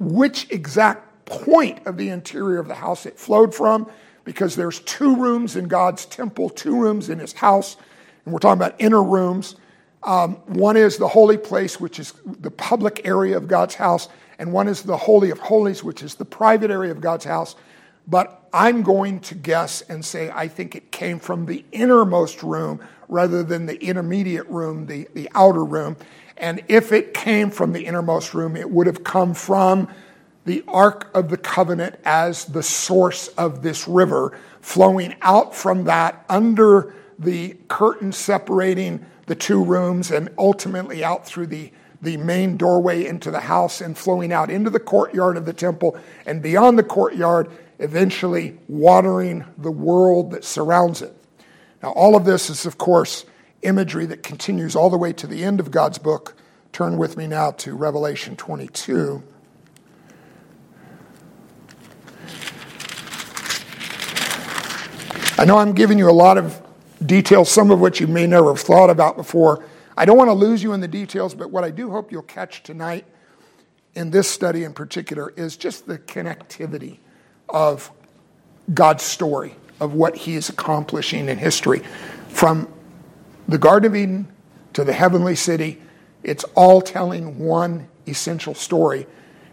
which 0.00 0.50
exact 0.50 1.24
point 1.24 1.86
of 1.86 1.96
the 1.96 2.08
interior 2.08 2.58
of 2.58 2.66
the 2.66 2.74
house 2.74 3.06
it 3.06 3.16
flowed 3.16 3.54
from 3.54 3.88
because 4.24 4.56
there's 4.56 4.80
two 4.80 5.14
rooms 5.16 5.54
in 5.54 5.68
God's 5.68 6.04
temple, 6.04 6.50
two 6.50 6.78
rooms 6.78 7.08
in 7.08 7.20
his 7.20 7.32
house. 7.32 7.76
And 8.24 8.34
we're 8.34 8.40
talking 8.40 8.60
about 8.60 8.74
inner 8.80 9.02
rooms. 9.02 9.54
Um, 10.02 10.34
one 10.46 10.76
is 10.76 10.96
the 10.96 11.06
holy 11.06 11.38
place, 11.38 11.78
which 11.78 12.00
is 12.00 12.12
the 12.24 12.50
public 12.50 13.06
area 13.06 13.36
of 13.36 13.46
God's 13.46 13.76
house, 13.76 14.08
and 14.40 14.52
one 14.52 14.66
is 14.66 14.82
the 14.82 14.96
Holy 14.96 15.30
of 15.30 15.38
Holies, 15.38 15.82
which 15.82 16.02
is 16.02 16.16
the 16.16 16.24
private 16.24 16.70
area 16.70 16.90
of 16.90 17.00
God's 17.00 17.24
house. 17.24 17.56
But 18.06 18.48
I'm 18.52 18.82
going 18.82 19.20
to 19.20 19.34
guess 19.34 19.82
and 19.82 20.04
say 20.04 20.30
I 20.30 20.48
think 20.48 20.74
it 20.74 20.92
came 20.92 21.18
from 21.20 21.46
the 21.46 21.64
innermost 21.72 22.42
room 22.42 22.80
rather 23.08 23.42
than 23.42 23.66
the 23.66 23.82
intermediate 23.82 24.48
room, 24.48 24.86
the, 24.86 25.08
the 25.14 25.28
outer 25.34 25.64
room. 25.64 25.96
And 26.36 26.62
if 26.68 26.92
it 26.92 27.14
came 27.14 27.50
from 27.50 27.72
the 27.72 27.84
innermost 27.84 28.34
room, 28.34 28.56
it 28.56 28.70
would 28.70 28.86
have 28.86 29.02
come 29.02 29.34
from 29.34 29.88
the 30.44 30.62
Ark 30.68 31.10
of 31.14 31.28
the 31.28 31.36
Covenant 31.36 31.96
as 32.04 32.46
the 32.46 32.62
source 32.62 33.28
of 33.28 33.62
this 33.62 33.86
river, 33.86 34.38
flowing 34.60 35.14
out 35.20 35.54
from 35.54 35.84
that 35.84 36.24
under 36.28 36.94
the 37.18 37.56
curtain 37.68 38.12
separating 38.12 39.04
the 39.26 39.34
two 39.34 39.62
rooms 39.62 40.10
and 40.10 40.30
ultimately 40.38 41.04
out 41.04 41.26
through 41.26 41.48
the, 41.48 41.70
the 42.00 42.16
main 42.16 42.56
doorway 42.56 43.04
into 43.04 43.30
the 43.30 43.40
house 43.40 43.80
and 43.80 43.98
flowing 43.98 44.32
out 44.32 44.50
into 44.50 44.70
the 44.70 44.80
courtyard 44.80 45.36
of 45.36 45.44
the 45.44 45.52
temple 45.52 45.98
and 46.24 46.40
beyond 46.40 46.78
the 46.78 46.82
courtyard, 46.82 47.50
eventually 47.80 48.58
watering 48.68 49.44
the 49.58 49.70
world 49.70 50.30
that 50.30 50.44
surrounds 50.44 51.02
it. 51.02 51.14
Now, 51.82 51.90
all 51.90 52.16
of 52.16 52.24
this 52.24 52.50
is, 52.50 52.66
of 52.66 52.78
course, 52.78 53.24
imagery 53.62 54.06
that 54.06 54.22
continues 54.22 54.74
all 54.74 54.90
the 54.90 54.98
way 54.98 55.12
to 55.12 55.26
the 55.26 55.44
end 55.44 55.60
of 55.60 55.70
God's 55.70 55.98
book. 55.98 56.34
Turn 56.72 56.98
with 56.98 57.16
me 57.16 57.26
now 57.26 57.52
to 57.52 57.74
Revelation 57.74 58.36
22. 58.36 59.22
I 65.40 65.44
know 65.44 65.58
I'm 65.58 65.72
giving 65.72 65.98
you 65.98 66.10
a 66.10 66.12
lot 66.12 66.36
of 66.36 66.60
details, 67.04 67.48
some 67.48 67.70
of 67.70 67.80
which 67.80 68.00
you 68.00 68.08
may 68.08 68.26
never 68.26 68.48
have 68.54 68.60
thought 68.60 68.90
about 68.90 69.16
before. 69.16 69.64
I 69.96 70.04
don't 70.04 70.16
want 70.16 70.28
to 70.28 70.34
lose 70.34 70.64
you 70.64 70.72
in 70.72 70.80
the 70.80 70.88
details, 70.88 71.32
but 71.34 71.52
what 71.52 71.62
I 71.62 71.70
do 71.70 71.90
hope 71.90 72.10
you'll 72.10 72.22
catch 72.22 72.64
tonight 72.64 73.04
in 73.94 74.10
this 74.10 74.28
study 74.28 74.64
in 74.64 74.72
particular 74.72 75.32
is 75.36 75.56
just 75.56 75.86
the 75.86 75.98
connectivity 75.98 76.98
of 77.48 77.90
God's 78.74 79.04
story 79.04 79.54
of 79.80 79.94
what 79.94 80.16
he 80.16 80.34
is 80.34 80.48
accomplishing 80.48 81.28
in 81.28 81.38
history 81.38 81.82
from 82.28 82.68
the 83.48 83.58
Garden 83.58 83.90
of 83.90 83.96
Eden 83.96 84.28
to 84.74 84.84
the 84.84 84.92
heavenly 84.92 85.34
city, 85.34 85.80
it's 86.22 86.44
all 86.54 86.80
telling 86.80 87.38
one 87.38 87.88
essential 88.06 88.54
story. 88.54 89.06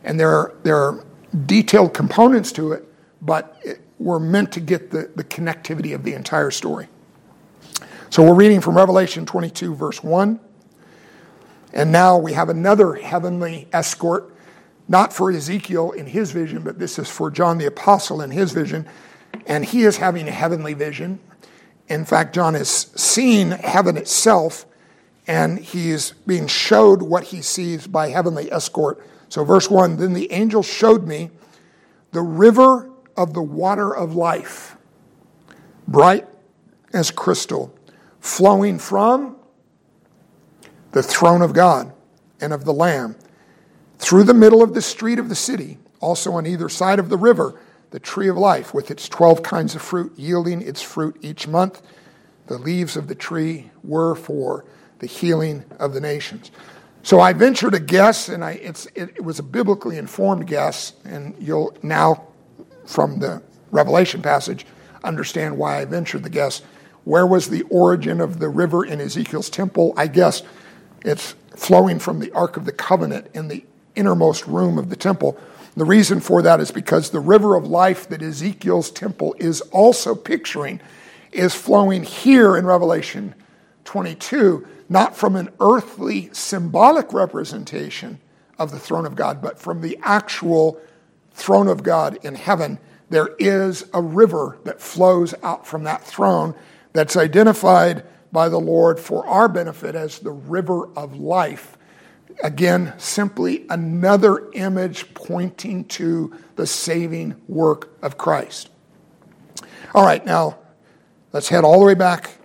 And 0.03 0.19
there 0.19 0.29
are, 0.29 0.53
there 0.63 0.77
are 0.77 1.05
detailed 1.45 1.93
components 1.93 2.51
to 2.53 2.73
it, 2.73 2.85
but 3.21 3.57
it, 3.63 3.81
we're 3.97 4.19
meant 4.19 4.51
to 4.53 4.59
get 4.59 4.91
the, 4.91 5.09
the 5.15 5.23
connectivity 5.23 5.95
of 5.95 6.03
the 6.03 6.13
entire 6.13 6.51
story. 6.51 6.87
So 8.09 8.23
we're 8.23 8.35
reading 8.35 8.61
from 8.61 8.75
Revelation 8.75 9.25
22, 9.25 9.73
verse 9.75 10.03
1. 10.03 10.39
And 11.73 11.91
now 11.91 12.17
we 12.17 12.33
have 12.33 12.49
another 12.49 12.93
heavenly 12.93 13.67
escort, 13.73 14.33
not 14.87 15.11
for 15.11 15.31
Ezekiel 15.31 15.91
in 15.91 16.05
his 16.05 16.31
vision, 16.31 16.61
but 16.61 16.79
this 16.79 16.99
is 16.99 17.09
for 17.09 17.29
John 17.31 17.57
the 17.57 17.65
Apostle 17.65 18.21
in 18.21 18.31
his 18.31 18.51
vision. 18.51 18.87
And 19.45 19.65
he 19.65 19.83
is 19.83 19.97
having 19.97 20.27
a 20.27 20.31
heavenly 20.31 20.73
vision. 20.73 21.19
In 21.87 22.05
fact, 22.05 22.33
John 22.33 22.55
is 22.55 22.69
seeing 22.95 23.51
heaven 23.51 23.97
itself, 23.97 24.65
and 25.27 25.59
he 25.59 25.91
is 25.91 26.13
being 26.25 26.47
showed 26.47 27.01
what 27.01 27.25
he 27.25 27.41
sees 27.41 27.87
by 27.87 28.09
heavenly 28.09 28.51
escort. 28.51 29.05
So, 29.29 29.43
verse 29.43 29.69
1 29.69 29.97
Then 29.97 30.13
the 30.13 30.31
angel 30.31 30.63
showed 30.63 31.05
me 31.05 31.29
the 32.11 32.21
river 32.21 32.89
of 33.17 33.33
the 33.33 33.41
water 33.41 33.95
of 33.95 34.15
life, 34.15 34.77
bright 35.87 36.27
as 36.93 37.11
crystal, 37.11 37.77
flowing 38.19 38.79
from 38.79 39.35
the 40.91 41.03
throne 41.03 41.41
of 41.41 41.53
God 41.53 41.91
and 42.39 42.53
of 42.53 42.65
the 42.65 42.73
Lamb, 42.73 43.15
through 43.97 44.23
the 44.23 44.33
middle 44.33 44.63
of 44.63 44.73
the 44.73 44.81
street 44.81 45.19
of 45.19 45.29
the 45.29 45.35
city, 45.35 45.77
also 45.99 46.33
on 46.33 46.45
either 46.45 46.69
side 46.69 46.99
of 46.99 47.09
the 47.09 47.17
river, 47.17 47.59
the 47.95 47.99
tree 48.01 48.27
of 48.27 48.35
life 48.35 48.73
with 48.73 48.91
its 48.91 49.07
12 49.07 49.41
kinds 49.41 49.73
of 49.73 49.81
fruit, 49.81 50.11
yielding 50.17 50.61
its 50.61 50.81
fruit 50.81 51.15
each 51.21 51.47
month. 51.47 51.81
The 52.47 52.57
leaves 52.57 52.97
of 52.97 53.07
the 53.07 53.15
tree 53.15 53.71
were 53.85 54.15
for 54.15 54.65
the 54.99 55.07
healing 55.07 55.63
of 55.79 55.93
the 55.93 56.01
nations. 56.01 56.51
So 57.03 57.21
I 57.21 57.31
ventured 57.31 57.73
a 57.73 57.79
guess, 57.79 58.27
and 58.27 58.43
I, 58.43 58.51
it, 58.51 58.85
it 58.95 59.23
was 59.23 59.39
a 59.39 59.43
biblically 59.43 59.97
informed 59.97 60.45
guess, 60.45 60.91
and 61.05 61.37
you'll 61.39 61.73
now, 61.83 62.27
from 62.85 63.19
the 63.19 63.41
Revelation 63.71 64.21
passage, 64.21 64.65
understand 65.05 65.57
why 65.57 65.79
I 65.79 65.85
ventured 65.85 66.23
the 66.23 66.29
guess. 66.29 66.63
Where 67.05 67.25
was 67.25 67.49
the 67.49 67.61
origin 67.69 68.19
of 68.19 68.39
the 68.39 68.49
river 68.49 68.83
in 68.83 68.99
Ezekiel's 68.99 69.49
temple? 69.49 69.93
I 69.95 70.07
guess 70.07 70.43
it's 71.05 71.33
flowing 71.55 71.99
from 71.99 72.19
the 72.19 72.33
Ark 72.33 72.57
of 72.57 72.65
the 72.65 72.73
Covenant 72.73 73.27
in 73.33 73.47
the 73.47 73.63
innermost 73.95 74.45
room 74.47 74.77
of 74.77 74.89
the 74.89 74.97
temple. 74.97 75.39
The 75.77 75.85
reason 75.85 76.21
for 76.21 76.41
that 76.41 76.61
is 76.61 76.71
because 76.71 77.09
the 77.09 77.19
river 77.19 77.55
of 77.55 77.67
life 77.67 78.07
that 78.09 78.21
Ezekiel's 78.21 78.91
temple 78.91 79.35
is 79.39 79.61
also 79.61 80.15
picturing 80.15 80.79
is 81.31 81.53
flowing 81.53 82.03
here 82.03 82.55
in 82.55 82.65
Revelation 82.65 83.35
22, 83.83 84.65
not 84.87 85.17
from 85.17 85.35
an 85.35 85.49
earthly 85.59 86.29
symbolic 86.31 87.11
representation 87.11 88.19
of 88.57 88.71
the 88.71 88.79
throne 88.79 89.05
of 89.05 89.15
God, 89.15 89.41
but 89.41 89.59
from 89.59 89.81
the 89.81 89.99
actual 90.01 90.79
throne 91.33 91.67
of 91.67 91.83
God 91.83 92.17
in 92.23 92.35
heaven. 92.35 92.79
There 93.09 93.35
is 93.37 93.85
a 93.93 94.01
river 94.01 94.57
that 94.63 94.81
flows 94.81 95.35
out 95.43 95.67
from 95.67 95.83
that 95.83 96.03
throne 96.03 96.55
that's 96.93 97.17
identified 97.17 98.05
by 98.31 98.47
the 98.49 98.59
Lord 98.59 98.99
for 98.99 99.27
our 99.27 99.49
benefit 99.49 99.95
as 99.95 100.19
the 100.19 100.31
river 100.31 100.87
of 100.97 101.17
life. 101.17 101.77
Again, 102.43 102.93
simply 102.97 103.65
another 103.69 104.51
image 104.53 105.13
pointing 105.13 105.85
to 105.85 106.35
the 106.55 106.67
saving 106.67 107.35
work 107.47 107.89
of 108.01 108.17
Christ. 108.17 108.69
All 109.93 110.03
right, 110.03 110.25
now 110.25 110.57
let's 111.31 111.49
head 111.49 111.63
all 111.63 111.79
the 111.79 111.85
way 111.85 111.93
back 111.93 112.37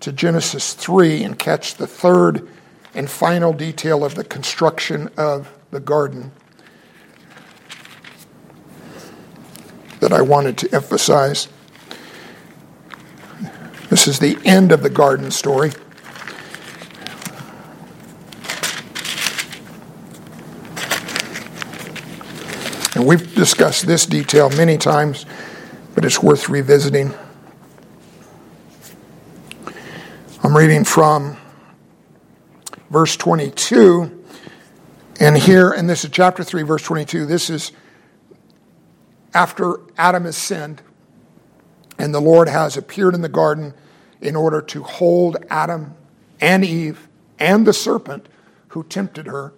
to 0.00 0.12
Genesis 0.12 0.74
3 0.74 1.22
and 1.24 1.38
catch 1.38 1.74
the 1.74 1.86
third 1.86 2.48
and 2.94 3.10
final 3.10 3.52
detail 3.52 4.04
of 4.04 4.14
the 4.14 4.24
construction 4.24 5.10
of 5.16 5.52
the 5.70 5.80
garden 5.80 6.32
that 10.00 10.12
I 10.12 10.22
wanted 10.22 10.56
to 10.58 10.74
emphasize. 10.74 11.48
This 13.90 14.06
is 14.06 14.18
the 14.18 14.38
end 14.44 14.72
of 14.72 14.82
the 14.82 14.90
garden 14.90 15.30
story. 15.30 15.72
And 22.98 23.06
we've 23.06 23.32
discussed 23.36 23.86
this 23.86 24.06
detail 24.06 24.50
many 24.50 24.76
times, 24.76 25.24
but 25.94 26.04
it's 26.04 26.20
worth 26.20 26.48
revisiting. 26.48 27.14
I'm 30.42 30.56
reading 30.56 30.82
from 30.82 31.36
verse 32.90 33.16
22. 33.16 34.24
And 35.20 35.38
here, 35.38 35.70
and 35.70 35.88
this 35.88 36.02
is 36.02 36.10
chapter 36.10 36.42
3, 36.42 36.64
verse 36.64 36.82
22. 36.82 37.24
This 37.24 37.48
is 37.50 37.70
after 39.32 39.78
Adam 39.96 40.24
has 40.24 40.36
sinned. 40.36 40.82
And 42.00 42.12
the 42.12 42.20
Lord 42.20 42.48
has 42.48 42.76
appeared 42.76 43.14
in 43.14 43.20
the 43.22 43.28
garden 43.28 43.74
in 44.20 44.34
order 44.34 44.60
to 44.60 44.82
hold 44.82 45.36
Adam 45.48 45.94
and 46.40 46.64
Eve 46.64 47.06
and 47.38 47.64
the 47.64 47.72
serpent 47.72 48.28
who 48.70 48.82
tempted 48.82 49.26
her 49.26 49.52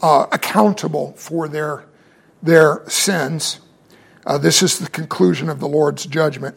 uh, 0.00 0.26
accountable 0.32 1.12
for 1.12 1.46
their, 1.46 1.84
their 2.42 2.82
sins. 2.88 3.60
Uh, 4.26 4.38
this 4.38 4.62
is 4.62 4.78
the 4.78 4.88
conclusion 4.88 5.48
of 5.48 5.60
the 5.60 5.68
Lord's 5.68 6.06
judgment. 6.06 6.56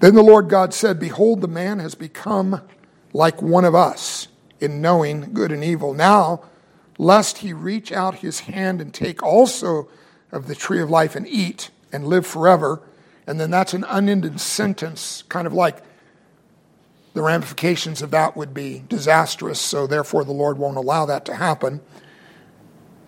Then 0.00 0.14
the 0.14 0.22
Lord 0.22 0.48
God 0.48 0.74
said, 0.74 1.00
Behold, 1.00 1.40
the 1.40 1.48
man 1.48 1.78
has 1.78 1.94
become 1.94 2.60
like 3.12 3.40
one 3.40 3.64
of 3.64 3.74
us 3.74 4.28
in 4.60 4.80
knowing 4.80 5.32
good 5.32 5.52
and 5.52 5.64
evil. 5.64 5.94
Now, 5.94 6.42
lest 6.98 7.38
he 7.38 7.52
reach 7.52 7.92
out 7.92 8.16
his 8.16 8.40
hand 8.40 8.80
and 8.80 8.92
take 8.92 9.22
also 9.22 9.88
of 10.32 10.46
the 10.46 10.54
tree 10.54 10.80
of 10.80 10.90
life 10.90 11.16
and 11.16 11.26
eat 11.26 11.70
and 11.92 12.06
live 12.06 12.26
forever 12.26 12.82
and 13.26 13.40
then 13.40 13.50
that's 13.50 13.74
an 13.74 13.84
unending 13.88 14.38
sentence, 14.38 15.24
kind 15.28 15.46
of 15.46 15.52
like 15.52 15.82
the 17.14 17.22
ramifications 17.22 18.02
of 18.02 18.10
that 18.12 18.36
would 18.36 18.54
be 18.54 18.84
disastrous, 18.88 19.60
so 19.60 19.86
therefore 19.86 20.24
the 20.24 20.32
Lord 20.32 20.58
won't 20.58 20.76
allow 20.76 21.06
that 21.06 21.24
to 21.24 21.34
happen. 21.34 21.80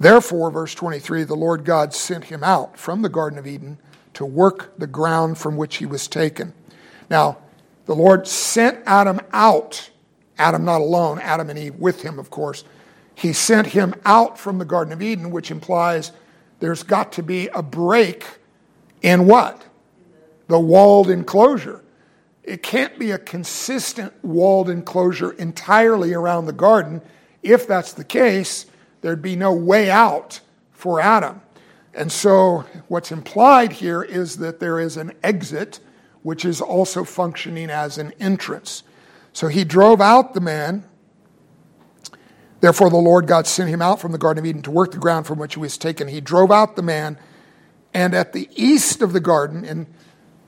Therefore, 0.01 0.51
verse 0.51 0.75
23, 0.75 1.25
the 1.25 1.35
Lord 1.35 1.65
God 1.65 1.93
sent 1.93 2.25
him 2.25 2.45
out 2.45 2.79
from 2.79 3.03
the 3.03 3.09
Garden 3.09 3.39
of 3.39 3.47
Eden 3.47 3.79
to 4.15 4.25
work 4.25 4.79
the 4.79 4.87
ground 4.87 5.39
from 5.39 5.57
which 5.57 5.77
he 5.77 5.87
was 5.87 6.07
taken. 6.07 6.53
Now, 7.11 7.39
the 7.87 7.95
Lord 7.95 8.27
sent 8.27 8.81
Adam 8.87 9.21
out, 9.33 9.91
Adam 10.39 10.65
not 10.65 10.81
alone, 10.81 11.19
Adam 11.21 11.51
and 11.51 11.59
Eve 11.59 11.77
with 11.77 12.03
him, 12.03 12.19
of 12.19 12.31
course. 12.31 12.65
He 13.15 13.33
sent 13.33 13.69
him 13.69 13.95
out 14.05 14.39
from 14.39 14.59
the 14.59 14.65
Garden 14.65 14.93
of 14.93 15.03
Eden, 15.03 15.31
which 15.31 15.51
implies 15.51 16.13
there's 16.61 16.83
got 16.83 17.13
to 17.13 17.23
be 17.23 17.49
a 17.49 17.63
break 17.63 18.25
in 19.03 19.27
what? 19.27 19.65
the 20.49 20.59
walled 20.59 21.09
enclosure. 21.09 21.85
It 22.43 22.63
can't 22.63 22.99
be 22.99 23.11
a 23.11 23.19
consistent 23.19 24.13
walled 24.25 24.69
enclosure 24.71 25.33
entirely 25.33 26.15
around 26.15 26.47
the 26.47 26.53
garden. 26.53 27.03
If 27.43 27.67
that's 27.69 27.93
the 27.93 28.05
case, 28.05 28.67
there'd 29.01 29.23
be 29.23 29.37
no 29.37 29.53
way 29.53 29.91
out 29.91 30.41
for 30.73 31.01
Adam. 31.01 31.41
And 31.95 32.13
so, 32.13 32.65
what's 32.87 33.11
implied 33.11 33.73
here 33.73 34.03
is 34.03 34.37
that 34.37 34.61
there 34.61 34.79
is 34.79 34.97
an 34.97 35.13
exit, 35.23 35.81
which 36.23 36.45
is 36.45 36.61
also 36.61 37.03
functioning 37.03 37.71
as 37.71 37.99
an 37.99 38.13
entrance. 38.21 38.85
So, 39.33 39.49
he 39.49 39.65
drove 39.65 40.01
out 40.01 40.35
the 40.35 40.41
man. 40.41 40.85
Therefore, 42.61 42.91
the 42.91 42.97
Lord 42.97 43.27
God 43.27 43.47
sent 43.47 43.71
him 43.71 43.83
out 43.83 44.01
from 44.01 44.13
the 44.13 44.19
Garden 44.19 44.45
of 44.45 44.47
Eden 44.47 44.63
to 44.63 44.71
work 44.71 44.93
the 44.93 44.99
ground 44.99 45.27
from 45.27 45.39
which 45.39 45.55
he 45.55 45.61
was 45.61 45.79
taken. 45.79 46.09
He 46.09 46.21
drove 46.21 46.51
out 46.51 46.77
the 46.77 46.83
man, 46.83 47.19
and 47.95 48.15
at 48.15 48.33
the 48.33 48.49
east 48.55 49.03
of 49.03 49.13
the 49.13 49.21
garden, 49.21 49.65
and 49.65 49.87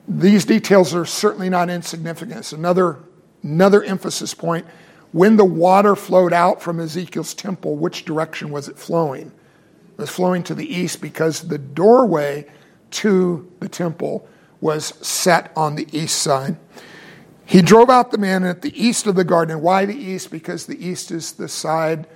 these 0.06 0.44
details 0.44 0.94
are 0.94 1.06
certainly 1.06 1.48
not 1.48 1.70
insignificant. 1.70 2.38
It's 2.38 2.52
another, 2.52 2.98
another 3.42 3.82
emphasis 3.82 4.34
point. 4.34 4.66
When 5.12 5.36
the 5.36 5.44
water 5.44 5.96
flowed 5.96 6.32
out 6.32 6.62
from 6.62 6.78
Ezekiel's 6.78 7.34
temple, 7.34 7.76
which 7.76 8.04
direction 8.04 8.50
was 8.50 8.68
it 8.68 8.78
flowing? 8.78 9.32
It 9.92 9.98
was 9.98 10.10
flowing 10.10 10.42
to 10.44 10.54
the 10.54 10.72
east 10.72 11.00
because 11.00 11.42
the 11.42 11.58
doorway 11.58 12.46
to 12.92 13.50
the 13.60 13.68
temple 13.68 14.28
was 14.60 14.94
set 15.06 15.52
on 15.56 15.74
the 15.74 15.88
east 15.92 16.22
side. 16.22 16.56
He 17.44 17.62
drove 17.62 17.90
out 17.90 18.12
the 18.12 18.18
man 18.18 18.44
at 18.44 18.62
the 18.62 18.80
east 18.80 19.06
of 19.08 19.16
the 19.16 19.24
garden. 19.24 19.60
Why 19.60 19.84
the 19.84 19.96
east? 19.96 20.30
Because 20.30 20.66
the 20.66 20.86
east 20.86 21.10
is 21.10 21.32
the 21.32 21.48
side 21.48 22.06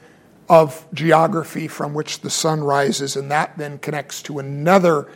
of 0.48 0.86
geography 0.94 1.66
from 1.66 1.94
which 1.94 2.20
the 2.20 2.30
sun 2.30 2.62
rises, 2.62 3.16
and 3.16 3.30
that 3.30 3.56
then 3.58 3.78
connects 3.78 4.22
to 4.22 4.38
another 4.38 5.08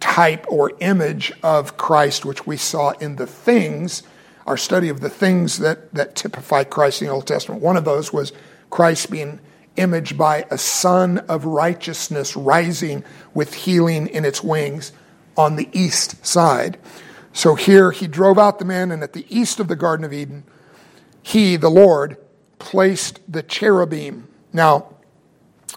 type 0.00 0.44
or 0.48 0.72
image 0.80 1.32
of 1.42 1.76
Christ, 1.78 2.24
which 2.24 2.46
we 2.46 2.56
saw 2.56 2.90
in 2.90 3.16
the 3.16 3.26
things, 3.26 4.02
our 4.46 4.56
study 4.56 4.88
of 4.88 5.00
the 5.00 5.10
things 5.10 5.58
that, 5.58 5.92
that 5.94 6.16
typify 6.16 6.64
Christ 6.64 7.02
in 7.02 7.08
the 7.08 7.14
Old 7.14 7.26
Testament. 7.26 7.62
One 7.62 7.76
of 7.76 7.84
those 7.84 8.12
was 8.12 8.32
Christ 8.70 9.10
being 9.10 9.40
imaged 9.76 10.18
by 10.18 10.46
a 10.50 10.58
sun 10.58 11.18
of 11.28 11.44
righteousness 11.44 12.36
rising 12.36 13.04
with 13.34 13.54
healing 13.54 14.06
in 14.08 14.24
its 14.24 14.42
wings 14.42 14.92
on 15.36 15.56
the 15.56 15.68
east 15.72 16.24
side. 16.26 16.78
So 17.32 17.54
here 17.54 17.90
he 17.90 18.06
drove 18.06 18.38
out 18.38 18.58
the 18.58 18.64
man, 18.64 18.90
and 18.90 19.02
at 19.02 19.14
the 19.14 19.24
east 19.28 19.60
of 19.60 19.68
the 19.68 19.76
Garden 19.76 20.04
of 20.04 20.12
Eden, 20.12 20.44
he, 21.22 21.56
the 21.56 21.70
Lord, 21.70 22.18
placed 22.58 23.20
the 23.30 23.42
cherubim. 23.42 24.28
Now, 24.52 24.88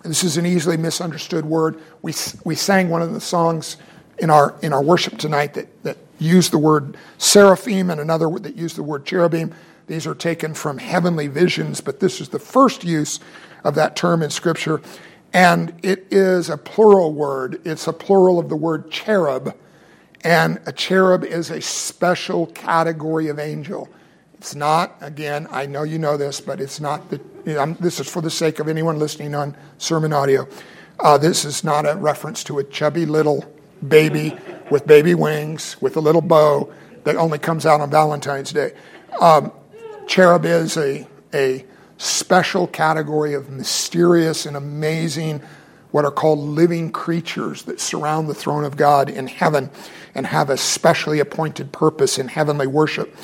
this 0.03 0.24
is 0.24 0.38
an 0.38 0.45
easily 0.45 0.78
misunderstood 0.78 1.45
word. 1.45 1.82
We, 2.01 2.13
we 2.43 2.55
sang 2.55 2.89
one 2.89 3.01
of 3.01 3.13
the 3.13 3.22
songs 3.22 3.78
in 4.18 4.30
our, 4.30 4.55
in 4.61 4.74
our 4.74 4.84
worship 4.84 5.18
tonight 5.18 5.53
that, 5.53 5.84
that 5.84 5.97
used 6.20 6.51
the 6.51 6.57
word 6.57 6.97
seraphim 7.18 7.89
and 7.89 7.99
another 7.99 8.30
that 8.39 8.55
used 8.55 8.76
the 8.76 8.84
word 8.84 9.05
cherubim. 9.05 9.53
These 9.88 10.07
are 10.07 10.16
taken 10.16 10.53
from 10.53 10.78
heavenly 10.78 11.28
visions, 11.28 11.82
but 11.82 11.99
this 11.99 12.20
is 12.20 12.30
the 12.30 12.39
first 12.39 12.84
use 12.84 13.20
of 13.63 13.76
that 13.76 13.95
term 13.95 14.24
in 14.24 14.30
Scripture. 14.30 14.82
And 15.34 15.74
it 15.84 16.07
is 16.11 16.49
a 16.49 16.57
plural 16.57 17.13
word, 17.13 17.61
it's 17.66 17.88
a 17.88 17.93
plural 17.93 18.39
of 18.39 18.49
the 18.49 18.55
word 18.55 18.89
cherub. 18.89 19.55
And 20.24 20.59
a 20.66 20.72
cherub 20.72 21.24
is 21.24 21.51
a 21.51 21.61
special 21.61 22.47
category 22.47 23.28
of 23.28 23.38
angel. 23.38 23.89
It's 24.34 24.55
not, 24.55 24.95
again, 25.01 25.47
I 25.51 25.66
know 25.66 25.84
you 25.84 25.99
know 25.99 26.18
this, 26.18 26.41
but 26.41 26.59
it's 26.59 26.80
not 26.80 27.09
the, 27.09 27.22
know, 27.45 27.74
this 27.80 27.99
is 27.99 28.09
for 28.09 28.22
the 28.22 28.30
sake 28.30 28.59
of 28.59 28.68
anyone 28.68 28.97
listening 28.97 29.36
on 29.36 29.55
sermon 29.78 30.13
audio. 30.13 30.47
Uh, 30.99 31.18
this 31.18 31.45
is 31.45 31.63
not 31.63 31.88
a 31.88 31.95
reference 31.95 32.43
to 32.45 32.59
a 32.59 32.63
chubby 32.63 33.05
little 33.05 33.45
baby 33.88 34.38
with 34.70 34.88
baby 34.88 35.13
wings 35.13 35.80
with 35.82 35.95
a 35.95 35.99
little 35.99 36.22
bow 36.22 36.72
that 37.03 37.16
only 37.16 37.38
comes 37.38 37.66
out 37.66 37.82
on 37.82 37.89
Valentine's 37.89 38.51
Day. 38.51 38.74
Um, 39.20 39.51
cherub 40.07 40.45
is 40.45 40.78
a, 40.78 41.07
a 41.34 41.66
special 41.97 42.68
category 42.68 43.34
of 43.34 43.49
mysterious 43.49 44.45
and 44.45 44.57
amazing, 44.57 45.41
what 45.91 46.03
are 46.03 46.11
called 46.11 46.39
living 46.39 46.91
creatures 46.91 47.63
that 47.63 47.80
surround 47.80 48.28
the 48.28 48.34
throne 48.34 48.66
of 48.66 48.76
God 48.76 49.09
in 49.09 49.28
heaven 49.28 49.70
and 50.13 50.26
have 50.28 50.49
a 50.49 50.57
specially 50.57 51.20
appointed 51.20 51.72
purpose 51.72 52.18
in 52.18 52.28
heavenly 52.28 52.68
worship. 52.68 53.16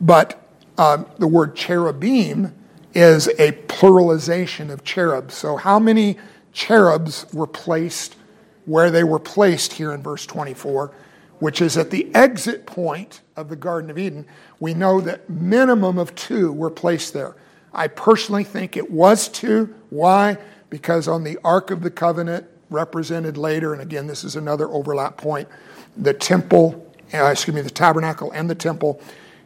But 0.00 0.42
uh, 0.76 1.04
the 1.18 1.26
word 1.26 1.56
cherubim 1.56 2.54
is 2.94 3.28
a 3.38 3.52
pluralization 3.68 4.70
of 4.70 4.84
cherubs. 4.84 5.34
So, 5.34 5.56
how 5.56 5.78
many 5.78 6.18
cherubs 6.52 7.26
were 7.32 7.46
placed 7.46 8.16
where 8.68 8.90
they 8.90 9.04
were 9.04 9.18
placed 9.18 9.72
here 9.74 9.92
in 9.92 10.02
verse 10.02 10.26
24? 10.26 10.92
which 11.38 11.60
is 11.60 11.76
at 11.76 11.90
the 11.90 12.12
exit 12.14 12.66
point 12.66 13.20
of 13.36 13.48
the 13.48 13.56
Garden 13.56 13.90
of 13.90 13.98
Eden, 13.98 14.26
we 14.58 14.74
know 14.74 15.00
that 15.00 15.28
minimum 15.30 15.98
of 15.98 16.14
two 16.14 16.52
were 16.52 16.70
placed 16.70 17.12
there. 17.12 17.36
I 17.72 17.88
personally 17.88 18.44
think 18.44 18.76
it 18.76 18.90
was 18.90 19.28
two. 19.28 19.74
Why? 19.90 20.38
Because 20.70 21.06
on 21.06 21.24
the 21.24 21.38
Ark 21.44 21.70
of 21.70 21.82
the 21.82 21.90
Covenant, 21.90 22.46
represented 22.70 23.36
later, 23.36 23.72
and 23.72 23.80
again, 23.80 24.06
this 24.06 24.24
is 24.24 24.36
another 24.36 24.68
overlap 24.68 25.16
point, 25.16 25.48
the 25.96 26.12
temple, 26.12 26.92
uh, 27.14 27.26
excuse 27.26 27.54
me, 27.54 27.62
the 27.62 27.70
tabernacle 27.70 28.30
and 28.32 28.50
the 28.50 28.54
temple, 28.54 29.00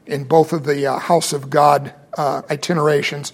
in 0.07 0.25
both 0.25 0.53
of 0.53 0.65
the 0.65 0.87
uh, 0.87 0.99
House 0.99 1.33
of 1.33 1.51
God 1.51 1.95
uh, 2.17 2.43
itinerations, 2.51 3.33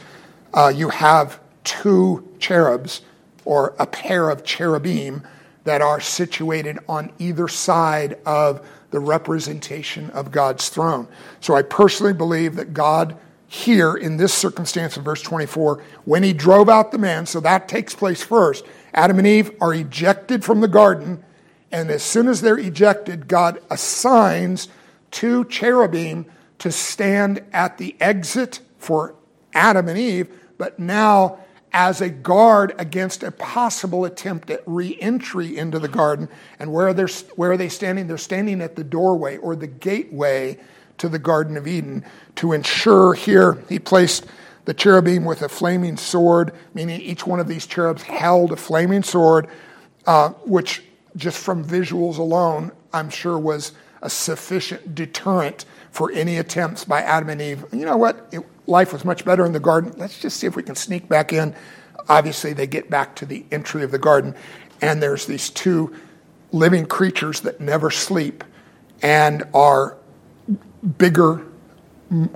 uh, 0.52 0.72
you 0.74 0.88
have 0.90 1.40
two 1.64 2.28
cherubs 2.38 3.02
or 3.44 3.74
a 3.78 3.86
pair 3.86 4.30
of 4.30 4.44
cherubim 4.44 5.22
that 5.64 5.82
are 5.82 6.00
situated 6.00 6.78
on 6.88 7.12
either 7.18 7.48
side 7.48 8.18
of 8.24 8.66
the 8.90 8.98
representation 8.98 10.10
of 10.10 10.30
God's 10.30 10.68
throne. 10.68 11.08
So 11.40 11.54
I 11.54 11.62
personally 11.62 12.14
believe 12.14 12.56
that 12.56 12.72
God 12.72 13.16
here 13.48 13.94
in 13.94 14.18
this 14.18 14.34
circumstance 14.34 14.96
in 14.96 15.02
verse 15.02 15.22
24, 15.22 15.82
when 16.04 16.22
he 16.22 16.32
drove 16.34 16.68
out 16.68 16.92
the 16.92 16.98
man, 16.98 17.24
so 17.24 17.40
that 17.40 17.66
takes 17.66 17.94
place 17.94 18.22
first. 18.22 18.64
Adam 18.92 19.18
and 19.18 19.26
Eve 19.26 19.50
are 19.60 19.72
ejected 19.72 20.44
from 20.44 20.60
the 20.60 20.68
garden, 20.68 21.24
and 21.72 21.90
as 21.90 22.02
soon 22.02 22.28
as 22.28 22.40
they're 22.42 22.58
ejected, 22.58 23.26
God 23.26 23.60
assigns 23.70 24.68
two 25.10 25.44
cherubim 25.46 26.26
to 26.58 26.70
stand 26.70 27.42
at 27.52 27.78
the 27.78 27.96
exit 28.00 28.60
for 28.78 29.14
Adam 29.54 29.88
and 29.88 29.98
Eve, 29.98 30.28
but 30.58 30.78
now 30.78 31.38
as 31.72 32.00
a 32.00 32.08
guard 32.08 32.74
against 32.78 33.22
a 33.22 33.30
possible 33.30 34.04
attempt 34.04 34.50
at 34.50 34.62
re-entry 34.66 35.56
into 35.56 35.78
the 35.78 35.88
garden. 35.88 36.28
And 36.58 36.72
where, 36.72 36.92
they're, 36.94 37.08
where 37.36 37.52
are 37.52 37.56
they 37.56 37.68
standing? 37.68 38.06
They're 38.06 38.18
standing 38.18 38.60
at 38.60 38.76
the 38.76 38.84
doorway 38.84 39.36
or 39.38 39.54
the 39.54 39.66
gateway 39.66 40.58
to 40.98 41.08
the 41.08 41.18
Garden 41.18 41.56
of 41.56 41.66
Eden 41.66 42.04
to 42.36 42.52
ensure 42.52 43.14
here 43.14 43.62
he 43.68 43.78
placed 43.78 44.26
the 44.64 44.74
cherubim 44.74 45.24
with 45.24 45.42
a 45.42 45.48
flaming 45.48 45.96
sword, 45.96 46.52
meaning 46.74 47.00
each 47.00 47.26
one 47.26 47.40
of 47.40 47.48
these 47.48 47.66
cherubs 47.66 48.02
held 48.02 48.52
a 48.52 48.56
flaming 48.56 49.02
sword, 49.02 49.48
uh, 50.06 50.30
which 50.44 50.82
just 51.16 51.38
from 51.38 51.64
visuals 51.64 52.18
alone, 52.18 52.70
I'm 52.92 53.08
sure 53.10 53.38
was 53.38 53.72
a 54.02 54.10
sufficient 54.10 54.94
deterrent 54.94 55.64
for 55.90 56.12
any 56.12 56.36
attempts 56.36 56.84
by 56.84 57.00
Adam 57.00 57.30
and 57.30 57.40
Eve. 57.40 57.64
You 57.72 57.86
know 57.86 57.96
what? 57.96 58.28
It, 58.30 58.40
life 58.68 58.92
was 58.92 59.04
much 59.04 59.24
better 59.24 59.44
in 59.44 59.52
the 59.52 59.60
garden. 59.60 59.92
Let's 59.96 60.20
just 60.20 60.38
see 60.38 60.46
if 60.46 60.54
we 60.54 60.62
can 60.62 60.76
sneak 60.76 61.08
back 61.08 61.32
in. 61.32 61.54
Obviously, 62.08 62.52
they 62.52 62.66
get 62.66 62.90
back 62.90 63.16
to 63.16 63.26
the 63.26 63.44
entry 63.50 63.82
of 63.82 63.90
the 63.90 63.98
garden, 63.98 64.34
and 64.80 65.02
there's 65.02 65.26
these 65.26 65.50
two 65.50 65.94
living 66.52 66.86
creatures 66.86 67.40
that 67.40 67.60
never 67.60 67.90
sleep 67.90 68.44
and 69.02 69.44
are 69.54 69.96
bigger, 70.98 71.44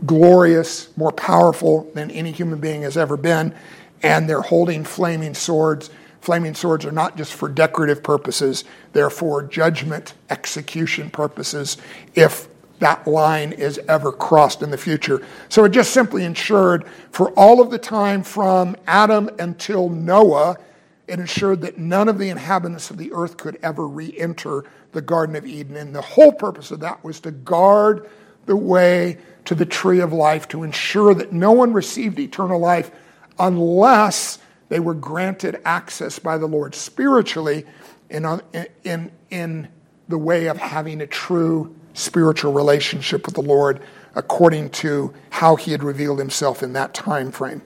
glorious, 0.04 0.94
more 0.96 1.12
powerful 1.12 1.90
than 1.94 2.10
any 2.10 2.32
human 2.32 2.58
being 2.58 2.82
has 2.82 2.96
ever 2.96 3.16
been, 3.16 3.54
and 4.02 4.28
they're 4.28 4.42
holding 4.42 4.84
flaming 4.84 5.34
swords. 5.34 5.90
Flaming 6.20 6.54
swords 6.54 6.84
are 6.84 6.92
not 6.92 7.16
just 7.16 7.32
for 7.32 7.48
decorative 7.48 8.02
purposes, 8.02 8.64
they're 8.92 9.10
for 9.10 9.42
judgment 9.42 10.14
execution 10.30 11.10
purposes 11.10 11.76
if 12.14 12.48
that 12.82 13.06
line 13.06 13.52
is 13.52 13.78
ever 13.88 14.10
crossed 14.10 14.60
in 14.60 14.72
the 14.72 14.76
future. 14.76 15.24
So 15.48 15.64
it 15.64 15.68
just 15.68 15.92
simply 15.92 16.24
ensured 16.24 16.84
for 17.12 17.30
all 17.30 17.60
of 17.60 17.70
the 17.70 17.78
time 17.78 18.24
from 18.24 18.74
Adam 18.88 19.30
until 19.38 19.88
Noah, 19.88 20.58
it 21.06 21.20
ensured 21.20 21.60
that 21.60 21.78
none 21.78 22.08
of 22.08 22.18
the 22.18 22.28
inhabitants 22.28 22.90
of 22.90 22.96
the 22.96 23.12
earth 23.12 23.36
could 23.36 23.56
ever 23.62 23.86
re 23.86 24.12
enter 24.18 24.64
the 24.90 25.00
Garden 25.00 25.36
of 25.36 25.46
Eden. 25.46 25.76
And 25.76 25.94
the 25.94 26.02
whole 26.02 26.32
purpose 26.32 26.72
of 26.72 26.80
that 26.80 27.04
was 27.04 27.20
to 27.20 27.30
guard 27.30 28.10
the 28.46 28.56
way 28.56 29.18
to 29.44 29.54
the 29.54 29.64
tree 29.64 30.00
of 30.00 30.12
life, 30.12 30.48
to 30.48 30.64
ensure 30.64 31.14
that 31.14 31.32
no 31.32 31.52
one 31.52 31.72
received 31.72 32.18
eternal 32.18 32.58
life 32.58 32.90
unless 33.38 34.40
they 34.70 34.80
were 34.80 34.94
granted 34.94 35.60
access 35.64 36.18
by 36.18 36.36
the 36.36 36.46
Lord 36.46 36.74
spiritually 36.74 37.64
in, 38.10 38.24
uh, 38.24 38.40
in, 38.82 39.12
in 39.30 39.68
the 40.08 40.18
way 40.18 40.46
of 40.46 40.56
having 40.56 41.00
a 41.00 41.06
true 41.06 41.76
spiritual 41.94 42.52
relationship 42.52 43.26
with 43.26 43.34
the 43.34 43.42
Lord 43.42 43.80
according 44.14 44.70
to 44.70 45.12
how 45.30 45.56
he 45.56 45.72
had 45.72 45.82
revealed 45.82 46.18
himself 46.18 46.62
in 46.62 46.72
that 46.74 46.94
time 46.94 47.30
frame. 47.30 47.62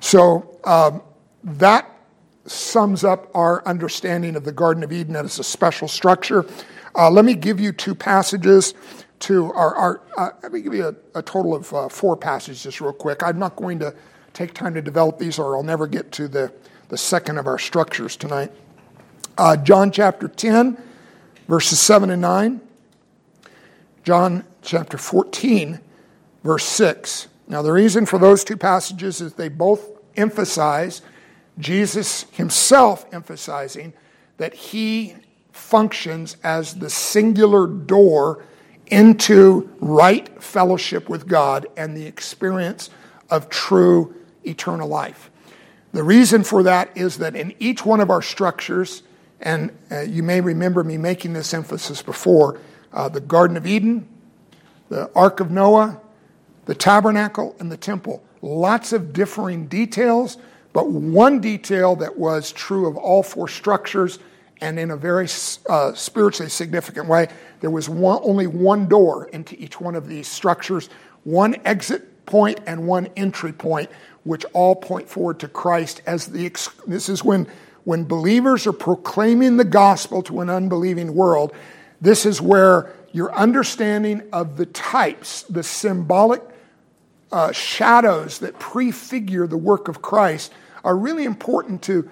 So 0.00 0.58
um, 0.64 1.02
that 1.44 1.88
sums 2.46 3.04
up 3.04 3.30
our 3.34 3.64
understanding 3.66 4.36
of 4.36 4.44
the 4.44 4.52
Garden 4.52 4.82
of 4.82 4.92
Eden 4.92 5.16
as 5.16 5.38
a 5.38 5.44
special 5.44 5.88
structure. 5.88 6.44
Uh, 6.94 7.10
let 7.10 7.24
me 7.24 7.34
give 7.34 7.60
you 7.60 7.72
two 7.72 7.94
passages 7.94 8.74
to 9.20 9.52
our, 9.52 9.74
our 9.76 10.00
uh, 10.16 10.30
let 10.42 10.52
me 10.52 10.60
give 10.60 10.74
you 10.74 10.88
a, 10.88 11.18
a 11.18 11.22
total 11.22 11.54
of 11.54 11.72
uh, 11.72 11.88
four 11.88 12.16
passages 12.16 12.62
just 12.64 12.80
real 12.80 12.92
quick. 12.92 13.22
I'm 13.22 13.38
not 13.38 13.54
going 13.56 13.78
to 13.78 13.94
take 14.32 14.54
time 14.54 14.74
to 14.74 14.82
develop 14.82 15.18
these 15.18 15.38
or 15.38 15.56
I'll 15.56 15.62
never 15.62 15.86
get 15.86 16.10
to 16.12 16.26
the, 16.26 16.52
the 16.88 16.96
second 16.96 17.38
of 17.38 17.46
our 17.46 17.58
structures 17.58 18.16
tonight. 18.16 18.50
Uh, 19.38 19.56
John 19.56 19.92
chapter 19.92 20.28
10, 20.28 20.76
verses 21.48 21.78
7 21.78 22.10
and 22.10 22.20
9. 22.20 22.60
John 24.02 24.44
chapter 24.62 24.98
14, 24.98 25.80
verse 26.42 26.64
6. 26.64 27.28
Now, 27.46 27.62
the 27.62 27.72
reason 27.72 28.06
for 28.06 28.18
those 28.18 28.44
two 28.44 28.56
passages 28.56 29.20
is 29.20 29.34
they 29.34 29.48
both 29.48 29.90
emphasize 30.16 31.02
Jesus 31.58 32.24
himself 32.32 33.06
emphasizing 33.12 33.92
that 34.38 34.54
he 34.54 35.14
functions 35.52 36.36
as 36.42 36.74
the 36.74 36.90
singular 36.90 37.66
door 37.66 38.44
into 38.86 39.70
right 39.80 40.42
fellowship 40.42 41.08
with 41.08 41.26
God 41.28 41.66
and 41.76 41.96
the 41.96 42.06
experience 42.06 42.90
of 43.30 43.48
true 43.48 44.14
eternal 44.44 44.88
life. 44.88 45.30
The 45.92 46.02
reason 46.02 46.42
for 46.42 46.62
that 46.62 46.90
is 46.96 47.18
that 47.18 47.36
in 47.36 47.54
each 47.58 47.84
one 47.84 48.00
of 48.00 48.10
our 48.10 48.22
structures, 48.22 49.02
and 49.40 49.70
uh, 49.90 50.00
you 50.00 50.22
may 50.22 50.40
remember 50.40 50.82
me 50.82 50.98
making 50.98 51.34
this 51.34 51.52
emphasis 51.52 52.02
before, 52.02 52.58
uh, 52.92 53.08
the 53.08 53.20
Garden 53.20 53.56
of 53.56 53.66
Eden, 53.66 54.06
the 54.88 55.10
Ark 55.14 55.40
of 55.40 55.50
Noah, 55.50 56.00
the 56.66 56.74
tabernacle, 56.74 57.56
and 57.58 57.70
the 57.70 57.76
temple. 57.76 58.22
Lots 58.40 58.92
of 58.92 59.12
differing 59.12 59.66
details, 59.66 60.36
but 60.72 60.90
one 60.90 61.40
detail 61.40 61.96
that 61.96 62.18
was 62.18 62.52
true 62.52 62.86
of 62.86 62.96
all 62.96 63.22
four 63.22 63.48
structures 63.48 64.18
and 64.60 64.78
in 64.78 64.92
a 64.92 64.96
very 64.96 65.26
uh, 65.68 65.92
spiritually 65.92 66.48
significant 66.48 67.08
way 67.08 67.28
there 67.60 67.70
was 67.70 67.88
one, 67.88 68.20
only 68.22 68.46
one 68.46 68.88
door 68.88 69.28
into 69.28 69.60
each 69.60 69.80
one 69.80 69.94
of 69.94 70.08
these 70.08 70.28
structures, 70.28 70.88
one 71.24 71.56
exit 71.64 72.26
point 72.26 72.60
and 72.66 72.86
one 72.86 73.08
entry 73.16 73.52
point, 73.52 73.88
which 74.24 74.44
all 74.52 74.74
point 74.74 75.08
forward 75.08 75.38
to 75.40 75.48
Christ 75.48 76.02
as 76.06 76.26
the. 76.26 76.50
This 76.86 77.08
is 77.08 77.24
when, 77.24 77.46
when 77.84 78.04
believers 78.04 78.66
are 78.66 78.72
proclaiming 78.72 79.56
the 79.56 79.64
gospel 79.64 80.22
to 80.24 80.40
an 80.40 80.50
unbelieving 80.50 81.14
world 81.14 81.52
this 82.02 82.26
is 82.26 82.40
where 82.40 82.92
your 83.12 83.32
understanding 83.32 84.22
of 84.32 84.56
the 84.56 84.66
types, 84.66 85.44
the 85.44 85.62
symbolic 85.62 86.42
uh, 87.30 87.52
shadows 87.52 88.40
that 88.40 88.58
prefigure 88.58 89.46
the 89.46 89.56
work 89.56 89.86
of 89.86 90.02
Christ 90.02 90.52
are 90.84 90.96
really 90.96 91.24
important 91.24 91.80
to 91.82 92.10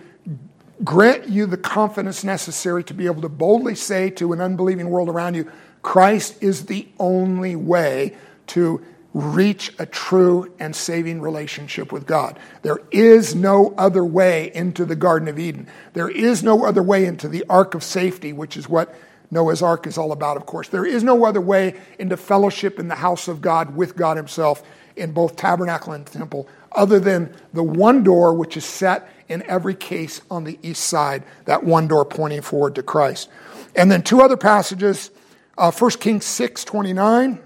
grant 0.85 1.29
you 1.29 1.45
the 1.45 1.57
confidence 1.57 2.23
necessary 2.23 2.85
to 2.85 2.95
be 2.95 3.07
able 3.07 3.23
to 3.23 3.29
boldly 3.29 3.75
say 3.75 4.11
to 4.11 4.33
an 4.33 4.41
unbelieving 4.41 4.89
world 4.89 5.09
around 5.09 5.35
you, 5.35 5.51
Christ 5.83 6.41
is 6.41 6.67
the 6.67 6.89
only 6.99 7.57
way 7.57 8.17
to 8.49 8.85
reach 9.13 9.75
a 9.81 9.87
true 9.87 10.55
and 10.61 10.75
saving 10.75 11.21
relationship 11.21 11.91
with 11.91 12.07
God. 12.07 12.39
There 12.63 12.81
is 12.93 13.35
no 13.35 13.75
other 13.77 14.05
way 14.05 14.55
into 14.55 14.85
the 14.85 14.95
Garden 14.95 15.27
of 15.27 15.37
Eden. 15.37 15.67
There 15.95 16.09
is 16.09 16.45
no 16.45 16.65
other 16.65 16.83
way 16.83 17.07
into 17.07 17.27
the 17.27 17.45
ark 17.49 17.75
of 17.75 17.83
safety, 17.83 18.33
which 18.33 18.57
is 18.57 18.69
what 18.69 18.95
Noah's 19.31 19.63
ark 19.63 19.87
is 19.87 19.97
all 19.97 20.13
about, 20.13 20.37
of 20.37 20.47
course. 20.47 20.69
There 20.69 20.85
is 20.85 21.05
no 21.05 21.25
other 21.25 21.41
way 21.41 21.79
into 21.99 22.17
fellowship 22.17 22.79
in 22.79 22.89
the 22.89 22.97
house 22.97 23.29
of 23.29 23.41
God 23.41 23.77
with 23.77 23.97
God 23.97 24.17
Himself 24.17 24.63
in 24.97 25.13
both 25.13 25.37
tabernacle 25.37 25.93
and 25.93 26.07
temple 26.07 26.49
other 26.73 27.01
than 27.01 27.35
the 27.53 27.63
one 27.63 28.03
door 28.03 28.35
which 28.35 28.57
is 28.57 28.65
set 28.65 29.09
in 29.29 29.43
every 29.49 29.75
case 29.75 30.21
on 30.31 30.45
the 30.45 30.59
east 30.63 30.85
side, 30.85 31.25
that 31.45 31.65
one 31.65 31.89
door 31.89 32.05
pointing 32.05 32.43
forward 32.43 32.75
to 32.75 32.83
Christ. 32.83 33.29
And 33.77 33.91
then 33.91 34.03
two 34.03 34.21
other 34.21 34.37
passages, 34.37 35.11
uh, 35.57 35.71
1 35.71 35.91
Kings 35.93 36.25
6 36.25 36.65
29 36.65 37.41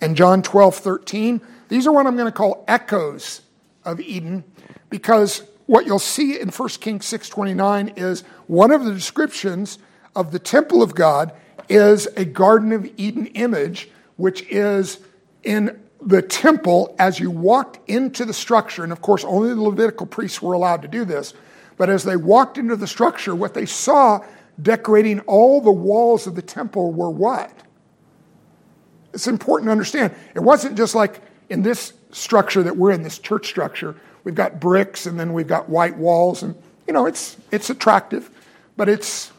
and 0.00 0.16
John 0.16 0.42
12 0.42 0.74
13. 0.76 1.40
These 1.68 1.86
are 1.86 1.92
what 1.92 2.06
I'm 2.06 2.16
going 2.16 2.26
to 2.26 2.32
call 2.32 2.64
echoes 2.68 3.42
of 3.84 4.00
Eden 4.00 4.44
because 4.90 5.44
what 5.66 5.86
you'll 5.86 5.98
see 5.98 6.40
in 6.40 6.48
1 6.48 6.68
Kings 6.80 7.06
6 7.06 7.28
29 7.28 7.88
is 7.96 8.22
one 8.46 8.72
of 8.72 8.84
the 8.84 8.92
descriptions 8.92 9.78
of 10.14 10.32
the 10.32 10.38
temple 10.38 10.82
of 10.82 10.94
God 10.94 11.32
is 11.68 12.06
a 12.16 12.24
Garden 12.24 12.72
of 12.72 12.90
Eden 12.96 13.26
image, 13.26 13.90
which 14.16 14.42
is 14.50 14.98
in 15.42 15.80
the 16.04 16.22
temple 16.22 16.94
as 16.98 17.20
you 17.20 17.30
walked 17.30 17.78
into 17.88 18.24
the 18.24 18.32
structure, 18.32 18.82
and 18.82 18.92
of 18.92 19.00
course, 19.00 19.24
only 19.24 19.50
the 19.50 19.62
Levitical 19.62 20.06
priests 20.06 20.42
were 20.42 20.52
allowed 20.52 20.82
to 20.82 20.88
do 20.88 21.04
this, 21.04 21.34
but 21.76 21.88
as 21.88 22.04
they 22.04 22.16
walked 22.16 22.58
into 22.58 22.76
the 22.76 22.86
structure, 22.86 23.34
what 23.34 23.54
they 23.54 23.66
saw 23.66 24.24
decorating 24.60 25.20
all 25.20 25.60
the 25.60 25.72
walls 25.72 26.26
of 26.26 26.34
the 26.34 26.42
temple 26.42 26.92
were 26.92 27.10
what? 27.10 27.52
It's 29.14 29.26
important 29.26 29.68
to 29.68 29.72
understand. 29.72 30.14
It 30.34 30.40
wasn't 30.40 30.76
just 30.76 30.94
like 30.94 31.20
in 31.48 31.62
this 31.62 31.92
structure 32.10 32.62
that 32.62 32.76
we're 32.76 32.92
in, 32.92 33.02
this 33.02 33.18
church 33.18 33.46
structure, 33.46 33.94
we've 34.24 34.34
got 34.34 34.60
bricks 34.60 35.06
and 35.06 35.18
then 35.18 35.32
we've 35.32 35.46
got 35.46 35.68
white 35.68 35.96
walls, 35.96 36.42
and 36.42 36.54
you 36.86 36.92
know, 36.92 37.06
it's 37.06 37.36
it's 37.50 37.70
attractive, 37.70 38.30
but 38.76 38.88
it's 38.88 39.32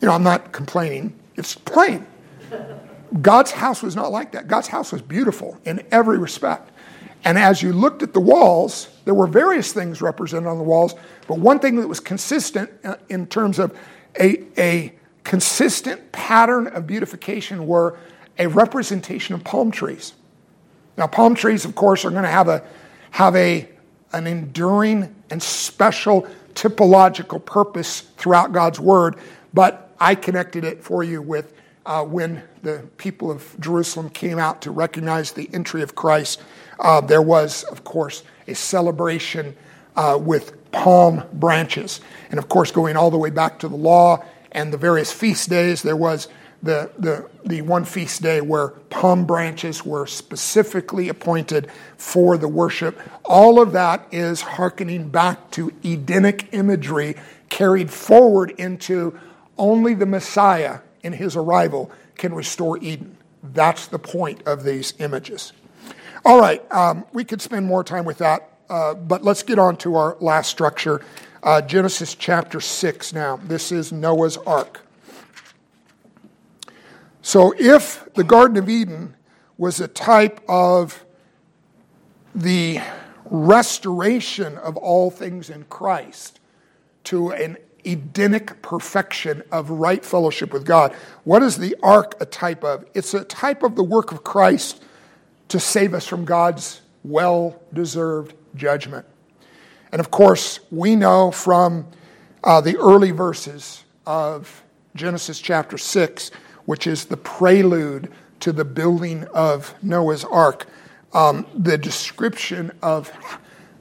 you 0.00 0.06
know, 0.06 0.14
I'm 0.14 0.22
not 0.22 0.52
complaining. 0.52 1.18
It's 1.36 1.54
plain. 1.54 2.06
God's 3.22 3.50
house 3.50 3.82
was 3.82 3.96
not 3.96 4.12
like 4.12 4.32
that. 4.32 4.48
God's 4.48 4.68
house 4.68 4.92
was 4.92 5.02
beautiful 5.02 5.58
in 5.64 5.82
every 5.90 6.18
respect. 6.18 6.70
And 7.24 7.38
as 7.38 7.62
you 7.62 7.72
looked 7.72 8.02
at 8.02 8.12
the 8.12 8.20
walls, 8.20 8.88
there 9.04 9.14
were 9.14 9.26
various 9.26 9.72
things 9.72 10.00
represented 10.00 10.46
on 10.46 10.58
the 10.58 10.64
walls, 10.64 10.94
but 11.26 11.38
one 11.38 11.58
thing 11.58 11.76
that 11.76 11.88
was 11.88 12.00
consistent 12.00 12.70
uh, 12.84 12.96
in 13.08 13.26
terms 13.26 13.58
of 13.58 13.76
a, 14.20 14.44
a 14.56 14.92
consistent 15.24 16.12
pattern 16.12 16.68
of 16.68 16.86
beautification 16.86 17.66
were 17.66 17.98
a 18.38 18.46
representation 18.46 19.34
of 19.34 19.42
palm 19.42 19.70
trees. 19.70 20.14
Now, 20.96 21.06
palm 21.06 21.34
trees, 21.34 21.64
of 21.64 21.74
course, 21.74 22.04
are 22.04 22.10
going 22.10 22.22
to 22.22 22.28
have 22.28 22.48
a 22.48 22.62
have 23.10 23.34
a 23.36 23.68
an 24.12 24.26
enduring 24.26 25.14
and 25.30 25.42
special 25.42 26.26
typological 26.54 27.44
purpose 27.44 28.00
throughout 28.16 28.52
God's 28.52 28.80
word, 28.80 29.16
but 29.52 29.87
I 30.00 30.14
connected 30.14 30.64
it 30.64 30.82
for 30.82 31.02
you 31.02 31.20
with 31.22 31.52
uh, 31.86 32.04
when 32.04 32.42
the 32.62 32.86
people 32.98 33.30
of 33.30 33.56
Jerusalem 33.60 34.10
came 34.10 34.38
out 34.38 34.62
to 34.62 34.70
recognize 34.70 35.32
the 35.32 35.48
entry 35.52 35.82
of 35.82 35.94
Christ. 35.94 36.42
Uh, 36.78 37.00
there 37.00 37.22
was, 37.22 37.64
of 37.64 37.82
course, 37.82 38.22
a 38.46 38.54
celebration 38.54 39.56
uh, 39.96 40.18
with 40.20 40.70
palm 40.70 41.24
branches. 41.32 42.00
And 42.30 42.38
of 42.38 42.48
course, 42.48 42.70
going 42.70 42.96
all 42.96 43.10
the 43.10 43.18
way 43.18 43.30
back 43.30 43.58
to 43.60 43.68
the 43.68 43.76
law 43.76 44.22
and 44.52 44.72
the 44.72 44.76
various 44.76 45.12
feast 45.12 45.48
days, 45.48 45.82
there 45.82 45.96
was 45.96 46.28
the, 46.62 46.90
the, 46.98 47.28
the 47.44 47.62
one 47.62 47.84
feast 47.84 48.20
day 48.22 48.40
where 48.40 48.68
palm 48.90 49.24
branches 49.24 49.84
were 49.84 50.06
specifically 50.06 51.08
appointed 51.08 51.68
for 51.96 52.36
the 52.36 52.48
worship. 52.48 53.00
All 53.24 53.60
of 53.60 53.72
that 53.72 54.06
is 54.10 54.40
hearkening 54.40 55.08
back 55.08 55.50
to 55.52 55.72
Edenic 55.84 56.48
imagery 56.52 57.16
carried 57.48 57.90
forward 57.90 58.50
into 58.58 59.18
only 59.58 59.94
the 59.94 60.06
Messiah 60.06 60.80
in 61.02 61.12
his 61.12 61.36
arrival 61.36 61.90
can 62.16 62.34
restore 62.34 62.78
Eden. 62.78 63.16
That's 63.42 63.86
the 63.86 63.98
point 63.98 64.42
of 64.46 64.64
these 64.64 64.94
images. 64.98 65.52
All 66.24 66.40
right, 66.40 66.60
um, 66.72 67.04
we 67.12 67.24
could 67.24 67.40
spend 67.40 67.66
more 67.66 67.84
time 67.84 68.04
with 68.04 68.18
that, 68.18 68.50
uh, 68.68 68.94
but 68.94 69.22
let's 69.22 69.42
get 69.42 69.58
on 69.58 69.76
to 69.78 69.96
our 69.96 70.16
last 70.20 70.50
structure 70.50 71.02
uh, 71.42 71.60
Genesis 71.62 72.14
chapter 72.14 72.60
6 72.60 73.12
now. 73.12 73.36
This 73.36 73.70
is 73.70 73.92
Noah's 73.92 74.36
Ark. 74.38 74.80
So, 77.22 77.54
if 77.58 78.12
the 78.14 78.24
Garden 78.24 78.56
of 78.56 78.68
Eden 78.68 79.14
was 79.56 79.80
a 79.80 79.88
type 79.88 80.40
of 80.48 81.04
the 82.34 82.80
restoration 83.24 84.56
of 84.58 84.76
all 84.76 85.10
things 85.10 85.50
in 85.50 85.64
Christ 85.64 86.40
to 87.04 87.30
an 87.30 87.58
Edenic 87.84 88.60
perfection 88.62 89.42
of 89.52 89.70
right 89.70 90.04
fellowship 90.04 90.52
with 90.52 90.64
God. 90.64 90.94
What 91.24 91.42
is 91.42 91.56
the 91.58 91.76
ark 91.82 92.16
a 92.20 92.26
type 92.26 92.64
of? 92.64 92.84
It's 92.94 93.14
a 93.14 93.24
type 93.24 93.62
of 93.62 93.76
the 93.76 93.84
work 93.84 94.12
of 94.12 94.24
Christ 94.24 94.82
to 95.48 95.60
save 95.60 95.94
us 95.94 96.06
from 96.06 96.24
God's 96.24 96.82
well 97.04 97.60
deserved 97.72 98.34
judgment. 98.54 99.06
And 99.92 100.00
of 100.00 100.10
course, 100.10 100.60
we 100.70 100.96
know 100.96 101.30
from 101.30 101.86
uh, 102.44 102.60
the 102.60 102.76
early 102.76 103.10
verses 103.10 103.84
of 104.06 104.62
Genesis 104.94 105.40
chapter 105.40 105.78
6, 105.78 106.30
which 106.66 106.86
is 106.86 107.06
the 107.06 107.16
prelude 107.16 108.12
to 108.40 108.52
the 108.52 108.64
building 108.64 109.24
of 109.34 109.74
Noah's 109.82 110.24
ark, 110.24 110.66
um, 111.12 111.46
the 111.54 111.78
description 111.78 112.70
of 112.82 113.10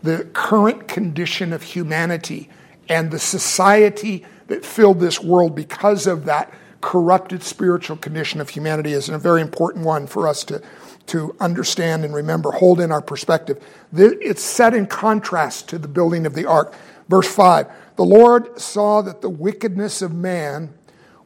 the 0.03 0.25
current 0.33 0.87
condition 0.87 1.51
of 1.51 1.63
humanity 1.63 2.49
and 2.89 3.11
the 3.11 3.19
society 3.19 4.25
that 4.47 4.65
filled 4.65 4.99
this 4.99 5.21
world 5.21 5.55
because 5.55 6.07
of 6.07 6.25
that 6.25 6.53
corrupted 6.81 7.43
spiritual 7.43 7.97
condition 7.97 8.39
of 8.39 8.49
humanity 8.49 8.93
is 8.93 9.09
a 9.09 9.17
very 9.17 9.41
important 9.41 9.83
one 9.83 10.07
for 10.07 10.27
us 10.27 10.43
to, 10.45 10.61
to 11.07 11.35
understand 11.39 12.05
and 12.05 12.13
remember, 12.13 12.51
hold 12.51 12.79
in 12.79 12.91
our 12.91 13.01
perspective. 13.01 13.61
It's 13.93 14.43
set 14.43 14.73
in 14.73 14.85
contrast 14.85 15.69
to 15.69 15.79
the 15.79 15.87
building 15.87 16.25
of 16.25 16.33
the 16.33 16.45
ark. 16.45 16.73
Verse 17.09 17.33
5 17.33 17.67
The 17.95 18.05
Lord 18.05 18.59
saw 18.59 19.01
that 19.01 19.21
the 19.21 19.29
wickedness 19.29 20.01
of 20.01 20.13
man 20.13 20.73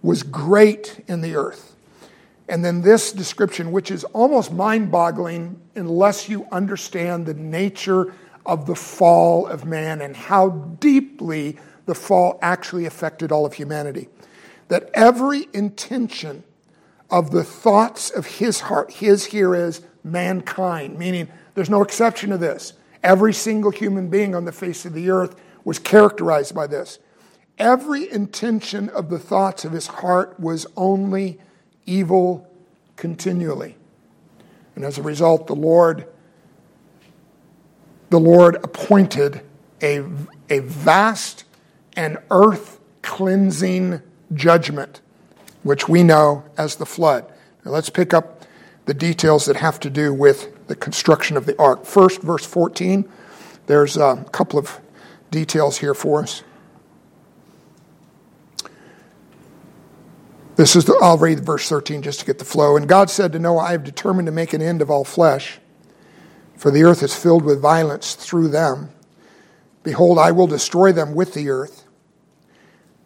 was 0.02 0.24
great 0.24 1.04
in 1.08 1.22
the 1.22 1.36
earth. 1.36 1.76
And 2.50 2.66
then 2.66 2.82
this 2.82 3.14
description, 3.14 3.72
which 3.72 3.92
is 3.92 4.04
almost 4.06 4.52
mind 4.52 4.92
boggling 4.92 5.60
unless 5.76 6.28
you 6.28 6.48
understand 6.52 7.26
the 7.26 7.34
nature 7.34 8.14
of 8.46 8.66
the 8.66 8.76
fall 8.76 9.48
of 9.48 9.66
man 9.66 10.02
and 10.02 10.16
how 10.16 10.50
deeply 10.50 11.58
the 11.86 11.96
fall 11.96 12.40
actually 12.42 12.86
affected 12.86 13.32
all 13.32 13.46
of 13.46 13.54
humanity. 13.54 14.08
That 14.68 14.90
every 14.94 15.48
intention 15.54 16.44
of 17.10 17.32
the 17.32 17.44
thoughts 17.44 18.10
of 18.10 18.26
his 18.26 18.62
heart, 18.62 18.92
his 18.92 19.26
here 19.26 19.54
is 19.54 19.82
mankind, 20.04 20.98
meaning 20.98 21.28
there's 21.56 21.70
no 21.70 21.82
exception 21.82 22.30
to 22.30 22.38
this. 22.38 22.74
Every 23.04 23.34
single 23.34 23.72
human 23.72 24.10
being 24.10 24.36
on 24.36 24.46
the 24.46 24.52
face 24.52 24.86
of 24.86 24.94
the 24.94 25.10
earth 25.10 25.36
was 25.64 25.80
characterized 25.80 26.56
by 26.56 26.68
this. 26.68 27.00
Every 27.58 28.10
intention 28.12 28.90
of 28.90 29.10
the 29.10 29.20
thoughts 29.20 29.66
of 29.66 29.72
his 29.72 29.88
heart 29.88 30.40
was 30.40 30.66
only 30.78 31.40
evil 31.86 32.48
continually. 32.96 33.76
And 34.76 34.86
as 34.86 34.98
a 34.98 35.04
result, 35.04 35.48
the 35.48 35.56
Lord 35.56 36.08
the 38.12 38.20
Lord 38.20 38.58
appointed 38.58 39.42
a, 39.82 40.04
a 40.50 40.60
vast 40.60 41.46
and 41.96 42.18
earth 42.30 42.80
cleansing 43.02 44.02
judgment, 44.34 45.00
which 45.64 45.88
we 45.88 46.04
know 46.04 46.44
as 46.58 46.76
the 46.76 46.86
flood. 46.86 47.26
Now 47.64 47.72
let's 47.72 47.90
pick 47.90 48.14
up 48.14 48.46
the 48.86 48.94
details 48.94 49.46
that 49.46 49.56
have 49.56 49.80
to 49.80 49.90
do 49.90 50.14
with 50.14 50.68
the 50.68 50.76
construction 50.76 51.38
of 51.38 51.46
the 51.46 51.58
ark. 51.58 51.86
First, 51.86 52.22
verse 52.22 52.46
14, 52.46 53.10
there's 53.68 53.96
a 53.96 54.26
couple 54.34 54.60
of 54.60 54.82
details 55.32 55.78
here 55.78 55.94
for 55.94 56.22
us. 56.22 56.44
This 60.58 60.76
is 60.76 60.84
the, 60.84 61.00
I'll 61.02 61.18
read 61.18 61.46
verse 61.46 61.70
13 61.70 62.02
just 62.02 62.20
to 62.20 62.26
get 62.26 62.40
the 62.40 62.46
flow. 62.46 62.76
And 62.76 62.90
God 62.90 63.10
said 63.10 63.32
to 63.32 63.40
Noah, 63.40 63.60
I 63.60 63.72
have 63.72 63.86
determined 63.86 64.26
to 64.26 64.34
make 64.34 64.52
an 64.52 64.62
end 64.62 64.82
of 64.82 64.92
all 64.92 65.06
flesh 65.06 65.61
for 66.62 66.70
the 66.70 66.84
earth 66.84 67.02
is 67.02 67.16
filled 67.16 67.44
with 67.44 67.60
violence 67.60 68.14
through 68.14 68.48
them. 68.48 68.92
Behold, 69.82 70.20
I 70.20 70.30
will 70.30 70.46
destroy 70.46 70.92
them 70.92 71.16
with 71.16 71.34
the 71.34 71.50
earth. 71.50 71.88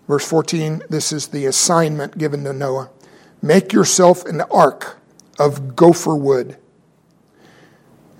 Verse 0.10 0.28
14, 0.28 0.84
this 0.90 1.14
is 1.14 1.28
the 1.28 1.46
assignment 1.46 2.18
given 2.18 2.44
to 2.44 2.52
Noah. 2.52 2.90
Make 3.42 3.72
yourself 3.72 4.26
an 4.26 4.42
ark 4.52 4.98
of 5.40 5.74
gopher 5.74 6.18
wood. 6.18 6.58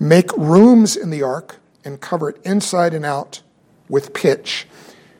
Make 0.00 0.34
rooms 0.38 0.96
in 0.96 1.10
the 1.10 1.22
ark 1.22 1.56
and 1.84 2.00
cover 2.00 2.30
it 2.30 2.40
inside 2.42 2.94
and 2.94 3.04
out 3.04 3.42
with 3.90 4.14
pitch. 4.14 4.66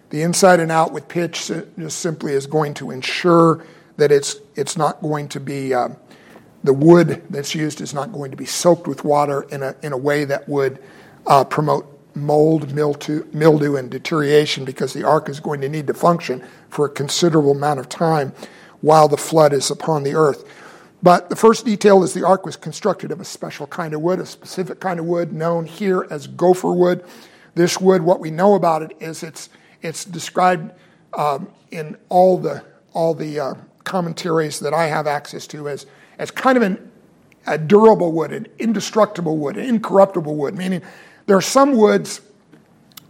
The 0.09 0.23
inside 0.23 0.61
and 0.61 0.73
out 0.73 0.93
with 0.93 1.09
pitch 1.09 1.49
just 1.79 2.01
simply 2.01 2.33
is 2.33 2.47
going 2.47 2.73
to 2.75 2.91
ensure 2.91 3.67
that 3.99 4.11
it's, 4.11 4.37
it's 4.55 4.79
not 4.79 5.03
going 5.03 5.29
to 5.29 5.41
be, 5.41 5.75
uh, 5.75 5.91
the 6.67 6.73
wood 6.73 7.23
that's 7.31 7.55
used 7.55 7.81
is 7.81 7.95
not 7.95 8.13
going 8.13 8.31
to 8.31 8.37
be 8.37 8.45
soaked 8.45 8.87
with 8.87 9.05
water 9.05 9.43
in 9.51 9.63
a, 9.63 9.75
in 9.83 9.93
a 9.93 9.97
way 9.97 10.25
that 10.25 10.49
would 10.49 10.79
uh, 11.27 11.45
promote 11.45 11.87
mold, 12.15 12.75
mildew, 12.75 13.25
mildew, 13.33 13.77
and 13.77 13.91
deterioration 13.91 14.65
because 14.65 14.93
the 14.93 15.05
ark 15.05 15.29
is 15.29 15.39
going 15.39 15.61
to 15.61 15.69
need 15.69 15.87
to 15.87 15.95
function 15.95 16.45
for 16.69 16.87
a 16.87 16.89
considerable 16.89 17.53
amount 17.53 17.79
of 17.79 17.89
time 17.89 18.33
while 18.81 19.07
the 19.07 19.17
flood 19.17 19.53
is 19.53 19.71
upon 19.71 20.03
the 20.03 20.15
earth. 20.15 20.45
But 21.03 21.29
the 21.29 21.37
first 21.37 21.65
detail 21.65 22.03
is 22.03 22.15
the 22.15 22.27
ark 22.27 22.47
was 22.47 22.57
constructed 22.57 23.13
of 23.13 23.21
a 23.21 23.25
special 23.25 23.67
kind 23.67 23.95
of 23.95 24.01
wood, 24.01 24.19
a 24.19 24.27
specific 24.27 24.81
kind 24.81 24.99
of 24.99 25.07
wood 25.07 25.33
known 25.33 25.67
here 25.67 26.07
as 26.11 26.27
gopher 26.27 26.73
wood. 26.73 27.05
This 27.55 27.81
wood, 27.81 28.03
what 28.03 28.19
we 28.19 28.31
know 28.31 28.55
about 28.55 28.83
it 28.83 28.97
is 28.99 29.23
it's, 29.23 29.51
it's 29.83 30.05
described 30.05 30.73
um, 31.17 31.49
in 31.71 31.97
all 32.09 32.39
the, 32.39 32.65
all 32.93 33.15
the 33.15 33.39
uh, 33.39 33.55
commentaries 33.85 34.59
that 34.61 34.75
I 34.75 34.87
have 34.87 35.07
access 35.07 35.47
to 35.49 35.69
as, 35.69 35.87
as 36.19 36.31
kind 36.31 36.57
of 36.57 36.63
an, 36.63 36.91
a 37.47 37.59
durable 37.59 38.13
wood, 38.13 38.33
an 38.33 38.47
indestructible 38.59 39.37
wood, 39.37 39.57
an 39.57 39.65
incorruptible 39.65 40.35
wood, 40.35 40.57
meaning 40.57 40.83
there 41.27 41.37
are 41.37 41.43
some 41.43 41.77
woods 41.77 42.21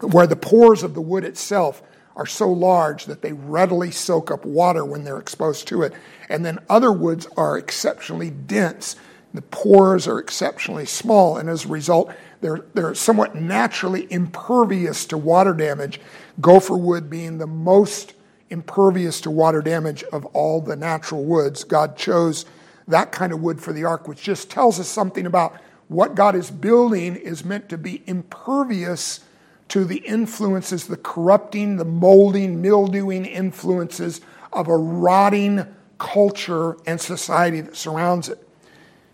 where 0.00 0.26
the 0.26 0.36
pores 0.36 0.82
of 0.82 0.94
the 0.94 1.00
wood 1.00 1.24
itself 1.24 1.82
are 2.16 2.26
so 2.26 2.50
large 2.50 3.04
that 3.06 3.22
they 3.22 3.32
readily 3.32 3.90
soak 3.90 4.30
up 4.30 4.44
water 4.44 4.84
when 4.84 5.04
they're 5.04 5.18
exposed 5.18 5.68
to 5.68 5.82
it. 5.82 5.92
And 6.28 6.44
then 6.44 6.58
other 6.68 6.90
woods 6.90 7.26
are 7.36 7.58
exceptionally 7.58 8.30
dense. 8.30 8.96
The 9.34 9.42
pores 9.42 10.08
are 10.08 10.18
exceptionally 10.18 10.86
small, 10.86 11.36
and 11.36 11.50
as 11.50 11.66
a 11.66 11.68
result, 11.68 12.10
they're, 12.40 12.64
they're 12.72 12.94
somewhat 12.94 13.34
naturally 13.34 14.10
impervious 14.10 15.04
to 15.06 15.18
water 15.18 15.52
damage. 15.52 16.00
Gopher 16.40 16.76
wood 16.76 17.10
being 17.10 17.36
the 17.36 17.46
most 17.46 18.14
impervious 18.48 19.20
to 19.22 19.30
water 19.30 19.60
damage 19.60 20.02
of 20.04 20.24
all 20.26 20.62
the 20.62 20.76
natural 20.76 21.24
woods. 21.24 21.64
God 21.64 21.96
chose 21.96 22.46
that 22.88 23.12
kind 23.12 23.32
of 23.32 23.40
wood 23.40 23.60
for 23.60 23.72
the 23.72 23.84
ark, 23.84 24.08
which 24.08 24.22
just 24.22 24.50
tells 24.50 24.78
us 24.78 24.88
something 24.88 25.26
about 25.26 25.60
what 25.88 26.14
God 26.14 26.34
is 26.34 26.50
building 26.50 27.16
is 27.16 27.44
meant 27.44 27.68
to 27.68 27.78
be 27.78 28.02
impervious 28.06 29.20
to 29.68 29.84
the 29.84 29.98
influences, 29.98 30.86
the 30.86 30.96
corrupting, 30.96 31.76
the 31.76 31.84
molding, 31.84 32.62
mildewing 32.62 33.24
influences 33.24 34.20
of 34.52 34.68
a 34.68 34.76
rotting 34.76 35.66
culture 35.98 36.76
and 36.86 37.00
society 37.00 37.60
that 37.60 37.76
surrounds 37.76 38.28
it. 38.28 38.46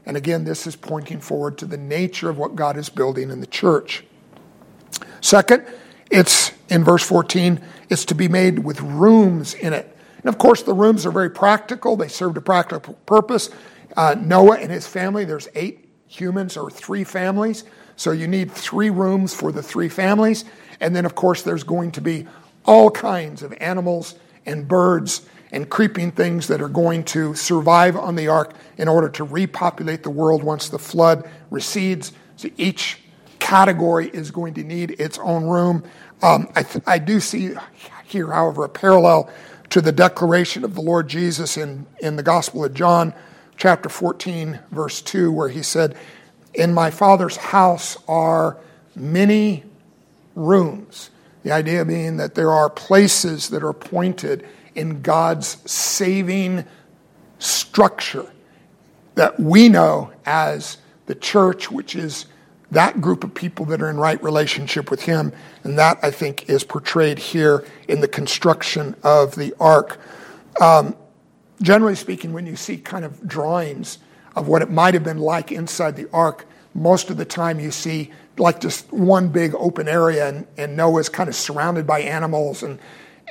And 0.05 0.16
again, 0.16 0.45
this 0.45 0.66
is 0.66 0.77
pointing 0.77 1.20
forward 1.20 1.59
to 1.59 1.66
the 1.66 1.77
nature 1.77 2.29
of 2.29 2.39
what 2.39 2.57
God 2.57 2.77
is 2.77 2.89
building 2.89 3.31
in 3.31 3.41
the 3.41 3.47
church. 3.47 4.05
Second, 5.20 5.64
it's 6.11 6.53
in 6.68 6.85
verse 6.85 7.05
14, 7.05 7.61
it's 7.89 8.05
to 8.07 8.14
be 8.14 8.29
made 8.29 8.59
with 8.59 8.81
rooms 8.81 9.55
in 9.55 9.73
it. 9.73 9.91
And 10.23 10.29
of 10.29 10.39
course, 10.39 10.62
the 10.62 10.75
rooms 10.75 11.05
are 11.07 11.11
very 11.11 11.31
practical, 11.31 11.97
they 11.97 12.09
served 12.09 12.37
a 12.37 12.41
practical 12.41 12.95
purpose. 13.07 13.51
Uh, 13.97 14.14
Noah 14.18 14.59
and 14.59 14.70
his 14.70 14.87
family, 14.87 15.25
there's 15.25 15.49
eight 15.55 15.89
humans 16.07 16.57
or 16.57 16.70
three 16.70 17.05
families. 17.05 17.64
So 17.97 18.11
you 18.12 18.27
need 18.27 18.51
three 18.51 18.91
rooms 18.91 19.35
for 19.35 19.53
the 19.53 19.62
three 19.62 19.89
families. 19.89 20.45
And 20.81 20.97
then, 20.97 21.05
of 21.05 21.14
course, 21.14 21.43
there's 21.43 21.62
going 21.62 21.93
to 21.93 22.01
be 22.01 22.27
all 22.64 22.91
kinds 22.91 23.43
of 23.43 23.53
animals 23.61 24.14
and 24.47 24.66
birds 24.66 25.27
and 25.53 25.68
creeping 25.68 26.11
things 26.11 26.49
that 26.49 26.62
are 26.62 26.68
going 26.68 27.05
to 27.05 27.35
survive 27.35 27.97
on 27.97 28.16
the 28.16 28.29
ark 28.29 28.55
in 28.79 28.89
order 28.89 29.09
to 29.11 29.25
repopulate 29.25 30.03
the 30.03 30.11
world 30.11 30.43
once 30.43 30.68
the 30.68 30.79
flood 30.79 31.29
recedes. 31.51 32.12
So 32.37 32.49
each 32.57 33.03
category 33.39 34.09
is 34.09 34.31
going 34.31 34.55
to 34.55 34.64
need 34.64 34.93
its 34.99 35.18
own 35.18 35.45
room. 35.45 35.85
Um, 36.23 36.51
I, 36.57 36.62
th- 36.62 36.85
I 36.87 36.99
do 36.99 37.20
see 37.20 37.55
here, 38.05 38.33
however, 38.33 38.64
a 38.64 38.68
parallel 38.68 39.31
to 39.73 39.81
the 39.81 39.91
declaration 39.91 40.64
of 40.64 40.75
the 40.75 40.83
Lord 40.83 41.09
Jesus 41.09 41.57
in, 41.57 41.87
in 42.01 42.16
the 42.16 42.23
Gospel 42.23 42.62
of 42.62 42.75
John, 42.75 43.14
chapter 43.57 43.89
14, 43.89 44.61
verse 44.70 45.01
2, 45.01 45.33
where 45.33 45.49
he 45.49 45.62
said, 45.62 45.97
In 46.53 46.75
my 46.75 46.91
Father's 46.91 47.39
house 47.39 47.97
are 48.07 48.59
many 48.95 49.64
rooms. 50.35 51.09
The 51.43 51.53
idea 51.53 51.87
being 51.87 52.18
that 52.18 52.35
there 52.35 52.51
are 52.51 52.68
places 52.68 53.49
that 53.49 53.62
are 53.62 53.70
appointed 53.70 54.47
in 54.75 55.01
God's 55.01 55.57
saving 55.64 56.66
structure 57.39 58.31
that 59.14 59.41
we 59.41 59.70
know 59.70 60.12
as 60.27 60.77
the 61.07 61.14
church, 61.14 61.70
which 61.70 61.97
is 61.97 62.27
that 62.73 63.03
group 63.03 63.23
of 63.23 63.35
people 63.35 63.66
that 63.66 63.83
are 63.83 63.91
in 63.91 63.99
right 63.99 64.23
relationship 64.23 64.91
with 64.91 65.03
Him. 65.03 65.33
And 65.62 65.79
that, 65.79 65.99
I 66.03 66.11
think, 66.11 66.49
is 66.49 66.64
portrayed 66.64 67.18
here 67.18 67.64
in 67.87 68.01
the 68.01 68.09
construction 68.09 68.97
of 69.03 69.35
the 69.35 69.55
ark. 69.61 70.01
Um, 70.61 70.97
generally 71.61 71.95
speaking, 71.95 72.33
when 72.33 72.47
you 72.47 72.57
see 72.57 72.79
kind 72.79 73.05
of 73.05 73.27
drawings 73.29 73.99
of 74.35 74.49
what 74.49 74.62
it 74.62 74.70
might 74.70 74.95
have 74.95 75.05
been 75.05 75.18
like 75.18 75.53
inside 75.53 75.97
the 75.97 76.09
ark, 76.12 76.47
most 76.75 77.11
of 77.11 77.18
the 77.18 77.27
time 77.27 77.61
you 77.61 77.70
see 77.70 78.11
like 78.39 78.59
just 78.61 78.91
one 78.91 79.29
big 79.29 79.55
open 79.55 79.87
area, 79.87 80.27
and, 80.27 80.47
and 80.57 80.75
Noah's 80.75 81.11
kind 81.11 81.29
of 81.29 81.35
surrounded 81.35 81.87
by 81.87 82.01
animals, 82.01 82.62
and, 82.62 82.79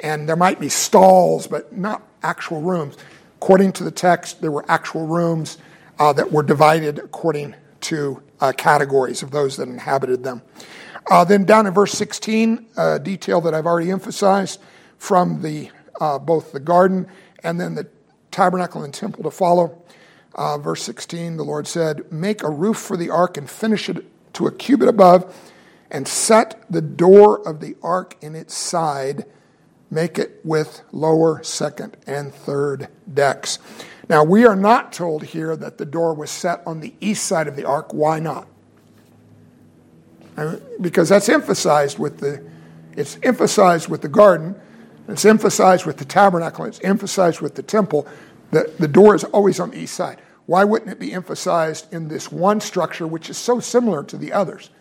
and 0.04 0.30
there 0.30 0.36
might 0.36 0.60
be 0.60 0.70
stalls, 0.70 1.48
but 1.48 1.76
not 1.76 2.04
actual 2.22 2.62
rooms. 2.62 2.96
According 3.42 3.72
to 3.74 3.84
the 3.84 3.89
text, 3.89 4.42
there 4.42 4.52
were 4.52 4.64
actual 4.68 5.08
rooms 5.08 5.58
uh, 5.98 6.14
that 6.14 6.32
were 6.32 6.44
divided 6.44 7.00
according 7.00 7.56
to 7.82 8.22
uh, 8.42 8.52
categories 8.52 9.24
of 9.24 9.32
those 9.32 9.58
that 9.58 9.70
inhabited 9.70 10.24
them. 10.24 10.42
Uh, 11.10 11.24
then 11.24 11.46
down 11.46 11.68
in 11.68 11.74
verse 11.74 11.94
16, 11.94 12.66
a 12.78 13.00
detail 13.00 13.42
that 13.42 13.54
I've 13.54 13.66
already 13.66 13.92
emphasized 13.92 14.60
from 14.98 15.42
the 15.42 15.70
uh, 16.00 16.18
both 16.20 16.52
the 16.52 16.60
garden 16.60 17.08
and 17.44 17.60
then 17.60 17.76
the 17.76 17.88
tabernacle 18.32 18.84
and 18.84 18.94
temple 18.94 19.24
to 19.24 19.32
follow. 19.32 19.82
Uh, 20.34 20.58
verse 20.58 20.82
16, 20.84 21.38
the 21.38 21.44
Lord 21.44 21.68
said, 21.68 22.12
Make 22.12 22.44
a 22.44 22.50
roof 22.50 22.78
for 22.78 22.98
the 22.98 23.10
ark 23.10 23.38
and 23.38 23.50
finish 23.50 23.89
it 23.89 24.06
to 24.34 24.48
a 24.48 24.52
cubit 24.52 24.88
above, 24.88 25.52
and 25.89 26.08
set 26.08 26.64
the 26.70 26.82
door 26.82 27.46
of 27.46 27.60
the 27.60 27.76
ark 27.84 28.16
in 28.22 28.36
its 28.36 28.56
side. 28.56 29.26
Make 29.89 30.18
it 30.18 30.39
with 30.46 30.82
lower, 30.94 31.44
second, 31.44 31.98
and 32.08 32.34
third 32.34 32.88
decks. 33.14 33.60
Now, 34.12 34.26
we 34.26 34.43
are 34.45 34.57
not 34.57 34.91
told 34.91 35.24
here 35.24 35.55
that 35.55 35.78
the 35.78 35.86
door 35.86 36.14
was 36.14 36.30
set 36.30 36.62
on 36.66 36.82
the 36.82 36.93
east 36.99 37.24
side 37.28 37.47
of 37.47 37.55
the 37.55 37.64
ark. 37.64 37.93
Why 37.93 38.20
not? 38.20 38.45
Because 40.82 41.07
that's 41.07 41.30
emphasized 41.30 41.97
with 41.97 42.18
the, 42.18 42.43
it's 42.97 43.18
emphasized 43.24 43.88
with 43.88 44.01
the 44.01 44.09
garden, 44.09 44.59
it's 45.07 45.24
emphasized 45.24 45.86
with 45.86 45.95
the 45.95 46.03
tabernacle, 46.03 46.66
it's 46.66 46.82
emphasized 46.82 47.39
with 47.39 47.55
the 47.55 47.64
temple. 47.64 48.05
The, 48.51 48.70
the 48.80 48.88
door 48.89 49.16
is 49.16 49.24
always 49.24 49.62
on 49.62 49.72
the 49.72 49.80
east 49.80 49.93
side. 49.93 50.20
Why 50.45 50.66
wouldn't 50.66 50.91
it 50.91 50.99
be 50.99 51.14
emphasized 51.14 51.93
in 51.93 52.09
this 52.09 52.30
one 52.30 52.59
structure, 52.59 53.07
which 53.07 53.30
is 53.30 53.38
so 53.38 53.62
similar 53.62 54.03
to 54.03 54.18
the 54.18 54.34
others? 54.34 54.72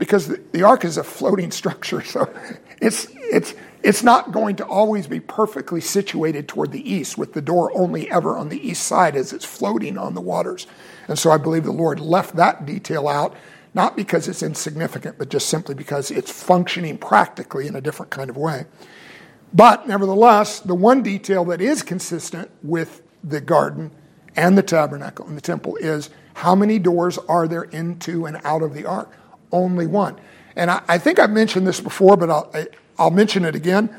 Because 0.00 0.28
the, 0.28 0.62
ark 0.62 0.84
is 0.84 0.96
a 0.96 1.04
floating 1.04 1.50
structure, 1.60 2.02
so 2.02 2.32
it's, 2.80 3.06
it's, 3.14 3.54
it's 3.82 4.02
not 4.02 4.32
going 4.32 4.56
to 4.56 4.66
always 4.66 5.06
be 5.06 5.20
perfectly 5.20 5.80
situated 5.80 6.48
toward 6.48 6.72
the 6.72 6.90
east, 6.90 7.18
with 7.18 7.34
the 7.34 7.42
door 7.42 7.70
only 7.78 8.10
ever 8.10 8.36
on 8.36 8.48
the 8.48 8.66
east 8.66 8.84
side 8.84 9.14
as 9.14 9.32
it's 9.32 9.44
floating 9.44 9.98
on 9.98 10.14
the 10.14 10.20
waters. 10.20 10.66
And 11.06 11.18
so 11.18 11.30
I 11.30 11.36
believe 11.36 11.64
the 11.64 11.70
Lord 11.70 12.00
left 12.00 12.34
that 12.36 12.64
detail 12.64 13.08
out, 13.08 13.36
not 13.74 13.94
because 13.94 14.26
it's 14.26 14.42
insignificant, 14.42 15.18
but 15.18 15.28
just 15.28 15.48
simply 15.48 15.74
because 15.74 16.10
it's 16.10 16.32
functioning 16.32 16.96
practically 16.96 17.66
in 17.66 17.76
a 17.76 17.80
different 17.82 18.10
kind 18.10 18.30
of 18.30 18.38
way. 18.38 18.64
But 19.52 19.86
nevertheless, 19.86 20.60
the 20.60 20.74
one 20.74 21.02
detail 21.02 21.44
that 21.46 21.60
is 21.60 21.82
consistent 21.82 22.50
with 22.62 23.02
the 23.22 23.40
garden 23.40 23.90
and 24.34 24.56
the 24.56 24.62
tabernacle 24.62 25.26
and 25.26 25.36
the 25.36 25.42
temple 25.42 25.76
is 25.76 26.08
how 26.34 26.54
many 26.54 26.78
doors 26.78 27.18
are 27.18 27.46
there 27.46 27.64
into 27.64 28.24
and 28.24 28.40
out 28.44 28.62
of 28.62 28.72
the 28.72 28.86
ark? 28.86 29.12
Only 29.52 29.86
one. 29.86 30.20
And 30.56 30.70
I, 30.70 30.82
I 30.88 30.98
think 30.98 31.18
I've 31.18 31.30
mentioned 31.30 31.66
this 31.66 31.80
before, 31.80 32.16
but 32.16 32.30
I'll, 32.30 32.50
I, 32.52 32.66
I'll 32.98 33.10
mention 33.10 33.44
it 33.44 33.54
again. 33.54 33.94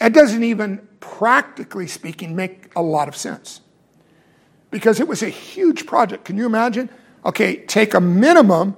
It 0.00 0.12
doesn't 0.12 0.42
even, 0.42 0.86
practically 1.00 1.86
speaking, 1.86 2.34
make 2.34 2.72
a 2.74 2.82
lot 2.82 3.08
of 3.08 3.16
sense 3.16 3.60
because 4.70 4.98
it 4.98 5.06
was 5.06 5.22
a 5.22 5.28
huge 5.28 5.86
project. 5.86 6.24
Can 6.24 6.36
you 6.36 6.46
imagine? 6.46 6.90
Okay, 7.24 7.56
take 7.66 7.94
a 7.94 8.00
minimum 8.00 8.76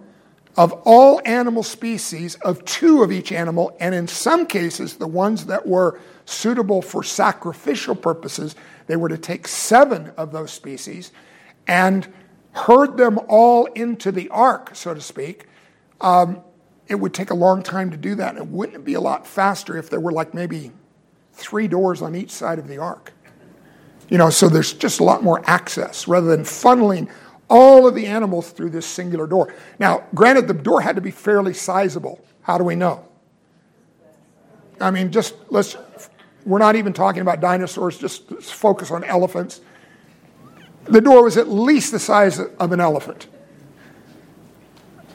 of 0.56 0.72
all 0.84 1.20
animal 1.24 1.62
species 1.62 2.34
of 2.36 2.64
two 2.64 3.02
of 3.02 3.10
each 3.10 3.32
animal, 3.32 3.74
and 3.80 3.94
in 3.94 4.06
some 4.06 4.46
cases, 4.46 4.96
the 4.96 5.06
ones 5.06 5.46
that 5.46 5.66
were 5.66 5.98
suitable 6.26 6.82
for 6.82 7.02
sacrificial 7.02 7.94
purposes, 7.94 8.54
they 8.86 8.96
were 8.96 9.08
to 9.08 9.18
take 9.18 9.48
seven 9.48 10.12
of 10.16 10.30
those 10.30 10.52
species 10.52 11.10
and 11.66 12.12
herd 12.52 12.96
them 12.96 13.18
all 13.28 13.64
into 13.66 14.12
the 14.12 14.28
ark, 14.28 14.70
so 14.74 14.94
to 14.94 15.00
speak. 15.00 15.46
Um, 16.00 16.42
it 16.86 16.96
would 16.96 17.14
take 17.14 17.30
a 17.30 17.34
long 17.34 17.62
time 17.62 17.90
to 17.90 17.96
do 17.96 18.14
that. 18.16 18.36
And 18.36 18.52
wouldn't 18.52 18.76
it 18.76 18.84
be 18.84 18.94
a 18.94 19.00
lot 19.00 19.26
faster 19.26 19.76
if 19.76 19.88
there 19.88 20.00
were 20.00 20.12
like 20.12 20.34
maybe 20.34 20.70
three 21.32 21.66
doors 21.68 22.02
on 22.02 22.14
each 22.14 22.30
side 22.30 22.58
of 22.58 22.68
the 22.68 22.78
ark? 22.78 23.12
You 24.08 24.18
know, 24.18 24.30
so 24.30 24.48
there's 24.48 24.72
just 24.72 25.00
a 25.00 25.04
lot 25.04 25.22
more 25.22 25.42
access 25.46 26.06
rather 26.06 26.26
than 26.26 26.44
funneling 26.44 27.10
all 27.48 27.86
of 27.86 27.94
the 27.94 28.06
animals 28.06 28.50
through 28.50 28.70
this 28.70 28.86
singular 28.86 29.26
door. 29.26 29.54
Now, 29.78 30.04
granted, 30.14 30.46
the 30.46 30.54
door 30.54 30.80
had 30.80 30.96
to 30.96 31.02
be 31.02 31.10
fairly 31.10 31.54
sizable. 31.54 32.24
How 32.42 32.58
do 32.58 32.64
we 32.64 32.74
know? 32.74 33.06
I 34.80 34.90
mean, 34.90 35.10
just 35.10 35.34
let's, 35.48 35.76
we're 36.44 36.58
not 36.58 36.76
even 36.76 36.92
talking 36.92 37.22
about 37.22 37.40
dinosaurs, 37.40 37.98
just 37.98 38.28
focus 38.42 38.90
on 38.90 39.04
elephants. 39.04 39.60
The 40.84 41.00
door 41.00 41.24
was 41.24 41.36
at 41.38 41.48
least 41.48 41.92
the 41.92 41.98
size 41.98 42.38
of 42.38 42.72
an 42.72 42.80
elephant. 42.80 43.28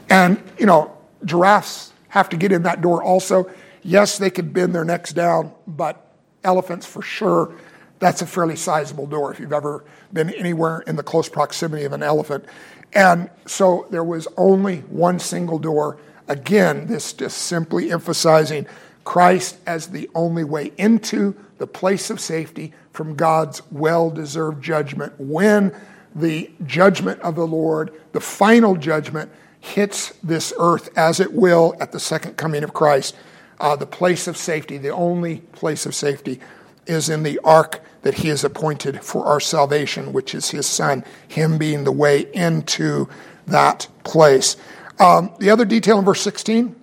And, 0.10 0.42
you 0.58 0.66
know, 0.66 0.98
giraffes 1.26 1.94
have 2.10 2.30
to 2.30 2.38
get 2.38 2.52
in 2.52 2.64
that 2.64 2.82
door 2.82 3.04
also. 3.04 3.50
Yes, 3.84 4.18
they 4.18 4.30
could 4.30 4.54
bend 4.54 4.74
their 4.74 4.86
necks 4.86 5.14
down, 5.14 5.54
but 5.68 6.06
elephants 6.44 6.86
for 6.86 7.02
sure, 7.02 7.54
that's 8.00 8.22
a 8.22 8.26
fairly 8.26 8.56
sizable 8.56 9.06
door 9.06 9.32
if 9.32 9.40
you've 9.40 9.54
ever 9.54 9.84
been 10.12 10.30
anywhere 10.32 10.82
in 10.88 10.96
the 10.96 11.04
close 11.04 11.30
proximity 11.30 11.84
of 11.84 11.94
an 11.94 12.02
elephant. 12.04 12.46
And 12.94 13.30
so 13.46 13.88
there 13.92 14.04
was 14.04 14.28
only 14.38 14.80
one 14.80 15.20
single 15.20 15.60
door. 15.60 15.98
Again, 16.28 16.88
this 16.88 17.14
just 17.14 17.38
simply 17.38 17.92
emphasizing 17.92 18.68
Christ 19.04 19.58
as 19.66 19.88
the 19.88 20.10
only 20.16 20.44
way 20.44 20.72
into 20.78 21.36
the 21.58 21.68
place 21.68 22.10
of 22.10 22.20
safety 22.20 22.74
from 22.94 23.16
God's 23.16 23.62
well 23.72 24.10
deserved 24.10 24.64
judgment 24.64 25.14
when 25.18 25.76
the 26.16 26.50
judgment 26.66 27.20
of 27.22 27.36
the 27.36 27.46
Lord, 27.46 27.94
the 28.14 28.20
final 28.20 28.76
judgment, 28.76 29.32
hits 29.60 30.14
this 30.24 30.54
earth 30.58 30.90
as 30.98 31.20
it 31.20 31.34
will 31.34 31.76
at 31.80 31.92
the 31.92 32.00
second 32.00 32.38
coming 32.38 32.64
of 32.64 32.74
Christ. 32.74 33.16
Uh, 33.60 33.76
the 33.76 33.86
place 33.86 34.28
of 34.28 34.38
safety, 34.38 34.78
the 34.78 34.90
only 34.90 35.38
place 35.52 35.86
of 35.86 35.94
safety, 35.94 36.40
is 36.88 37.10
in 37.10 37.24
the 37.24 37.40
ark 37.44 37.82
that 38.02 38.16
he 38.16 38.30
has 38.30 38.44
appointed 38.44 39.04
for 39.04 39.26
our 39.26 39.40
salvation, 39.40 40.14
which 40.14 40.34
is 40.34 40.50
his 40.50 40.66
son, 40.66 41.04
him 41.28 41.58
being 41.58 41.84
the 41.84 41.92
way 41.92 42.26
into 42.34 43.10
that 43.48 43.88
place. 44.04 44.56
Um, 45.00 45.32
the 45.40 45.50
other 45.50 45.66
detail 45.66 46.00
in 46.00 46.06
verse 46.06 46.22
16, 46.22 46.76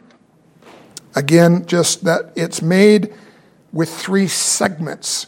again, 1.14 1.66
just 1.66 2.04
that 2.04 2.32
it's 2.36 2.60
made 2.60 3.12
with 3.72 3.92
three 3.92 4.28
segments, 4.28 5.26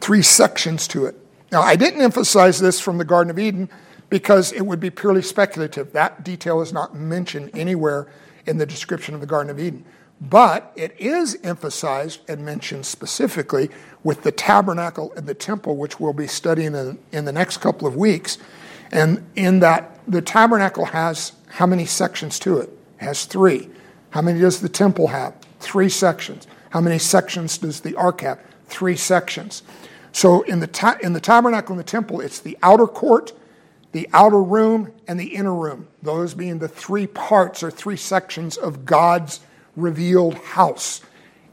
three 0.00 0.22
sections 0.22 0.86
to 0.88 1.06
it. 1.06 1.16
Now, 1.50 1.62
I 1.62 1.76
didn't 1.76 2.02
emphasize 2.02 2.58
this 2.58 2.80
from 2.80 2.98
the 2.98 3.04
Garden 3.04 3.30
of 3.30 3.38
Eden 3.38 3.68
because 4.14 4.52
it 4.52 4.60
would 4.60 4.78
be 4.78 4.90
purely 4.90 5.22
speculative. 5.22 5.90
That 5.90 6.22
detail 6.22 6.60
is 6.60 6.72
not 6.72 6.94
mentioned 6.94 7.50
anywhere 7.52 8.06
in 8.46 8.58
the 8.58 8.64
description 8.64 9.12
of 9.12 9.20
the 9.20 9.26
Garden 9.26 9.50
of 9.50 9.58
Eden. 9.58 9.84
But 10.20 10.72
it 10.76 10.94
is 11.00 11.36
emphasized 11.42 12.20
and 12.30 12.44
mentioned 12.44 12.86
specifically 12.86 13.70
with 14.04 14.22
the 14.22 14.30
tabernacle 14.30 15.12
and 15.16 15.26
the 15.26 15.34
temple, 15.34 15.76
which 15.76 15.98
we'll 15.98 16.12
be 16.12 16.28
studying 16.28 16.76
in, 16.76 16.96
in 17.10 17.24
the 17.24 17.32
next 17.32 17.56
couple 17.56 17.88
of 17.88 17.96
weeks. 17.96 18.38
And 18.92 19.26
in 19.34 19.58
that, 19.58 19.98
the 20.06 20.22
tabernacle 20.22 20.84
has 20.84 21.32
how 21.48 21.66
many 21.66 21.84
sections 21.84 22.38
to 22.38 22.58
it? 22.58 22.68
It 23.00 23.06
has 23.06 23.24
three. 23.24 23.68
How 24.10 24.22
many 24.22 24.38
does 24.38 24.60
the 24.60 24.68
temple 24.68 25.08
have? 25.08 25.34
Three 25.58 25.88
sections. 25.88 26.46
How 26.70 26.80
many 26.80 27.00
sections 27.00 27.58
does 27.58 27.80
the 27.80 27.96
ark 27.96 28.20
have? 28.20 28.38
Three 28.68 28.94
sections. 28.94 29.64
So 30.12 30.42
in 30.42 30.60
the, 30.60 30.68
ta- 30.68 30.98
in 31.02 31.14
the 31.14 31.20
tabernacle 31.20 31.72
and 31.72 31.80
the 31.80 31.90
temple, 31.90 32.20
it's 32.20 32.38
the 32.38 32.56
outer 32.62 32.86
court, 32.86 33.32
the 33.94 34.10
outer 34.12 34.42
room, 34.42 34.92
and 35.06 35.20
the 35.20 35.36
inner 35.36 35.54
room. 35.54 35.86
Those 36.02 36.34
being 36.34 36.58
the 36.58 36.66
three 36.66 37.06
parts 37.06 37.62
or 37.62 37.70
three 37.70 37.96
sections 37.96 38.56
of 38.56 38.84
God's 38.84 39.38
revealed 39.76 40.34
house. 40.34 41.00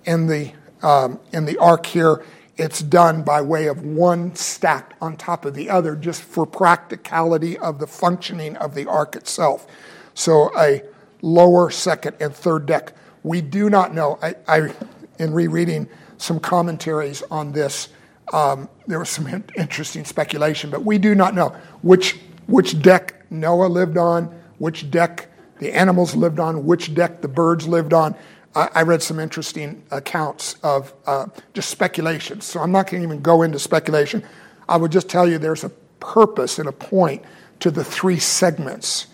In 0.05 0.25
the, 0.25 0.51
um, 0.81 1.19
in 1.31 1.45
the 1.45 1.59
ark 1.59 1.85
here, 1.85 2.25
it's 2.57 2.81
done 2.81 3.21
by 3.21 3.43
way 3.43 3.67
of 3.67 3.85
one 3.85 4.33
stacked 4.33 4.95
on 4.99 5.17
top 5.17 5.45
of 5.45 5.53
the 5.53 5.69
other, 5.69 5.95
just 5.95 6.23
for 6.23 6.47
practicality 6.47 7.59
of 7.59 7.77
the 7.77 7.85
functioning 7.85 8.57
of 8.57 8.73
the 8.73 8.87
ark 8.87 9.15
itself. 9.15 9.67
So 10.15 10.49
a 10.57 10.81
lower, 11.21 11.69
second, 11.69 12.15
and 12.19 12.33
third 12.33 12.65
deck. 12.65 12.93
We 13.21 13.41
do 13.41 13.69
not 13.69 13.93
know. 13.93 14.17
I, 14.19 14.33
I 14.47 14.73
in 15.19 15.31
rereading 15.31 15.87
some 16.17 16.39
commentaries 16.39 17.21
on 17.29 17.51
this, 17.51 17.89
um, 18.33 18.67
there 18.87 18.97
was 18.97 19.09
some 19.09 19.43
interesting 19.55 20.05
speculation, 20.05 20.71
but 20.71 20.83
we 20.83 20.97
do 20.97 21.13
not 21.13 21.35
know 21.35 21.49
which 21.83 22.17
which 22.52 22.82
deck 22.82 23.26
Noah 23.32 23.68
lived 23.68 23.97
on, 23.97 24.26
which 24.58 24.91
deck 24.91 25.28
the 25.60 25.74
animals 25.74 26.16
lived 26.16 26.39
on, 26.39 26.66
which 26.66 26.93
deck 26.93 27.22
the 27.22 27.28
birds 27.28 27.68
lived 27.68 27.93
on. 27.93 28.16
I 28.54 28.82
read 28.82 29.02
some 29.02 29.18
interesting 29.18 29.82
accounts 29.91 30.56
of 30.62 30.93
uh, 31.06 31.28
just 31.54 31.70
speculation. 31.70 32.41
So 32.41 32.60
I'm 32.60 32.72
not 32.74 32.89
going 32.89 33.02
to 33.02 33.08
even 33.08 33.22
go 33.22 33.43
into 33.43 33.58
speculation. 33.60 34.24
I 34.68 34.76
would 34.76 34.91
just 34.91 35.08
tell 35.08 35.26
you 35.26 35.38
there's 35.38 35.64
a 35.64 35.70
purpose 36.02 36.60
and 36.60 36.68
a 36.68 36.74
point 36.74 37.24
to 37.62 37.72
the 37.72 37.84
three 37.84 38.20
segments 38.20 39.08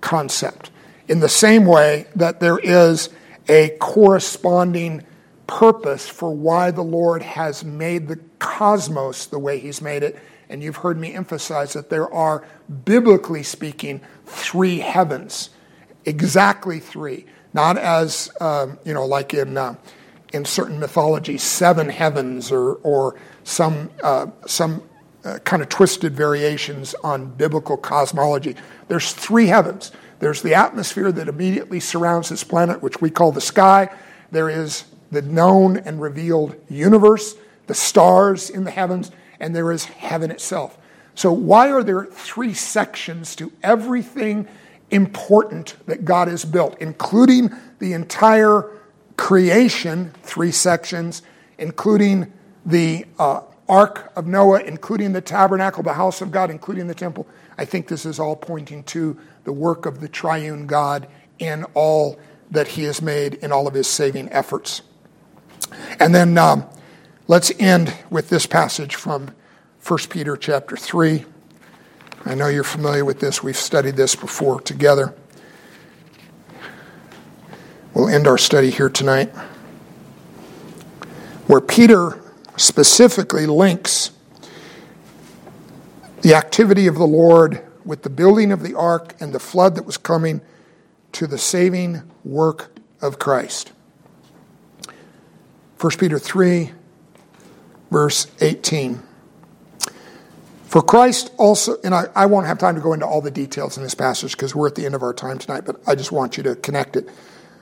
concept. 0.00 0.70
In 1.08 1.18
the 1.18 1.28
same 1.28 1.64
way 1.66 2.06
that 2.14 2.38
there 2.38 2.58
is 2.58 3.08
a 3.48 3.70
corresponding 3.80 5.02
purpose 5.48 6.08
for 6.08 6.30
why 6.30 6.70
the 6.70 6.82
Lord 6.82 7.22
has 7.22 7.64
made 7.64 8.06
the 8.06 8.20
cosmos 8.38 9.26
the 9.26 9.38
way 9.38 9.58
He's 9.58 9.82
made 9.82 10.04
it. 10.04 10.16
And 10.48 10.62
you've 10.62 10.76
heard 10.76 10.98
me 10.98 11.14
emphasize 11.14 11.72
that 11.72 11.90
there 11.90 12.12
are, 12.12 12.46
biblically 12.84 13.42
speaking, 13.42 14.00
three 14.26 14.78
heavens, 14.78 15.50
exactly 16.04 16.80
three 16.80 17.26
not 17.54 17.78
as 17.78 18.30
um, 18.40 18.78
you 18.84 18.92
know, 18.92 19.06
like 19.06 19.32
in 19.32 19.56
uh, 19.56 19.76
in 20.34 20.44
certain 20.44 20.78
mythology, 20.78 21.38
seven 21.38 21.88
heavens 21.88 22.52
or 22.52 22.74
or 22.82 23.16
some 23.44 23.90
uh, 24.02 24.26
some 24.46 24.82
uh, 25.24 25.38
kind 25.44 25.62
of 25.62 25.68
twisted 25.70 26.14
variations 26.14 26.94
on 27.02 27.26
biblical 27.26 27.76
cosmology. 27.76 28.56
There's 28.88 29.12
three 29.12 29.46
heavens. 29.46 29.92
There's 30.18 30.42
the 30.42 30.54
atmosphere 30.54 31.12
that 31.12 31.28
immediately 31.28 31.80
surrounds 31.80 32.28
this 32.28 32.44
planet, 32.44 32.82
which 32.82 33.00
we 33.00 33.08
call 33.08 33.32
the 33.32 33.40
sky. 33.40 33.88
There 34.30 34.50
is 34.50 34.84
the 35.10 35.22
known 35.22 35.76
and 35.76 36.00
revealed 36.00 36.56
universe, 36.68 37.36
the 37.66 37.74
stars 37.74 38.50
in 38.50 38.64
the 38.64 38.70
heavens, 38.70 39.10
and 39.40 39.54
there 39.54 39.72
is 39.72 39.84
heaven 39.84 40.30
itself. 40.30 40.78
So, 41.14 41.32
why 41.32 41.70
are 41.70 41.82
there 41.82 42.04
three 42.06 42.54
sections 42.54 43.36
to 43.36 43.52
everything 43.62 44.48
important 44.90 45.76
that 45.86 46.04
God 46.04 46.28
has 46.28 46.44
built, 46.44 46.76
including 46.80 47.50
the 47.78 47.92
entire 47.92 48.70
creation, 49.16 50.12
three 50.22 50.50
sections, 50.50 51.22
including 51.58 52.32
the 52.66 53.06
uh, 53.18 53.42
Ark 53.68 54.12
of 54.16 54.26
Noah, 54.26 54.60
including 54.60 55.12
the 55.12 55.20
tabernacle, 55.20 55.82
the 55.82 55.94
house 55.94 56.20
of 56.20 56.30
God, 56.30 56.50
including 56.50 56.86
the 56.86 56.94
temple. 56.94 57.26
I 57.56 57.64
think 57.64 57.88
this 57.88 58.04
is 58.04 58.18
all 58.18 58.36
pointing 58.36 58.82
to 58.84 59.18
the 59.44 59.52
work 59.52 59.86
of 59.86 60.00
the 60.00 60.08
triune 60.08 60.66
God 60.66 61.08
in 61.38 61.64
all 61.74 62.18
that 62.50 62.68
he 62.68 62.84
has 62.84 63.00
made 63.00 63.34
in 63.34 63.52
all 63.52 63.66
of 63.66 63.74
his 63.74 63.86
saving 63.86 64.28
efforts. 64.30 64.82
And 65.98 66.14
then 66.14 66.36
um, 66.38 66.68
let's 67.26 67.52
end 67.58 67.94
with 68.10 68.28
this 68.28 68.46
passage 68.46 68.94
from 68.94 69.30
1 69.86 69.98
Peter 70.10 70.36
chapter 70.36 70.76
3. 70.76 71.24
I 72.26 72.34
know 72.34 72.48
you're 72.48 72.64
familiar 72.64 73.04
with 73.04 73.20
this. 73.20 73.42
We've 73.42 73.56
studied 73.56 73.96
this 73.96 74.14
before 74.14 74.60
together. 74.60 75.14
We'll 77.92 78.08
end 78.08 78.26
our 78.26 78.38
study 78.38 78.70
here 78.70 78.88
tonight, 78.88 79.28
where 81.46 81.60
Peter 81.60 82.20
specifically 82.56 83.46
links 83.46 84.10
the 86.22 86.34
activity 86.34 86.86
of 86.86 86.96
the 86.96 87.06
Lord 87.06 87.64
with 87.84 88.02
the 88.02 88.10
building 88.10 88.50
of 88.50 88.62
the 88.62 88.74
ark 88.74 89.14
and 89.20 89.32
the 89.32 89.38
flood 89.38 89.74
that 89.76 89.84
was 89.84 89.96
coming 89.96 90.40
to 91.12 91.26
the 91.26 91.38
saving 91.38 92.02
work 92.24 92.76
of 93.00 93.18
Christ. 93.18 93.72
1 95.78 95.92
Peter 95.98 96.18
3, 96.18 96.72
verse 97.94 98.26
18. 98.40 99.00
For 100.64 100.82
Christ 100.82 101.32
also, 101.38 101.76
and 101.84 101.94
I, 101.94 102.06
I 102.16 102.26
won't 102.26 102.48
have 102.48 102.58
time 102.58 102.74
to 102.74 102.80
go 102.80 102.92
into 102.92 103.06
all 103.06 103.20
the 103.20 103.30
details 103.30 103.76
in 103.76 103.84
this 103.84 103.94
passage 103.94 104.32
because 104.32 104.52
we're 104.52 104.66
at 104.66 104.74
the 104.74 104.84
end 104.84 104.96
of 104.96 105.04
our 105.04 105.14
time 105.14 105.38
tonight, 105.38 105.62
but 105.64 105.80
I 105.86 105.94
just 105.94 106.10
want 106.10 106.36
you 106.36 106.42
to 106.42 106.56
connect 106.56 106.96
it. 106.96 107.08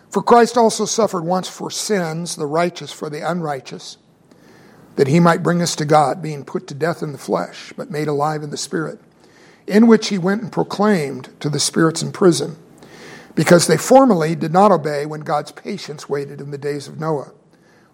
For 0.08 0.22
Christ 0.22 0.56
also 0.56 0.86
suffered 0.86 1.24
once 1.24 1.50
for 1.50 1.70
sins, 1.70 2.36
the 2.36 2.46
righteous 2.46 2.90
for 2.90 3.10
the 3.10 3.20
unrighteous, 3.20 3.98
that 4.96 5.06
he 5.06 5.20
might 5.20 5.42
bring 5.42 5.60
us 5.60 5.76
to 5.76 5.84
God, 5.84 6.22
being 6.22 6.46
put 6.46 6.66
to 6.68 6.74
death 6.74 7.02
in 7.02 7.12
the 7.12 7.18
flesh, 7.18 7.74
but 7.76 7.90
made 7.90 8.08
alive 8.08 8.42
in 8.42 8.48
the 8.48 8.56
Spirit, 8.56 9.00
in 9.66 9.86
which 9.86 10.08
he 10.08 10.16
went 10.16 10.40
and 10.40 10.50
proclaimed 10.50 11.28
to 11.40 11.50
the 11.50 11.60
spirits 11.60 12.00
in 12.00 12.10
prison, 12.10 12.56
because 13.34 13.66
they 13.66 13.76
formerly 13.76 14.34
did 14.34 14.54
not 14.54 14.72
obey 14.72 15.04
when 15.04 15.20
God's 15.20 15.52
patience 15.52 16.08
waited 16.08 16.40
in 16.40 16.52
the 16.52 16.56
days 16.56 16.88
of 16.88 16.98
Noah, 16.98 17.32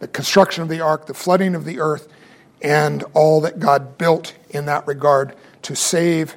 the 0.00 0.08
construction 0.08 0.62
of 0.62 0.68
the 0.68 0.80
ark, 0.80 1.06
the 1.06 1.14
flooding 1.14 1.54
of 1.54 1.64
the 1.64 1.80
earth, 1.80 2.08
and 2.62 3.04
all 3.14 3.40
that 3.42 3.60
God 3.60 3.98
built 3.98 4.34
in 4.50 4.66
that 4.66 4.86
regard 4.86 5.34
to 5.62 5.74
save 5.74 6.36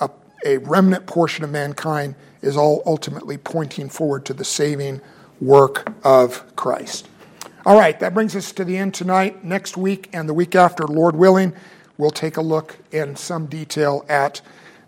a, 0.00 0.10
a 0.44 0.58
remnant 0.58 1.06
portion 1.06 1.44
of 1.44 1.50
mankind 1.50 2.14
is 2.42 2.56
all 2.56 2.82
ultimately 2.86 3.38
pointing 3.38 3.88
forward 3.88 4.24
to 4.26 4.34
the 4.34 4.44
saving 4.44 5.00
work 5.40 5.92
of 6.04 6.54
Christ. 6.56 7.08
All 7.66 7.78
right, 7.78 7.98
that 8.00 8.12
brings 8.12 8.36
us 8.36 8.52
to 8.52 8.64
the 8.64 8.76
end 8.76 8.92
tonight. 8.94 9.42
Next 9.42 9.76
week 9.76 10.10
and 10.12 10.28
the 10.28 10.34
week 10.34 10.54
after, 10.54 10.86
Lord 10.86 11.16
willing, 11.16 11.54
we'll 11.96 12.10
take 12.10 12.36
a 12.36 12.42
look 12.42 12.76
in 12.92 13.16
some 13.16 13.46
detail 13.46 14.04
at 14.08 14.42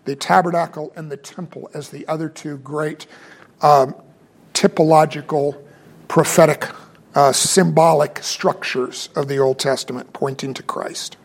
the 0.05 0.15
tabernacle 0.15 0.93
and 0.95 1.11
the 1.11 1.17
temple 1.17 1.69
as 1.73 1.89
the 1.89 2.07
other 2.07 2.29
two 2.29 2.57
great 2.59 3.07
um, 3.61 3.95
typological, 4.53 5.61
prophetic, 6.07 6.67
Uh, 7.17 7.31
symbolic 7.31 8.19
structures 8.21 9.09
of 9.15 9.27
the 9.27 9.39
Old 9.39 9.57
Testament 9.57 10.13
pointing 10.13 10.53
to 10.53 10.61
Christ. 10.61 11.17